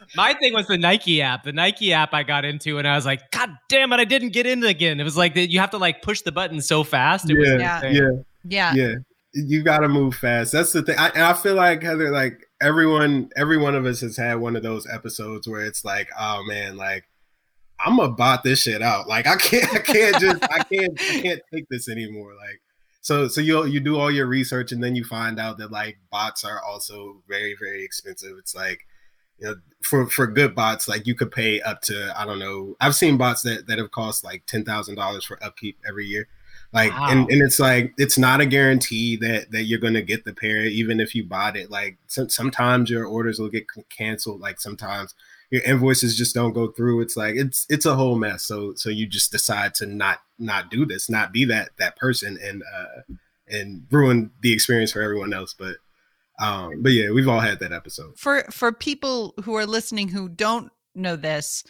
My 0.16 0.34
thing 0.36 0.54
was 0.54 0.68
the 0.68 0.78
Nike 0.78 1.22
app. 1.22 1.44
The 1.44 1.52
Nike 1.52 1.92
app 1.92 2.14
I 2.14 2.24
got 2.24 2.46
into, 2.46 2.78
and 2.78 2.88
I 2.88 2.96
was 2.96 3.06
like, 3.06 3.30
God 3.32 3.50
damn 3.70 3.92
it, 3.92 4.00
I 4.00 4.06
didn't 4.06 4.30
get 4.30 4.46
in 4.46 4.64
again. 4.64 5.00
It 5.00 5.04
was 5.04 5.18
like 5.18 5.34
that 5.34 5.50
you 5.50 5.60
have 5.60 5.72
to 5.72 5.78
like 5.78 6.02
push 6.02 6.22
the 6.22 6.32
button 6.32 6.62
so 6.62 6.84
fast. 6.84 7.30
It 7.30 7.38
yeah, 7.38 7.78
insane. 7.78 8.24
yeah. 8.46 8.74
yeah. 8.74 8.76
yeah 8.76 8.96
you 9.36 9.64
got 9.64 9.80
to 9.80 9.90
move 9.90 10.16
fast 10.16 10.54
that's 10.54 10.72
the 10.72 10.82
thing 10.82 10.98
I, 10.98 11.10
and 11.10 11.24
i 11.24 11.34
feel 11.34 11.56
like 11.56 11.84
heather 11.84 12.10
like 12.10 12.48
everyone 12.62 13.30
every 13.36 13.58
one 13.58 13.76
of 13.76 13.86
us 13.86 14.00
has 14.00 14.16
had 14.16 14.36
one 14.36 14.56
of 14.56 14.64
those 14.64 14.88
episodes 14.88 15.48
where 15.48 15.62
it's 15.62 15.84
like 15.84 16.10
oh 16.18 16.42
man 16.48 16.78
like 16.78 17.04
i'm 17.80 17.98
gonna 17.98 18.12
bot 18.12 18.44
this 18.44 18.62
shit 18.62 18.82
out. 18.82 19.08
Like 19.08 19.28
i 19.28 19.36
can't 19.36 19.74
i 19.76 19.80
can't 19.80 20.20
just 20.20 20.44
i 20.44 20.60
can't 20.64 21.00
i 21.02 21.22
can't 21.22 21.42
take 21.54 21.68
this 21.70 21.90
anymore. 21.90 22.34
Like 22.36 22.62
so 23.02 23.28
so 23.28 23.42
you 23.42 23.66
you 23.66 23.80
do 23.80 23.98
all 23.98 24.12
your 24.12 24.26
research 24.28 24.72
and 24.72 24.84
then 24.84 24.96
you 24.96 25.04
find 25.04 25.40
out 25.40 25.58
that 25.60 25.72
like 25.72 25.98
bots 26.12 26.44
are 26.44 26.62
also 26.64 27.22
very 27.28 27.56
very 27.60 27.84
expensive. 27.84 28.38
It's 28.40 28.56
like 28.56 28.80
you 29.40 29.48
know 29.48 29.56
for 29.82 30.08
for 30.10 30.28
good 30.28 30.56
bots 30.56 30.88
like 30.88 31.06
you 31.06 31.14
could 31.14 31.30
pay 31.32 31.62
up 31.62 31.82
to 31.82 32.14
i 32.18 32.24
don't 32.26 32.40
know 32.40 32.74
i've 32.80 32.96
seen 32.96 33.18
bots 33.18 33.42
that 33.42 33.68
that 33.68 33.78
have 33.78 33.92
cost 33.92 34.24
like 34.24 34.46
$10000 34.46 35.24
for 35.26 35.44
upkeep 35.44 35.78
every 35.88 36.06
year. 36.06 36.28
Like 36.74 36.92
Wow. 36.92 37.08
and, 37.10 37.30
and 37.30 37.42
it's 37.42 37.60
like 37.60 37.94
it's 37.98 38.18
not 38.18 38.42
a 38.42 38.46
guarantee 38.46 39.16
that 39.18 39.52
that 39.52 39.64
you're 39.64 39.80
gonna 39.80 40.02
get 40.02 40.24
the 40.26 40.34
pair 40.34 40.62
even 40.66 41.00
if 41.00 41.14
you 41.16 41.24
bought 41.26 41.56
it. 41.58 41.70
Like 41.70 41.98
some, 42.08 42.30
sometimes 42.30 42.90
your 42.90 43.06
orders 43.06 43.40
will 43.40 43.50
get 43.50 43.66
canceled. 43.90 44.42
Like 44.42 44.60
sometimes 44.60 45.14
your 45.52 45.62
invoices 45.64 46.18
just 46.18 46.36
don't 46.36 46.54
go 46.54 46.68
through. 46.68 47.02
It's 47.02 47.18
like 47.18 47.36
it's 47.36 47.66
it's 47.70 47.86
a 47.86 47.96
whole 47.96 48.16
mess. 48.16 48.44
So 48.44 48.74
so 48.76 48.90
you 48.90 49.08
just 49.08 49.32
decide 49.32 49.74
to 49.76 49.86
not 49.86 50.20
not 50.38 50.70
do 50.70 50.86
this 50.86 51.10
not 51.10 51.32
be 51.32 51.46
that 51.46 51.70
that 51.78 51.96
person 51.98 52.38
and 52.44 52.64
uh 52.64 53.14
and 53.48 53.84
ruin 53.92 54.32
the 54.42 54.54
experience 54.54 54.92
for 54.92 55.02
everyone 55.02 55.34
else. 55.34 55.54
But 55.58 55.78
um 56.40 56.82
but 56.82 56.92
yeah 56.92 57.12
we've 57.12 57.28
all 57.28 57.40
had 57.40 57.60
that 57.60 57.72
episode. 57.72 58.18
For 58.18 58.44
for 58.52 58.72
people 58.72 59.34
who 59.44 59.56
are 59.56 59.66
listening 59.66 60.10
who 60.10 60.30
don't 60.30 60.72
know 60.96 61.16
this, 61.16 61.64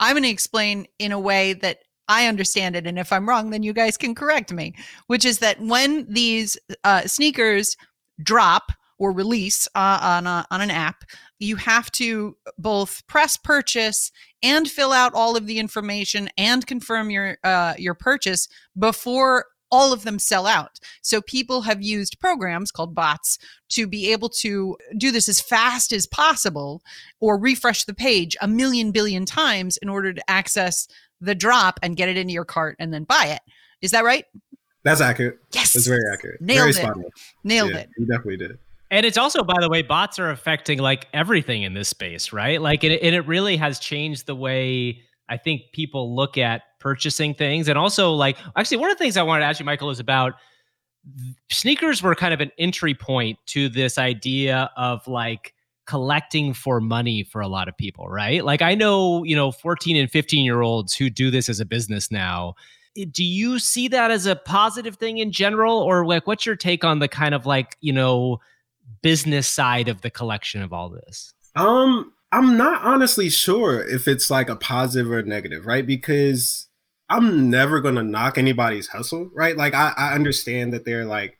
I'm 0.00 0.14
going 0.14 0.24
to 0.24 0.28
explain 0.28 0.86
in 0.98 1.12
a 1.12 1.20
way 1.20 1.52
that 1.54 1.78
I 2.08 2.26
understand 2.26 2.76
it, 2.76 2.86
and 2.86 2.98
if 2.98 3.12
I'm 3.12 3.28
wrong, 3.28 3.50
then 3.50 3.62
you 3.62 3.72
guys 3.72 3.96
can 3.96 4.14
correct 4.14 4.52
me. 4.52 4.74
Which 5.06 5.24
is 5.24 5.38
that 5.38 5.60
when 5.60 6.06
these 6.12 6.56
uh, 6.84 7.06
sneakers 7.06 7.76
drop 8.22 8.72
or 8.98 9.12
release 9.12 9.68
uh, 9.74 9.98
on 10.02 10.26
a, 10.26 10.44
on 10.50 10.60
an 10.60 10.70
app, 10.70 11.04
you 11.42 11.56
have 11.56 11.90
to 11.92 12.36
both 12.58 13.06
press 13.06 13.36
purchase 13.36 14.10
and 14.42 14.68
fill 14.70 14.92
out 14.92 15.12
all 15.14 15.36
of 15.36 15.46
the 15.46 15.58
information 15.58 16.28
and 16.38 16.66
confirm 16.66 17.10
your 17.10 17.36
uh, 17.44 17.74
your 17.78 17.94
purchase 17.94 18.48
before 18.78 19.46
all 19.70 19.92
of 19.92 20.04
them 20.04 20.18
sell 20.18 20.46
out. 20.46 20.78
So 21.00 21.22
people 21.22 21.62
have 21.62 21.82
used 21.82 22.20
programs 22.20 22.70
called 22.70 22.94
bots 22.94 23.38
to 23.70 23.86
be 23.86 24.12
able 24.12 24.28
to 24.28 24.76
do 24.98 25.10
this 25.10 25.28
as 25.30 25.40
fast 25.40 25.92
as 25.92 26.06
possible 26.06 26.82
or 27.20 27.38
refresh 27.38 27.84
the 27.84 27.94
page 27.94 28.36
a 28.42 28.48
million 28.48 28.92
billion 28.92 29.24
times 29.24 29.78
in 29.78 29.88
order 29.88 30.12
to 30.12 30.30
access 30.30 30.86
the 31.22 31.34
drop 31.34 31.80
and 31.82 31.96
get 31.96 32.10
it 32.10 32.18
into 32.18 32.34
your 32.34 32.44
cart 32.44 32.76
and 32.78 32.92
then 32.92 33.04
buy 33.04 33.26
it. 33.26 33.40
Is 33.80 33.90
that 33.92 34.04
right? 34.04 34.26
that's 34.84 35.00
accurate 35.00 35.38
Yes. 35.52 35.72
that's 35.74 35.86
very 35.86 36.02
accurate 36.12 36.40
Nailed 36.40 36.74
very 36.74 36.88
it. 36.88 37.12
Nailed 37.44 37.70
Yeah, 37.70 37.76
it. 37.78 37.88
you 37.96 38.04
definitely 38.06 38.36
did 38.36 38.58
And 38.92 39.06
it's 39.06 39.16
also, 39.16 39.42
by 39.42 39.54
the 39.58 39.70
way, 39.70 39.80
bots 39.80 40.18
are 40.18 40.28
affecting 40.28 40.78
like 40.78 41.08
everything 41.14 41.62
in 41.62 41.72
this 41.72 41.88
space, 41.88 42.30
right? 42.30 42.60
Like, 42.60 42.84
and 42.84 42.92
it, 42.92 43.02
and 43.02 43.14
it 43.14 43.26
really 43.26 43.56
has 43.56 43.78
changed 43.78 44.26
the 44.26 44.34
way 44.34 45.00
I 45.30 45.38
think 45.38 45.62
people 45.72 46.14
look 46.14 46.36
at 46.36 46.62
purchasing 46.78 47.32
things. 47.32 47.68
And 47.68 47.78
also, 47.78 48.12
like, 48.12 48.36
actually, 48.54 48.76
one 48.76 48.90
of 48.90 48.98
the 48.98 49.02
things 49.02 49.16
I 49.16 49.22
wanted 49.22 49.40
to 49.40 49.46
ask 49.46 49.58
you, 49.58 49.64
Michael, 49.64 49.88
is 49.88 49.98
about 49.98 50.34
sneakers 51.50 52.02
were 52.02 52.14
kind 52.14 52.34
of 52.34 52.42
an 52.42 52.52
entry 52.58 52.92
point 52.92 53.38
to 53.46 53.70
this 53.70 53.96
idea 53.96 54.70
of 54.76 55.08
like 55.08 55.54
collecting 55.86 56.52
for 56.52 56.78
money 56.78 57.24
for 57.24 57.40
a 57.40 57.48
lot 57.48 57.68
of 57.68 57.76
people, 57.78 58.08
right? 58.08 58.44
Like, 58.44 58.60
I 58.60 58.74
know, 58.74 59.24
you 59.24 59.34
know, 59.34 59.52
14 59.52 59.96
and 59.96 60.10
15 60.10 60.44
year 60.44 60.60
olds 60.60 60.94
who 60.94 61.08
do 61.08 61.30
this 61.30 61.48
as 61.48 61.60
a 61.60 61.64
business 61.64 62.10
now. 62.10 62.56
Do 62.94 63.24
you 63.24 63.58
see 63.58 63.88
that 63.88 64.10
as 64.10 64.26
a 64.26 64.36
positive 64.36 64.96
thing 64.96 65.16
in 65.16 65.32
general? 65.32 65.78
Or 65.78 66.04
like, 66.04 66.26
what's 66.26 66.44
your 66.44 66.56
take 66.56 66.84
on 66.84 66.98
the 66.98 67.08
kind 67.08 67.34
of 67.34 67.46
like, 67.46 67.78
you 67.80 67.94
know, 67.94 68.38
business 69.02 69.48
side 69.48 69.88
of 69.88 70.02
the 70.02 70.10
collection 70.10 70.62
of 70.62 70.72
all 70.72 70.88
this? 70.88 71.32
Um, 71.56 72.12
I'm 72.30 72.56
not 72.56 72.82
honestly 72.82 73.28
sure 73.28 73.86
if 73.86 74.08
it's 74.08 74.30
like 74.30 74.48
a 74.48 74.56
positive 74.56 75.10
or 75.10 75.18
a 75.18 75.22
negative, 75.22 75.66
right? 75.66 75.86
Because 75.86 76.68
I'm 77.08 77.50
never 77.50 77.80
gonna 77.80 78.02
knock 78.02 78.38
anybody's 78.38 78.88
hustle, 78.88 79.30
right? 79.34 79.56
Like 79.56 79.74
I, 79.74 79.92
I 79.96 80.14
understand 80.14 80.72
that 80.72 80.84
they're 80.84 81.04
like 81.04 81.38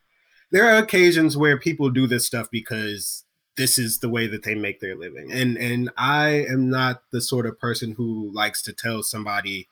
there 0.51 0.69
are 0.69 0.77
occasions 0.77 1.35
where 1.35 1.59
people 1.59 1.89
do 1.89 2.05
this 2.05 2.27
stuff 2.27 2.47
because 2.51 3.23
this 3.57 3.79
is 3.79 3.99
the 3.99 4.09
way 4.09 4.27
that 4.27 4.43
they 4.43 4.53
make 4.53 4.79
their 4.79 4.95
living. 4.95 5.31
And 5.31 5.57
and 5.57 5.89
I 5.97 6.45
am 6.47 6.69
not 6.69 7.01
the 7.11 7.21
sort 7.21 7.47
of 7.47 7.59
person 7.59 7.93
who 7.93 8.31
likes 8.31 8.61
to 8.63 8.73
tell 8.73 9.01
somebody 9.01 9.67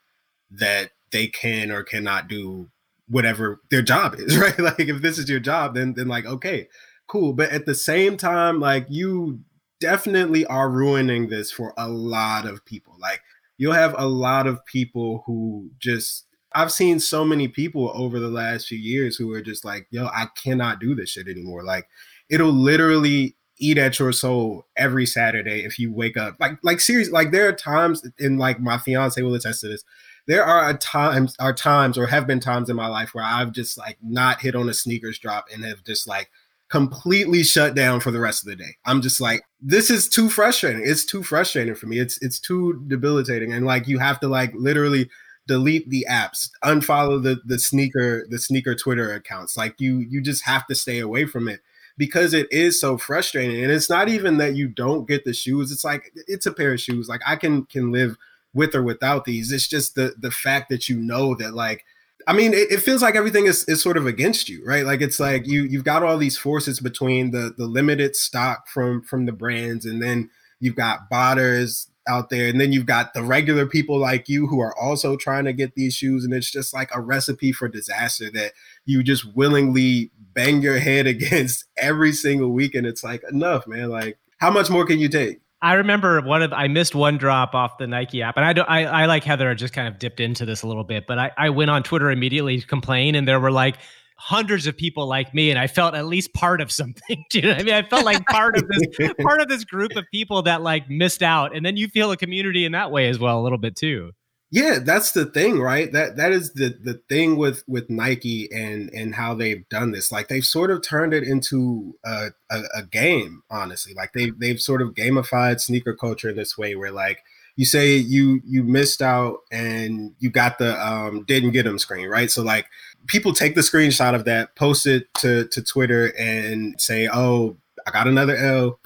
that 0.50 0.92
they 1.12 1.28
can 1.28 1.72
or 1.72 1.84
cannot 1.84 2.28
do 2.28 2.70
whatever 3.08 3.62
their 3.70 3.84
job 3.84 4.16
is, 4.18 4.38
right? 4.40 4.58
Like 4.60 4.80
if 4.80 5.04
this 5.04 5.20
is 5.20 5.30
your 5.30 5.40
job, 5.40 5.76
then 5.76 5.94
then 5.94 6.08
like 6.08 6.26
okay, 6.26 6.68
cool. 7.12 7.34
But 7.34 7.52
at 7.52 7.66
the 7.66 7.76
same 7.76 8.16
time, 8.16 8.60
like 8.60 8.86
you 8.90 9.42
definitely 9.82 10.46
are 10.46 10.70
ruining 10.70 11.28
this 11.28 11.52
for 11.52 11.74
a 11.78 11.90
lot 11.90 12.46
of 12.46 12.64
people. 12.66 12.96
Like 13.00 13.22
you'll 13.58 13.74
have 13.74 13.96
a 13.98 14.08
lot 14.08 14.48
of 14.48 14.66
people 14.66 15.24
who 15.26 15.70
just 15.78 16.26
I've 16.54 16.72
seen 16.72 17.00
so 17.00 17.24
many 17.24 17.48
people 17.48 17.92
over 17.94 18.20
the 18.20 18.30
last 18.30 18.68
few 18.68 18.78
years 18.78 19.16
who 19.16 19.32
are 19.34 19.42
just 19.42 19.64
like, 19.64 19.88
yo, 19.90 20.08
I 20.08 20.28
cannot 20.42 20.80
do 20.80 20.96
this 20.96 21.12
shit 21.12 21.28
anymore. 21.28 21.64
Like, 21.64 21.88
it'll 22.30 22.52
literally 22.52 23.38
eat 23.58 23.78
at 23.78 24.00
your 24.00 24.12
soul 24.12 24.66
every 24.76 25.06
Saturday 25.06 25.64
if 25.64 25.80
you 25.80 25.94
wake 25.94 26.18
up. 26.18 26.36
Like, 26.40 26.58
like 26.62 26.82
seriously, 26.82 27.14
like 27.14 27.32
there 27.32 27.48
are 27.48 27.54
times, 27.54 28.06
and 28.20 28.38
like 28.38 28.60
my 28.60 28.78
fiance 28.78 29.22
will 29.22 29.36
attest 29.36 29.62
to 29.62 29.70
this. 29.70 29.84
There 30.28 30.44
are 30.44 30.78
times, 30.78 31.36
are 31.40 31.54
times, 31.54 31.98
or 31.98 32.08
have 32.08 32.28
been 32.28 32.42
times 32.42 32.70
in 32.70 32.76
my 32.76 32.88
life 32.88 33.14
where 33.14 33.24
I've 33.24 33.54
just 33.54 33.78
like 33.78 33.98
not 34.04 34.42
hit 34.42 34.56
on 34.56 34.68
a 34.68 34.74
sneakers 34.74 35.20
drop 35.20 35.46
and 35.54 35.64
have 35.64 35.84
just 35.86 36.06
like 36.06 36.32
completely 36.72 37.44
shut 37.44 37.76
down 37.76 38.00
for 38.00 38.12
the 38.12 38.20
rest 38.20 38.44
of 38.44 38.50
the 38.50 38.56
day. 38.56 38.78
I'm 38.86 39.02
just 39.02 39.20
like, 39.20 39.44
this 39.62 39.90
is 39.90 40.08
too 40.08 40.30
frustrating. 40.30 40.82
It's 40.84 41.06
too 41.06 41.22
frustrating 41.22 41.76
for 41.76 41.86
me. 41.86 42.00
It's 42.00 42.22
it's 42.22 42.40
too 42.40 42.84
debilitating, 42.88 43.54
and 43.54 43.66
like 43.66 43.88
you 43.88 44.00
have 44.00 44.20
to 44.22 44.28
like 44.28 44.54
literally 44.56 45.10
delete 45.48 45.90
the 45.90 46.06
apps, 46.10 46.50
unfollow 46.64 47.22
the 47.22 47.42
the 47.46 47.60
sneaker 47.60 48.26
the 48.30 48.40
sneaker 48.40 48.74
Twitter 48.74 49.14
accounts. 49.14 49.58
Like 49.58 49.76
you 49.80 50.00
you 50.00 50.22
just 50.22 50.46
have 50.46 50.66
to 50.68 50.76
stay 50.76 51.00
away 51.00 51.26
from 51.26 51.48
it 51.48 51.60
because 51.98 52.34
it 52.34 52.48
is 52.52 52.80
so 52.80 52.98
frustrating. 52.98 53.62
And 53.62 53.72
it's 53.72 53.90
not 53.90 54.10
even 54.10 54.38
that 54.38 54.56
you 54.56 54.68
don't 54.68 55.08
get 55.08 55.26
the 55.26 55.34
shoes. 55.34 55.72
It's 55.72 55.84
like 55.84 56.12
it's 56.26 56.46
a 56.46 56.54
pair 56.54 56.74
of 56.74 56.80
shoes. 56.80 57.10
Like 57.10 57.22
I 57.28 57.36
can 57.36 57.66
can 57.66 57.92
live 57.92 58.18
with 58.54 58.74
or 58.74 58.82
without 58.82 59.26
these. 59.26 59.52
It's 59.52 59.68
just 59.68 59.96
the 59.96 60.16
the 60.18 60.32
fact 60.32 60.70
that 60.70 60.88
you 60.88 60.96
know 60.96 61.36
that 61.36 61.54
like 61.54 61.86
I 62.28 62.34
mean, 62.34 62.54
it, 62.54 62.72
it, 62.72 62.82
feels 62.82 63.02
like 63.02 63.16
everything 63.16 63.46
is, 63.46 63.64
is 63.66 63.82
sort 63.82 63.98
of 63.98 64.06
against 64.06 64.50
you, 64.50 64.64
right? 64.66 64.86
Like 64.86 65.02
it's 65.02 65.20
like 65.20 65.48
you 65.48 65.64
you've 65.64 65.84
got 65.84 66.04
all 66.04 66.18
these 66.18 66.38
forces 66.38 66.80
between 66.80 67.32
the 67.32 67.54
the 67.58 67.66
limited 67.66 68.16
stock 68.16 68.68
from 68.68 69.02
from 69.02 69.26
the 69.26 69.32
brands, 69.32 69.86
and 69.86 70.02
then 70.02 70.30
you've 70.60 70.76
got 70.76 71.10
botters 71.12 71.88
out 72.08 72.30
there, 72.30 72.48
and 72.48 72.60
then 72.60 72.72
you've 72.72 72.86
got 72.86 73.14
the 73.14 73.24
regular 73.24 73.66
people 73.66 73.98
like 73.98 74.30
you 74.30 74.48
who 74.48 74.60
are 74.60 74.78
also 74.78 75.16
trying 75.16 75.46
to 75.46 75.54
get 75.54 75.76
these 75.76 75.94
shoes, 75.94 76.24
and 76.24 76.34
it's 76.34 76.52
just 76.52 76.74
like 76.74 76.90
a 76.94 77.02
recipe 77.02 77.52
for 77.52 77.68
disaster 77.68 78.32
that 78.32 78.54
you 78.86 79.04
just 79.04 79.36
willingly 79.36 80.12
bang 80.34 80.62
your 80.62 80.80
head 80.80 81.08
against 81.08 81.66
every 81.78 82.14
single 82.14 82.52
week, 82.52 82.76
and 82.76 82.88
it's 82.88 83.04
like 83.04 83.24
enough, 83.30 83.68
man. 83.68 83.90
Like 83.90 84.18
how 84.38 84.50
much 84.50 84.70
more 84.70 84.86
can 84.86 85.00
you 85.00 85.10
take? 85.10 85.41
I 85.62 85.74
remember 85.74 86.22
one 86.22 86.42
of 86.42 86.54
I 86.54 86.68
missed 86.68 86.96
one 86.96 87.18
drop 87.18 87.54
off 87.54 87.78
the 87.78 87.86
Nike 87.86 88.22
app, 88.24 88.36
and 88.36 88.46
I 88.46 88.54
don't. 88.54 88.68
I, 88.70 88.86
I 88.86 89.06
like 89.06 89.24
Heather 89.24 89.50
I 89.50 89.54
just 89.54 89.74
kind 89.74 89.88
of 89.88 90.00
dipped 90.00 90.20
into 90.20 90.46
this 90.46 90.64
a 90.64 90.68
little 90.68 90.84
bit, 90.84 91.06
but 91.08 91.20
I, 91.20 91.32
I 91.38 91.50
went 91.52 91.70
on 91.70 91.84
Twitter 91.84 92.10
immediately 92.10 92.60
to 92.60 92.66
complain, 92.66 93.14
and 93.14 93.28
there 93.28 93.40
were 93.40 93.52
like 93.52 93.78
hundreds 94.16 94.66
of 94.66 94.76
people 94.76 95.08
like 95.08 95.34
me, 95.34 95.50
and 95.50 95.60
I 95.60 95.68
felt 95.68 95.94
at 95.94 96.08
least 96.08 96.34
part 96.34 96.62
of 96.62 96.72
something. 96.72 97.24
Do 97.30 97.52
I 97.52 97.62
mean? 97.62 97.76
I 97.76 97.84
felt 97.84 98.06
like 98.06 98.26
part 98.26 98.58
of 98.58 98.64
this 98.68 99.14
part 99.22 99.40
of 99.40 99.50
this 99.50 99.64
group 99.64 99.96
of 99.96 100.06
people 100.12 100.42
that 100.44 100.64
like 100.64 100.90
missed 100.90 101.22
out, 101.22 101.56
and 101.56 101.64
then 101.64 101.78
you 101.78 101.88
feel 101.88 102.12
a 102.12 102.18
community 102.18 102.66
in 102.66 102.72
that 102.72 102.92
way 102.92 103.08
as 103.10 103.20
well, 103.20 103.40
a 103.40 103.44
little 103.44 103.60
bit 103.60 103.76
too. 103.76 104.14
Yeah, 104.54 104.80
that's 104.84 105.14
the 105.14 105.26
thing, 105.26 105.62
right? 105.62 105.90
That 105.94 106.18
that 106.18 106.34
is 106.34 106.52
the 106.52 106.78
the 106.84 106.96
thing 107.08 107.38
with 107.38 107.64
with 107.68 107.90
Nike 107.90 108.52
and 108.52 108.90
and 108.90 109.16
how 109.16 109.34
they've 109.34 109.68
done 109.70 109.92
this. 109.92 110.12
Like 110.12 110.28
they've 110.28 110.46
sort 110.46 110.72
of 110.72 110.82
turned 110.82 111.14
it 111.14 111.24
into 111.24 111.96
a, 112.04 112.32
a, 112.50 112.62
a 112.76 112.84
game, 112.84 113.44
honestly. 113.50 113.94
Like 113.94 114.12
they 114.12 114.32
they've 114.32 114.60
sort 114.60 114.82
of 114.82 114.90
gamified 114.94 115.62
sneaker 115.62 115.96
culture 115.96 116.30
in 116.30 116.36
this 116.36 116.58
way, 116.58 116.76
where 116.76 116.92
like 116.92 117.20
you 117.56 117.66
say 117.66 117.96
you 117.96 118.42
you 118.46 118.64
missed 118.64 119.02
out 119.02 119.38
and 119.54 120.14
you 120.20 120.30
got 120.30 120.58
the 120.58 120.78
um 120.86 121.24
didn't 121.24 121.52
get 121.52 121.64
them 121.64 121.80
screen, 121.80 122.10
right? 122.10 122.30
So 122.30 122.44
like 122.44 122.68
people 123.08 123.32
take 123.32 123.56
the 123.56 123.62
screenshot 123.62 124.14
of 124.16 124.26
that, 124.26 124.54
post 124.56 124.86
it 124.86 125.08
to 125.20 125.48
to 125.48 125.62
Twitter, 125.62 126.08
and 126.20 126.80
say, 126.80 127.08
"Oh, 127.08 127.56
I 127.88 127.92
got 127.92 128.08
another 128.08 128.36
L." 128.36 128.80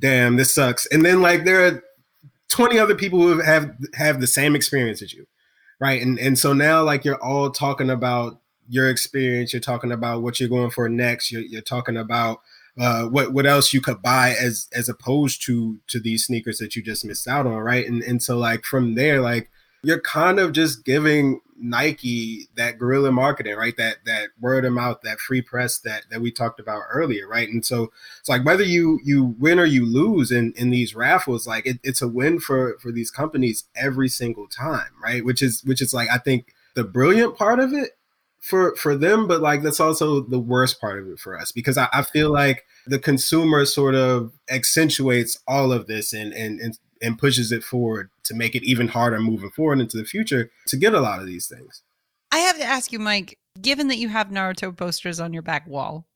Damn, 0.00 0.36
this 0.36 0.54
sucks. 0.54 0.86
And 0.86 1.04
then 1.04 1.22
like 1.22 1.44
there 1.44 1.66
are 1.66 1.84
20 2.48 2.78
other 2.78 2.94
people 2.94 3.20
who 3.20 3.40
have 3.40 3.76
have 3.94 4.20
the 4.20 4.26
same 4.26 4.54
experience 4.56 5.02
as 5.02 5.12
you 5.12 5.26
right? 5.80 6.02
And 6.02 6.18
and 6.18 6.38
so 6.38 6.52
now 6.52 6.82
like 6.82 7.04
you're 7.04 7.22
all 7.22 7.50
talking 7.50 7.90
about 7.90 8.40
your 8.68 8.90
experience 8.90 9.52
you're 9.52 9.60
talking 9.60 9.92
about 9.92 10.22
what 10.22 10.38
you're 10.38 10.48
going 10.48 10.70
for 10.70 10.88
next 10.88 11.32
you're, 11.32 11.40
you're 11.42 11.62
talking 11.62 11.96
about 11.96 12.40
uh, 12.78 13.04
what 13.04 13.32
what 13.32 13.46
else 13.46 13.72
you 13.72 13.80
could 13.80 14.02
buy 14.02 14.34
as 14.40 14.68
as 14.74 14.88
opposed 14.88 15.44
to 15.46 15.78
to 15.88 15.98
these 15.98 16.26
sneakers 16.26 16.58
that 16.58 16.76
you 16.76 16.82
just 16.82 17.04
missed 17.04 17.26
out 17.26 17.46
on 17.46 17.54
right? 17.54 17.86
And 17.86 18.02
and 18.02 18.22
so 18.22 18.36
like 18.36 18.64
from 18.64 18.94
there 18.94 19.20
like 19.20 19.50
you're 19.82 20.00
kind 20.00 20.38
of 20.38 20.52
just 20.52 20.84
giving 20.84 21.40
Nike 21.60 22.48
that 22.54 22.78
guerrilla 22.78 23.10
marketing, 23.10 23.56
right? 23.56 23.76
That 23.76 23.98
that 24.04 24.30
word 24.40 24.64
of 24.64 24.72
mouth, 24.72 25.00
that 25.02 25.20
free 25.20 25.42
press 25.42 25.78
that 25.80 26.04
that 26.10 26.20
we 26.20 26.30
talked 26.30 26.60
about 26.60 26.82
earlier, 26.90 27.26
right? 27.26 27.48
And 27.48 27.64
so 27.64 27.90
it's 28.20 28.28
like 28.28 28.44
whether 28.44 28.62
you 28.62 29.00
you 29.04 29.34
win 29.38 29.58
or 29.58 29.64
you 29.64 29.84
lose 29.84 30.30
in 30.30 30.52
in 30.56 30.70
these 30.70 30.94
raffles, 30.94 31.46
like 31.46 31.66
it, 31.66 31.78
it's 31.82 32.02
a 32.02 32.08
win 32.08 32.40
for 32.40 32.78
for 32.78 32.92
these 32.92 33.10
companies 33.10 33.64
every 33.74 34.08
single 34.08 34.46
time, 34.46 34.90
right? 35.02 35.24
Which 35.24 35.42
is 35.42 35.62
which 35.64 35.82
is 35.82 35.92
like 35.92 36.08
I 36.10 36.18
think 36.18 36.54
the 36.74 36.84
brilliant 36.84 37.36
part 37.36 37.60
of 37.60 37.72
it 37.72 37.98
for 38.40 38.74
for 38.76 38.96
them, 38.96 39.26
but 39.26 39.40
like 39.40 39.62
that's 39.62 39.80
also 39.80 40.20
the 40.20 40.38
worst 40.38 40.80
part 40.80 40.98
of 40.98 41.08
it 41.08 41.18
for 41.18 41.38
us 41.38 41.52
because 41.52 41.76
I, 41.76 41.88
I 41.92 42.02
feel 42.02 42.32
like 42.32 42.64
the 42.86 42.98
consumer 42.98 43.64
sort 43.66 43.94
of 43.94 44.32
accentuates 44.48 45.38
all 45.46 45.72
of 45.72 45.86
this 45.86 46.12
and 46.12 46.32
and 46.32 46.60
and 46.60 46.78
and 47.02 47.18
pushes 47.18 47.52
it 47.52 47.64
forward 47.64 48.10
to 48.24 48.34
make 48.34 48.54
it 48.54 48.62
even 48.64 48.88
harder 48.88 49.20
moving 49.20 49.50
forward 49.50 49.80
into 49.80 49.96
the 49.96 50.04
future 50.04 50.50
to 50.66 50.76
get 50.76 50.94
a 50.94 51.00
lot 51.00 51.20
of 51.20 51.26
these 51.26 51.46
things. 51.46 51.82
I 52.30 52.38
have 52.38 52.58
to 52.58 52.64
ask 52.64 52.92
you, 52.92 52.98
Mike, 52.98 53.38
given 53.60 53.88
that 53.88 53.98
you 53.98 54.08
have 54.08 54.28
Naruto 54.28 54.76
posters 54.76 55.20
on 55.20 55.32
your 55.32 55.42
back 55.42 55.66
wall, 55.66 56.06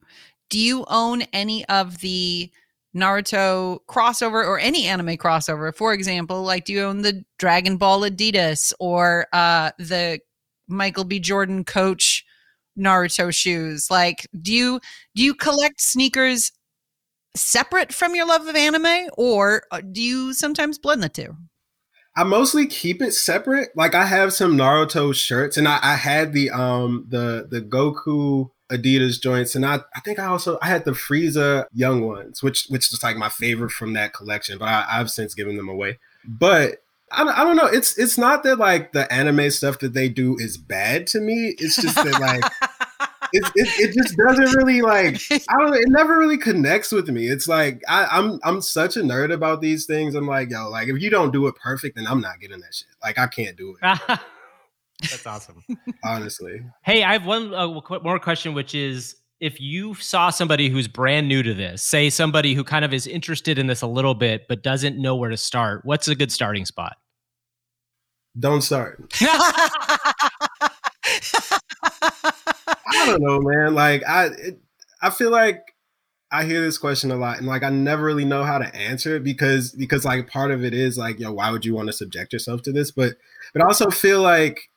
do 0.50 0.58
you 0.58 0.84
own 0.88 1.22
any 1.32 1.64
of 1.66 1.98
the 1.98 2.50
Naruto 2.94 3.78
crossover 3.88 4.46
or 4.46 4.58
any 4.58 4.86
anime 4.86 5.16
crossover? 5.16 5.74
For 5.74 5.94
example, 5.94 6.42
like 6.42 6.66
do 6.66 6.74
you 6.74 6.82
own 6.82 7.02
the 7.02 7.24
Dragon 7.38 7.76
Ball 7.76 8.02
Adidas 8.02 8.72
or 8.78 9.26
uh, 9.32 9.70
the 9.78 10.20
Michael 10.68 11.04
B. 11.04 11.18
Jordan 11.18 11.64
coach 11.64 12.24
Naruto 12.78 13.34
shoes? 13.34 13.90
Like, 13.90 14.26
do 14.40 14.52
you 14.52 14.80
do 15.14 15.22
you 15.22 15.34
collect 15.34 15.80
sneakers 15.80 16.52
separate 17.34 17.92
from 17.92 18.14
your 18.14 18.26
love 18.26 18.46
of 18.46 18.56
anime, 18.56 19.08
or 19.16 19.64
uh, 19.70 19.80
do 19.80 20.02
you 20.02 20.32
sometimes 20.32 20.78
blend 20.78 21.02
the 21.02 21.08
two? 21.08 21.36
I 22.14 22.24
mostly 22.24 22.66
keep 22.66 23.00
it 23.00 23.12
separate. 23.12 23.70
Like 23.74 23.94
I 23.94 24.04
have 24.04 24.32
some 24.32 24.56
Naruto 24.56 25.14
shirts, 25.14 25.56
and 25.56 25.66
I, 25.66 25.78
I 25.82 25.94
had 25.96 26.32
the 26.32 26.50
um 26.50 27.06
the 27.08 27.46
the 27.50 27.60
Goku 27.62 28.50
Adidas 28.70 29.20
joints, 29.20 29.54
and 29.54 29.64
I 29.64 29.80
I 29.94 30.00
think 30.00 30.18
I 30.18 30.26
also 30.26 30.58
I 30.60 30.66
had 30.66 30.84
the 30.84 30.92
Frieza 30.92 31.66
Young 31.72 32.02
ones, 32.02 32.42
which 32.42 32.66
which 32.68 32.92
is 32.92 33.02
like 33.02 33.16
my 33.16 33.28
favorite 33.28 33.70
from 33.70 33.94
that 33.94 34.12
collection, 34.12 34.58
but 34.58 34.68
I, 34.68 34.86
I've 34.90 35.10
since 35.10 35.34
given 35.34 35.56
them 35.56 35.68
away. 35.68 35.98
But 36.24 36.82
I, 37.10 37.22
I 37.24 37.44
don't 37.44 37.56
know. 37.56 37.66
It's 37.66 37.96
it's 37.98 38.18
not 38.18 38.42
that 38.42 38.58
like 38.58 38.92
the 38.92 39.10
anime 39.12 39.50
stuff 39.50 39.78
that 39.78 39.94
they 39.94 40.08
do 40.08 40.36
is 40.38 40.56
bad 40.56 41.06
to 41.08 41.20
me. 41.20 41.54
It's 41.58 41.80
just 41.80 41.96
that 41.96 42.20
like 42.20 42.70
it, 43.32 43.44
it, 43.54 43.68
it, 43.80 43.94
just 43.94 44.16
doesn't 44.16 44.56
really 44.56 44.82
like 44.82 45.20
I 45.30 45.58
don't 45.58 45.74
it 45.74 45.88
never 45.88 46.18
really 46.18 46.38
connects 46.38 46.92
with 46.92 47.08
me. 47.08 47.28
It's 47.28 47.48
like 47.48 47.82
I, 47.88 48.06
I'm 48.10 48.38
I'm 48.44 48.60
such 48.60 48.96
a 48.96 49.00
nerd 49.00 49.32
about 49.32 49.60
these 49.60 49.86
things. 49.86 50.14
I'm 50.14 50.26
like, 50.26 50.50
yo, 50.50 50.68
like 50.68 50.88
if 50.88 51.00
you 51.00 51.10
don't 51.10 51.32
do 51.32 51.46
it 51.46 51.54
perfect, 51.56 51.96
then 51.96 52.06
I'm 52.06 52.20
not 52.20 52.40
getting 52.40 52.60
that 52.60 52.74
shit. 52.74 52.88
Like 53.02 53.18
I 53.18 53.26
can't 53.26 53.56
do 53.56 53.76
it. 53.80 54.00
That's 55.00 55.26
awesome. 55.26 55.64
Honestly. 56.04 56.62
Hey, 56.84 57.02
I 57.02 57.12
have 57.12 57.26
one 57.26 57.52
uh, 57.52 57.66
more 58.02 58.18
question, 58.20 58.54
which 58.54 58.74
is 58.74 59.16
if 59.40 59.60
you 59.60 59.94
saw 59.94 60.30
somebody 60.30 60.68
who's 60.68 60.86
brand 60.86 61.26
new 61.26 61.42
to 61.42 61.52
this, 61.52 61.82
say 61.82 62.08
somebody 62.08 62.54
who 62.54 62.62
kind 62.62 62.84
of 62.84 62.94
is 62.94 63.08
interested 63.08 63.58
in 63.58 63.66
this 63.66 63.82
a 63.82 63.86
little 63.88 64.14
bit 64.14 64.46
but 64.48 64.62
doesn't 64.62 64.96
know 64.96 65.16
where 65.16 65.30
to 65.30 65.36
start, 65.36 65.84
what's 65.84 66.06
a 66.06 66.14
good 66.14 66.30
starting 66.30 66.64
spot? 66.64 66.96
Don't 68.38 68.62
start. 68.62 69.12
I 72.92 73.06
don't 73.06 73.22
know, 73.22 73.40
man. 73.40 73.74
Like 73.74 74.06
I, 74.06 74.26
it, 74.26 74.58
I 75.00 75.10
feel 75.10 75.30
like 75.30 75.74
I 76.30 76.44
hear 76.44 76.62
this 76.62 76.78
question 76.78 77.10
a 77.10 77.16
lot, 77.16 77.38
and 77.38 77.46
like 77.46 77.62
I 77.62 77.70
never 77.70 78.04
really 78.04 78.24
know 78.24 78.44
how 78.44 78.58
to 78.58 78.74
answer 78.74 79.16
it 79.16 79.24
because 79.24 79.72
because 79.72 80.04
like 80.04 80.28
part 80.28 80.50
of 80.50 80.64
it 80.64 80.74
is 80.74 80.96
like, 80.96 81.20
yo, 81.20 81.32
why 81.32 81.50
would 81.50 81.64
you 81.64 81.74
want 81.74 81.88
to 81.88 81.92
subject 81.92 82.32
yourself 82.32 82.62
to 82.62 82.72
this? 82.72 82.90
But 82.90 83.14
but 83.52 83.62
I 83.62 83.66
also 83.66 83.90
feel 83.90 84.22
like 84.22 84.70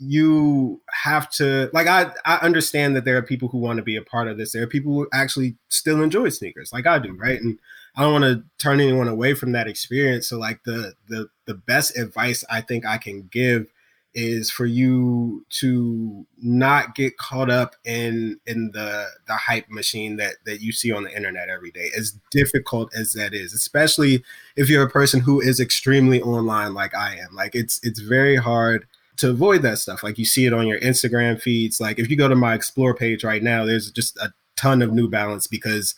you 0.00 0.80
have 1.04 1.28
to 1.28 1.70
like 1.72 1.86
I 1.86 2.10
I 2.24 2.36
understand 2.36 2.94
that 2.96 3.04
there 3.04 3.16
are 3.16 3.22
people 3.22 3.48
who 3.48 3.58
want 3.58 3.78
to 3.78 3.82
be 3.82 3.96
a 3.96 4.02
part 4.02 4.28
of 4.28 4.38
this. 4.38 4.52
There 4.52 4.62
are 4.62 4.68
people 4.68 4.92
who 4.92 5.08
actually 5.12 5.56
still 5.68 6.02
enjoy 6.02 6.28
sneakers, 6.30 6.72
like 6.72 6.86
I 6.86 6.98
do, 6.98 7.14
right? 7.14 7.40
And 7.40 7.58
I 7.96 8.02
don't 8.02 8.20
want 8.20 8.24
to 8.24 8.44
turn 8.58 8.80
anyone 8.80 9.08
away 9.08 9.34
from 9.34 9.52
that 9.52 9.66
experience. 9.66 10.28
So 10.28 10.38
like 10.38 10.62
the 10.64 10.94
the 11.08 11.28
the 11.46 11.54
best 11.54 11.98
advice 11.98 12.44
I 12.50 12.60
think 12.60 12.86
I 12.86 12.98
can 12.98 13.28
give 13.30 13.66
is 14.14 14.50
for 14.50 14.66
you 14.66 15.44
to 15.50 16.26
not 16.38 16.94
get 16.94 17.18
caught 17.18 17.50
up 17.50 17.76
in 17.84 18.40
in 18.46 18.70
the 18.72 19.06
the 19.26 19.34
hype 19.34 19.68
machine 19.68 20.16
that 20.16 20.36
that 20.46 20.60
you 20.60 20.72
see 20.72 20.90
on 20.90 21.04
the 21.04 21.14
internet 21.14 21.48
every 21.48 21.70
day 21.70 21.90
as 21.96 22.18
difficult 22.30 22.92
as 22.94 23.12
that 23.12 23.34
is 23.34 23.52
especially 23.52 24.22
if 24.56 24.68
you're 24.68 24.82
a 24.82 24.90
person 24.90 25.20
who 25.20 25.40
is 25.40 25.60
extremely 25.60 26.22
online 26.22 26.74
like 26.74 26.94
I 26.94 27.16
am 27.16 27.34
like 27.34 27.54
it's 27.54 27.80
it's 27.82 28.00
very 28.00 28.36
hard 28.36 28.86
to 29.18 29.30
avoid 29.30 29.62
that 29.62 29.78
stuff 29.78 30.02
like 30.02 30.18
you 30.18 30.24
see 30.24 30.46
it 30.46 30.54
on 30.54 30.66
your 30.66 30.80
Instagram 30.80 31.40
feeds 31.40 31.80
like 31.80 31.98
if 31.98 32.10
you 32.10 32.16
go 32.16 32.28
to 32.28 32.36
my 32.36 32.54
explore 32.54 32.94
page 32.94 33.24
right 33.24 33.42
now 33.42 33.64
there's 33.64 33.90
just 33.90 34.16
a 34.18 34.32
ton 34.56 34.82
of 34.82 34.92
New 34.92 35.08
Balance 35.08 35.46
because 35.46 35.94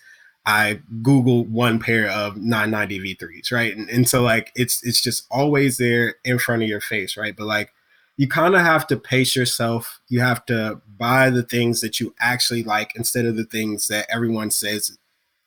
I 0.46 0.80
Google 1.02 1.44
one 1.44 1.78
pair 1.78 2.08
of 2.08 2.36
990 2.36 3.14
V3s, 3.14 3.52
right? 3.52 3.76
And, 3.76 3.88
and 3.90 4.08
so 4.08 4.22
like 4.22 4.52
it's 4.54 4.82
it's 4.82 5.00
just 5.00 5.26
always 5.30 5.76
there 5.76 6.16
in 6.24 6.38
front 6.38 6.62
of 6.62 6.68
your 6.68 6.80
face, 6.80 7.16
right? 7.16 7.36
But 7.36 7.46
like 7.46 7.72
you 8.20 8.28
kind 8.28 8.54
of 8.54 8.60
have 8.60 8.86
to 8.86 8.98
pace 8.98 9.34
yourself. 9.34 9.98
You 10.10 10.20
have 10.20 10.44
to 10.44 10.82
buy 10.98 11.30
the 11.30 11.42
things 11.42 11.80
that 11.80 12.00
you 12.00 12.14
actually 12.20 12.62
like 12.62 12.94
instead 12.94 13.24
of 13.24 13.34
the 13.34 13.46
things 13.46 13.88
that 13.88 14.06
everyone 14.12 14.50
says 14.50 14.98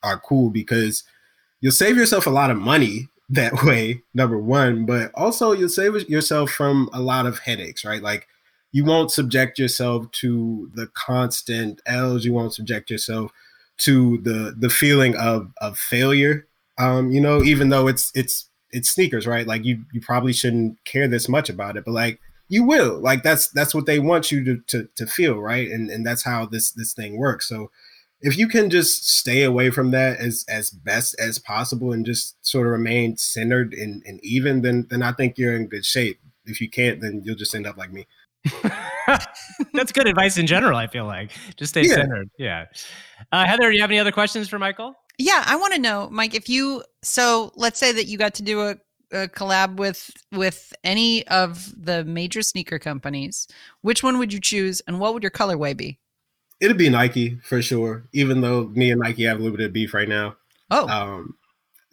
are 0.02 0.18
cool 0.18 0.50
because 0.50 1.04
you'll 1.62 1.72
save 1.72 1.98
yourself 1.98 2.26
a 2.26 2.32
lot 2.32 2.50
of 2.50 2.58
money 2.58 3.10
that 3.30 3.62
way, 3.62 4.02
number 4.16 4.40
one, 4.40 4.88
but 4.88 5.12
also 5.14 5.52
you'll 5.52 5.70
save 5.70 6.10
yourself 6.10 6.50
from 6.50 6.90
a 6.94 7.00
lot 7.00 7.28
of 7.28 7.38
headaches, 7.38 7.86
right? 7.86 8.02
Like 8.02 8.28
you 8.72 8.84
won't 8.86 9.12
subject 9.12 9.60
yourself 9.60 10.10
to 10.24 10.72
the 10.74 10.88
constant 10.96 11.80
L's, 11.86 12.26
you 12.26 12.34
won't 12.34 12.56
subject 12.56 12.90
yourself 12.90 13.32
to 13.78 14.18
the 14.24 14.56
the 14.58 14.72
feeling 14.72 15.16
of 15.18 15.52
of 15.60 15.78
failure. 15.78 16.48
Um, 16.80 17.12
you 17.12 17.22
know, 17.22 17.44
even 17.44 17.70
though 17.70 17.88
it's 17.88 18.12
it's 18.16 18.50
it's 18.72 18.90
sneakers, 18.90 19.28
right? 19.28 19.46
Like 19.46 19.64
you 19.64 19.86
you 19.94 20.02
probably 20.02 20.34
shouldn't 20.34 20.84
care 20.86 21.08
this 21.08 21.30
much 21.30 21.52
about 21.52 21.78
it, 21.78 21.86
but 21.86 21.92
like 21.92 22.20
you 22.54 22.64
will. 22.64 23.00
Like 23.02 23.24
that's 23.24 23.48
that's 23.48 23.74
what 23.74 23.88
they 23.88 23.98
want 23.98 24.32
you 24.32 24.46
to 24.46 24.62
to, 24.68 24.88
to 24.96 25.08
feel, 25.08 25.40
right? 25.40 25.70
And 25.72 25.90
and 25.90 26.06
that's 26.06 26.24
how 26.24 26.46
this 26.46 26.72
this 26.72 26.94
thing 26.94 27.18
works. 27.18 27.50
So 27.50 27.72
if 28.22 28.38
you 28.38 28.48
can 28.48 28.70
just 28.70 29.10
stay 29.10 29.42
away 29.42 29.72
from 29.72 29.90
that 29.92 30.20
as 30.20 30.46
as 30.48 30.70
best 30.70 31.16
as 31.20 31.40
possible 31.40 31.92
and 31.92 32.06
just 32.06 32.36
sort 32.46 32.68
of 32.68 32.72
remain 32.72 33.18
centered 33.18 33.74
and, 33.74 34.04
and 34.06 34.20
even, 34.24 34.62
then 34.62 34.86
then 34.92 35.02
I 35.02 35.14
think 35.14 35.40
you're 35.40 35.56
in 35.56 35.66
good 35.66 35.84
shape. 35.84 36.20
If 36.46 36.62
you 36.62 36.70
can't, 36.70 37.02
then 37.02 37.24
you'll 37.26 37.36
just 37.36 37.56
end 37.56 37.66
up 37.66 37.76
like 37.76 37.92
me. 37.92 38.06
That's 39.74 39.92
good 39.92 40.08
advice 40.08 40.38
in 40.38 40.46
general. 40.46 40.78
I 40.78 40.86
feel 40.86 41.06
like 41.06 41.32
just 41.56 41.72
stay 41.72 41.84
yeah. 41.84 41.96
centered. 41.96 42.30
Yeah. 42.38 42.66
Uh, 43.32 43.46
Heather, 43.46 43.72
do 43.72 43.76
you 43.76 43.82
have 43.82 43.90
any 43.90 44.00
other 44.00 44.12
questions 44.12 44.48
for 44.48 44.60
Michael? 44.60 44.94
Yeah, 45.18 45.44
I 45.46 45.56
want 45.56 45.74
to 45.74 45.80
know, 45.80 46.08
Mike, 46.12 46.36
if 46.36 46.50
you 46.50 46.84
so 47.02 47.52
let's 47.56 47.80
say 47.80 47.92
that 47.94 48.06
you 48.06 48.18
got 48.18 48.36
to 48.36 48.44
do 48.44 48.62
a, 48.62 48.76
a, 49.14 49.28
collab 49.28 49.78
with 49.78 50.12
with 50.32 50.74
any 50.84 51.26
of 51.28 51.74
the 51.82 52.04
major 52.04 52.42
sneaker 52.42 52.80
companies, 52.80 53.48
which 53.82 54.04
one 54.04 54.18
would 54.18 54.34
you 54.34 54.40
choose, 54.40 54.82
and 54.88 55.00
what 55.00 55.14
would 55.14 55.24
your 55.24 55.32
colorway 55.32 55.76
be? 55.76 56.00
It'd 56.60 56.78
be 56.78 56.90
Nike 56.90 57.40
for 57.44 57.62
sure. 57.62 58.06
Even 58.14 58.42
though 58.42 58.66
me 58.70 58.92
and 58.92 59.02
Nike 59.02 59.24
have 59.24 59.40
a 59.40 59.42
little 59.42 59.58
bit 59.58 59.66
of 59.66 59.74
beef 59.74 59.94
right 59.94 60.10
now. 60.10 60.36
Oh. 60.72 60.88
Um, 60.88 61.36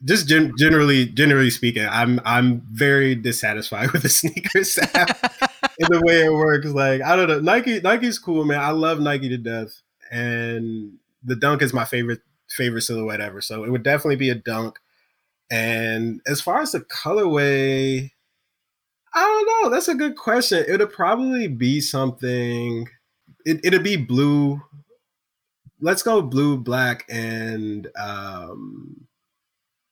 just 0.04 0.28
gen- 0.28 0.54
generally, 0.56 1.06
generally 1.06 1.50
speaking, 1.50 1.86
I'm 1.88 2.20
I'm 2.24 2.62
very 2.72 3.14
dissatisfied 3.14 3.90
with 3.92 4.02
the 4.02 4.08
sneakers 4.08 4.78
app 4.94 5.10
in 5.78 5.88
the 5.90 6.00
way 6.04 6.24
it 6.24 6.32
works. 6.32 6.66
Like 6.66 7.02
I 7.02 7.16
don't 7.16 7.28
know, 7.28 7.40
Nike 7.40 7.80
Nike's 7.80 8.18
cool, 8.18 8.44
man. 8.44 8.60
I 8.60 8.70
love 8.70 9.00
Nike 9.00 9.28
to 9.28 9.38
death, 9.38 9.80
and 10.10 10.94
the 11.22 11.36
Dunk 11.36 11.62
is 11.62 11.72
my 11.72 11.84
favorite 11.84 12.20
favorite 12.48 12.82
silhouette 12.82 13.20
ever. 13.20 13.40
So 13.40 13.64
it 13.64 13.70
would 13.70 13.82
definitely 13.82 14.16
be 14.16 14.30
a 14.30 14.34
Dunk. 14.34 14.78
And 15.50 16.20
as 16.26 16.40
far 16.40 16.60
as 16.60 16.72
the 16.72 16.80
colorway, 16.80 18.10
I 19.14 19.20
don't 19.20 19.64
know. 19.64 19.70
That's 19.70 19.88
a 19.88 19.94
good 19.94 20.16
question. 20.16 20.64
It 20.68 20.78
would 20.78 20.92
probably 20.92 21.48
be 21.48 21.80
something. 21.80 22.88
It, 23.44 23.60
it'd 23.64 23.82
be 23.82 23.96
blue. 23.96 24.62
Let's 25.80 26.02
go 26.02 26.22
blue, 26.22 26.58
black, 26.58 27.04
and 27.08 27.88
um, 27.98 29.06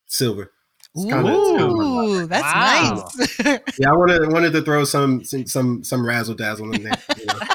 silver. 0.06 0.52
Ooh, 0.96 2.26
that's 2.26 2.42
wow. 2.42 3.08
nice. 3.16 3.38
yeah, 3.78 3.90
I 3.90 3.96
wanted 3.96 4.32
wanted 4.32 4.52
to 4.52 4.62
throw 4.62 4.84
some 4.84 5.24
some 5.24 5.84
some 5.84 6.06
razzle 6.06 6.34
dazzle 6.34 6.72
in 6.74 6.82
there. 6.82 6.98
You 7.16 7.26
know? 7.26 7.38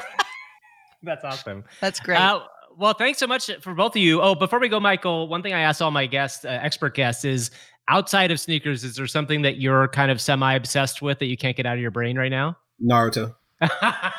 That's 1.02 1.22
awesome. 1.22 1.64
That's 1.82 2.00
great. 2.00 2.16
Uh, 2.16 2.40
well, 2.78 2.94
thanks 2.94 3.18
so 3.18 3.26
much 3.26 3.50
for 3.60 3.74
both 3.74 3.92
of 3.92 4.02
you. 4.02 4.22
Oh, 4.22 4.34
before 4.34 4.58
we 4.58 4.68
go, 4.68 4.80
Michael, 4.80 5.28
one 5.28 5.42
thing 5.42 5.52
I 5.52 5.60
asked 5.60 5.82
all 5.82 5.90
my 5.90 6.06
guests, 6.06 6.46
uh, 6.46 6.48
expert 6.48 6.94
guests, 6.94 7.24
is 7.24 7.50
outside 7.88 8.30
of 8.30 8.40
sneakers, 8.40 8.84
is 8.84 8.96
there 8.96 9.06
something 9.06 9.42
that 9.42 9.58
you're 9.58 9.88
kind 9.88 10.10
of 10.10 10.20
semi 10.20 10.54
obsessed 10.54 11.02
with 11.02 11.18
that 11.18 11.26
you 11.26 11.36
can't 11.36 11.56
get 11.56 11.66
out 11.66 11.74
of 11.74 11.80
your 11.80 11.90
brain 11.90 12.16
right 12.16 12.30
now? 12.30 12.56
Naruto. 12.82 13.34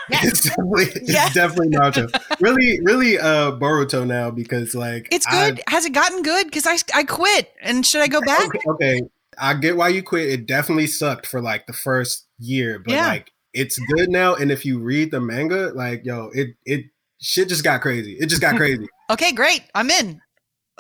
it's 0.09 0.43
definitely 0.43 0.85
it's 0.85 1.33
definitely 1.33 1.69
Naruto. 1.69 2.11
really, 2.41 2.79
really 2.83 3.19
uh 3.19 3.51
Boruto 3.51 4.05
now 4.05 4.31
because 4.31 4.73
like 4.73 5.07
it's 5.11 5.25
good. 5.25 5.61
I've, 5.67 5.73
Has 5.73 5.85
it 5.85 5.93
gotten 5.93 6.23
good? 6.23 6.47
Because 6.47 6.65
I 6.65 6.77
I 6.93 7.03
quit 7.03 7.53
and 7.61 7.85
should 7.85 8.01
I 8.01 8.07
go 8.07 8.21
back? 8.21 8.47
Okay, 8.47 8.59
okay, 8.67 9.01
I 9.37 9.53
get 9.53 9.77
why 9.77 9.89
you 9.89 10.01
quit. 10.01 10.29
It 10.29 10.45
definitely 10.45 10.87
sucked 10.87 11.27
for 11.27 11.41
like 11.41 11.67
the 11.67 11.73
first 11.73 12.27
year, 12.39 12.79
but 12.79 12.93
yeah. 12.93 13.07
like 13.07 13.31
it's 13.53 13.77
good 13.93 14.09
now. 14.09 14.35
And 14.35 14.51
if 14.51 14.65
you 14.65 14.79
read 14.79 15.11
the 15.11 15.21
manga, 15.21 15.71
like 15.75 16.05
yo, 16.05 16.29
it 16.33 16.55
it 16.65 16.85
shit 17.19 17.49
just 17.49 17.63
got 17.63 17.81
crazy. 17.81 18.13
It 18.13 18.27
just 18.27 18.41
got 18.41 18.55
crazy. 18.57 18.87
okay, 19.09 19.31
great. 19.31 19.63
I'm 19.75 19.89
in. 19.89 20.21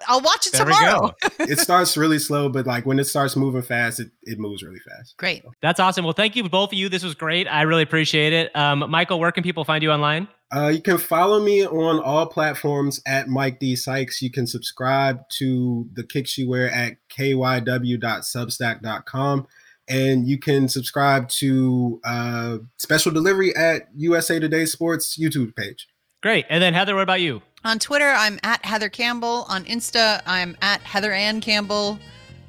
I'll 0.07 0.21
watch 0.21 0.47
it 0.47 0.53
there 0.53 0.65
tomorrow. 0.65 1.13
it 1.39 1.59
starts 1.59 1.95
really 1.95 2.19
slow, 2.19 2.49
but 2.49 2.67
like 2.67 2.85
when 2.85 2.99
it 2.99 3.05
starts 3.05 3.35
moving 3.35 3.61
fast, 3.61 3.99
it, 3.99 4.09
it 4.23 4.39
moves 4.39 4.63
really 4.63 4.79
fast. 4.79 5.15
Great. 5.17 5.43
That's 5.61 5.79
awesome. 5.79 6.03
Well, 6.03 6.13
thank 6.13 6.35
you 6.35 6.49
both 6.49 6.69
of 6.69 6.77
you. 6.77 6.89
This 6.89 7.03
was 7.03 7.15
great. 7.15 7.47
I 7.47 7.61
really 7.61 7.83
appreciate 7.83 8.33
it. 8.33 8.53
Um, 8.55 8.89
Michael, 8.89 9.19
where 9.19 9.31
can 9.31 9.43
people 9.43 9.63
find 9.63 9.83
you 9.83 9.91
online? 9.91 10.27
Uh, 10.53 10.67
you 10.67 10.81
can 10.81 10.97
follow 10.97 11.41
me 11.41 11.65
on 11.65 11.99
all 11.99 12.27
platforms 12.27 13.01
at 13.07 13.27
Mike 13.27 13.59
D 13.59 13.75
Sykes. 13.75 14.21
You 14.21 14.31
can 14.31 14.47
subscribe 14.47 15.27
to 15.37 15.89
the 15.93 16.03
kicks 16.03 16.37
you 16.37 16.49
wear 16.49 16.69
at 16.69 16.97
kyw.substack.com. 17.09 19.47
And 19.87 20.27
you 20.27 20.39
can 20.39 20.67
subscribe 20.67 21.29
to 21.29 22.01
uh, 22.03 22.57
special 22.77 23.11
delivery 23.11 23.55
at 23.55 23.87
USA 23.95 24.39
Today 24.39 24.65
Sports 24.65 25.15
YouTube 25.17 25.55
page. 25.55 25.87
Great. 26.23 26.47
And 26.49 26.63
then 26.63 26.73
Heather, 26.73 26.95
what 26.95 27.03
about 27.03 27.21
you? 27.21 27.43
On 27.65 27.79
Twitter, 27.79 28.13
I'm 28.15 28.39
at 28.43 28.63
Heather 28.63 28.89
Campbell. 28.89 29.47
On 29.49 29.65
Insta, 29.65 30.21
I'm 30.27 30.55
at 30.61 30.81
Heather 30.81 31.11
Ann 31.11 31.41
Campbell. 31.41 31.97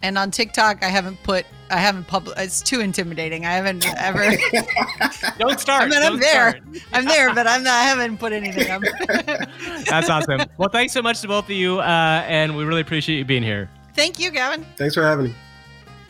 And 0.02 0.18
on 0.18 0.30
TikTok, 0.30 0.84
I 0.84 0.88
haven't 0.88 1.20
put, 1.22 1.46
I 1.70 1.78
haven't 1.78 2.06
published. 2.06 2.38
It's 2.38 2.60
too 2.60 2.80
intimidating. 2.80 3.46
I 3.46 3.54
haven't 3.54 3.86
ever. 3.96 4.22
Don't 5.38 5.58
start. 5.58 5.84
I 5.84 5.88
mean, 5.88 6.02
I'm 6.02 6.20
there. 6.20 6.50
Start. 6.50 6.62
I'm 6.92 7.04
there, 7.06 7.34
but 7.34 7.46
I'm 7.46 7.62
not. 7.64 7.72
I 7.72 7.84
haven't 7.84 8.18
put 8.18 8.34
anything 8.34 8.70
up. 8.70 8.82
That's 9.88 10.10
awesome. 10.10 10.42
Well, 10.58 10.68
thanks 10.68 10.92
so 10.92 11.00
much 11.00 11.22
to 11.22 11.28
both 11.28 11.46
of 11.46 11.50
you, 11.50 11.80
uh, 11.80 12.22
and 12.26 12.54
we 12.54 12.64
really 12.64 12.82
appreciate 12.82 13.16
you 13.16 13.24
being 13.24 13.42
here. 13.42 13.70
Thank 13.94 14.20
you, 14.20 14.30
Gavin. 14.30 14.66
Thanks 14.76 14.94
for 14.94 15.02
having 15.02 15.26
me. 15.26 15.34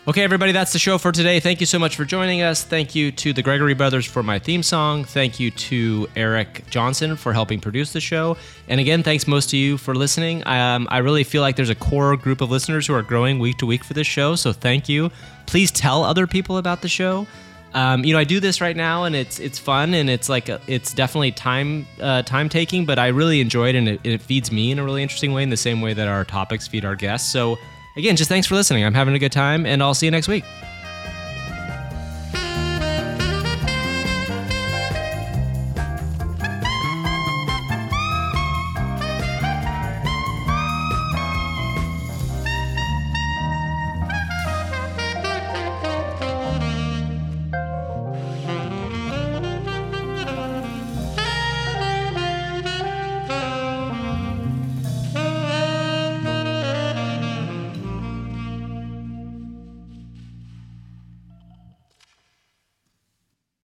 Okay, 0.08 0.22
everybody, 0.22 0.52
that's 0.52 0.72
the 0.72 0.78
show 0.78 0.98
for 0.98 1.10
today. 1.10 1.40
Thank 1.40 1.58
you 1.58 1.66
so 1.66 1.80
much 1.80 1.96
for 1.96 2.04
joining 2.04 2.40
us. 2.40 2.62
Thank 2.62 2.94
you 2.94 3.10
to 3.10 3.32
the 3.32 3.42
Gregory 3.42 3.74
Brothers 3.74 4.06
for 4.06 4.22
my 4.22 4.38
theme 4.38 4.62
song. 4.62 5.02
Thank 5.02 5.40
you 5.40 5.50
to 5.50 6.06
Eric 6.14 6.62
Johnson 6.70 7.16
for 7.16 7.32
helping 7.32 7.58
produce 7.58 7.92
the 7.92 8.00
show. 8.00 8.36
And 8.68 8.78
again, 8.78 9.02
thanks 9.02 9.26
most 9.26 9.50
to 9.50 9.56
you 9.56 9.76
for 9.76 9.96
listening. 9.96 10.46
Um, 10.46 10.86
I 10.92 10.98
really 10.98 11.24
feel 11.24 11.42
like 11.42 11.56
there's 11.56 11.70
a 11.70 11.74
core 11.74 12.16
group 12.16 12.40
of 12.40 12.52
listeners 12.52 12.86
who 12.86 12.94
are 12.94 13.02
growing 13.02 13.40
week 13.40 13.58
to 13.58 13.66
week 13.66 13.82
for 13.82 13.94
this 13.94 14.06
show. 14.06 14.36
So 14.36 14.52
thank 14.52 14.88
you. 14.88 15.10
Please 15.46 15.72
tell 15.72 16.04
other 16.04 16.28
people 16.28 16.58
about 16.58 16.82
the 16.82 16.88
show. 16.88 17.26
Um, 17.74 18.04
you 18.04 18.12
know, 18.12 18.20
I 18.20 18.24
do 18.24 18.38
this 18.38 18.60
right 18.60 18.76
now, 18.76 19.04
and 19.04 19.16
it's 19.16 19.40
it's 19.40 19.58
fun, 19.58 19.92
and 19.92 20.08
it's 20.08 20.28
like 20.28 20.48
a, 20.48 20.60
it's 20.68 20.94
definitely 20.94 21.32
time 21.32 21.84
uh, 22.00 22.22
time 22.22 22.48
taking, 22.48 22.86
but 22.86 22.98
I 22.98 23.08
really 23.08 23.40
enjoy 23.40 23.70
it, 23.70 23.74
and 23.74 23.88
it, 23.88 24.00
it 24.04 24.22
feeds 24.22 24.52
me 24.52 24.70
in 24.70 24.78
a 24.78 24.84
really 24.84 25.02
interesting 25.02 25.32
way, 25.32 25.42
in 25.42 25.50
the 25.50 25.58
same 25.58 25.80
way 25.80 25.92
that 25.92 26.06
our 26.06 26.24
topics 26.24 26.68
feed 26.68 26.84
our 26.84 26.94
guests. 26.94 27.30
So 27.30 27.58
Again, 27.96 28.14
just 28.14 28.28
thanks 28.28 28.46
for 28.46 28.54
listening. 28.54 28.84
I'm 28.84 28.94
having 28.94 29.14
a 29.14 29.18
good 29.18 29.32
time, 29.32 29.64
and 29.64 29.82
I'll 29.82 29.94
see 29.94 30.06
you 30.06 30.10
next 30.10 30.28
week. 30.28 30.44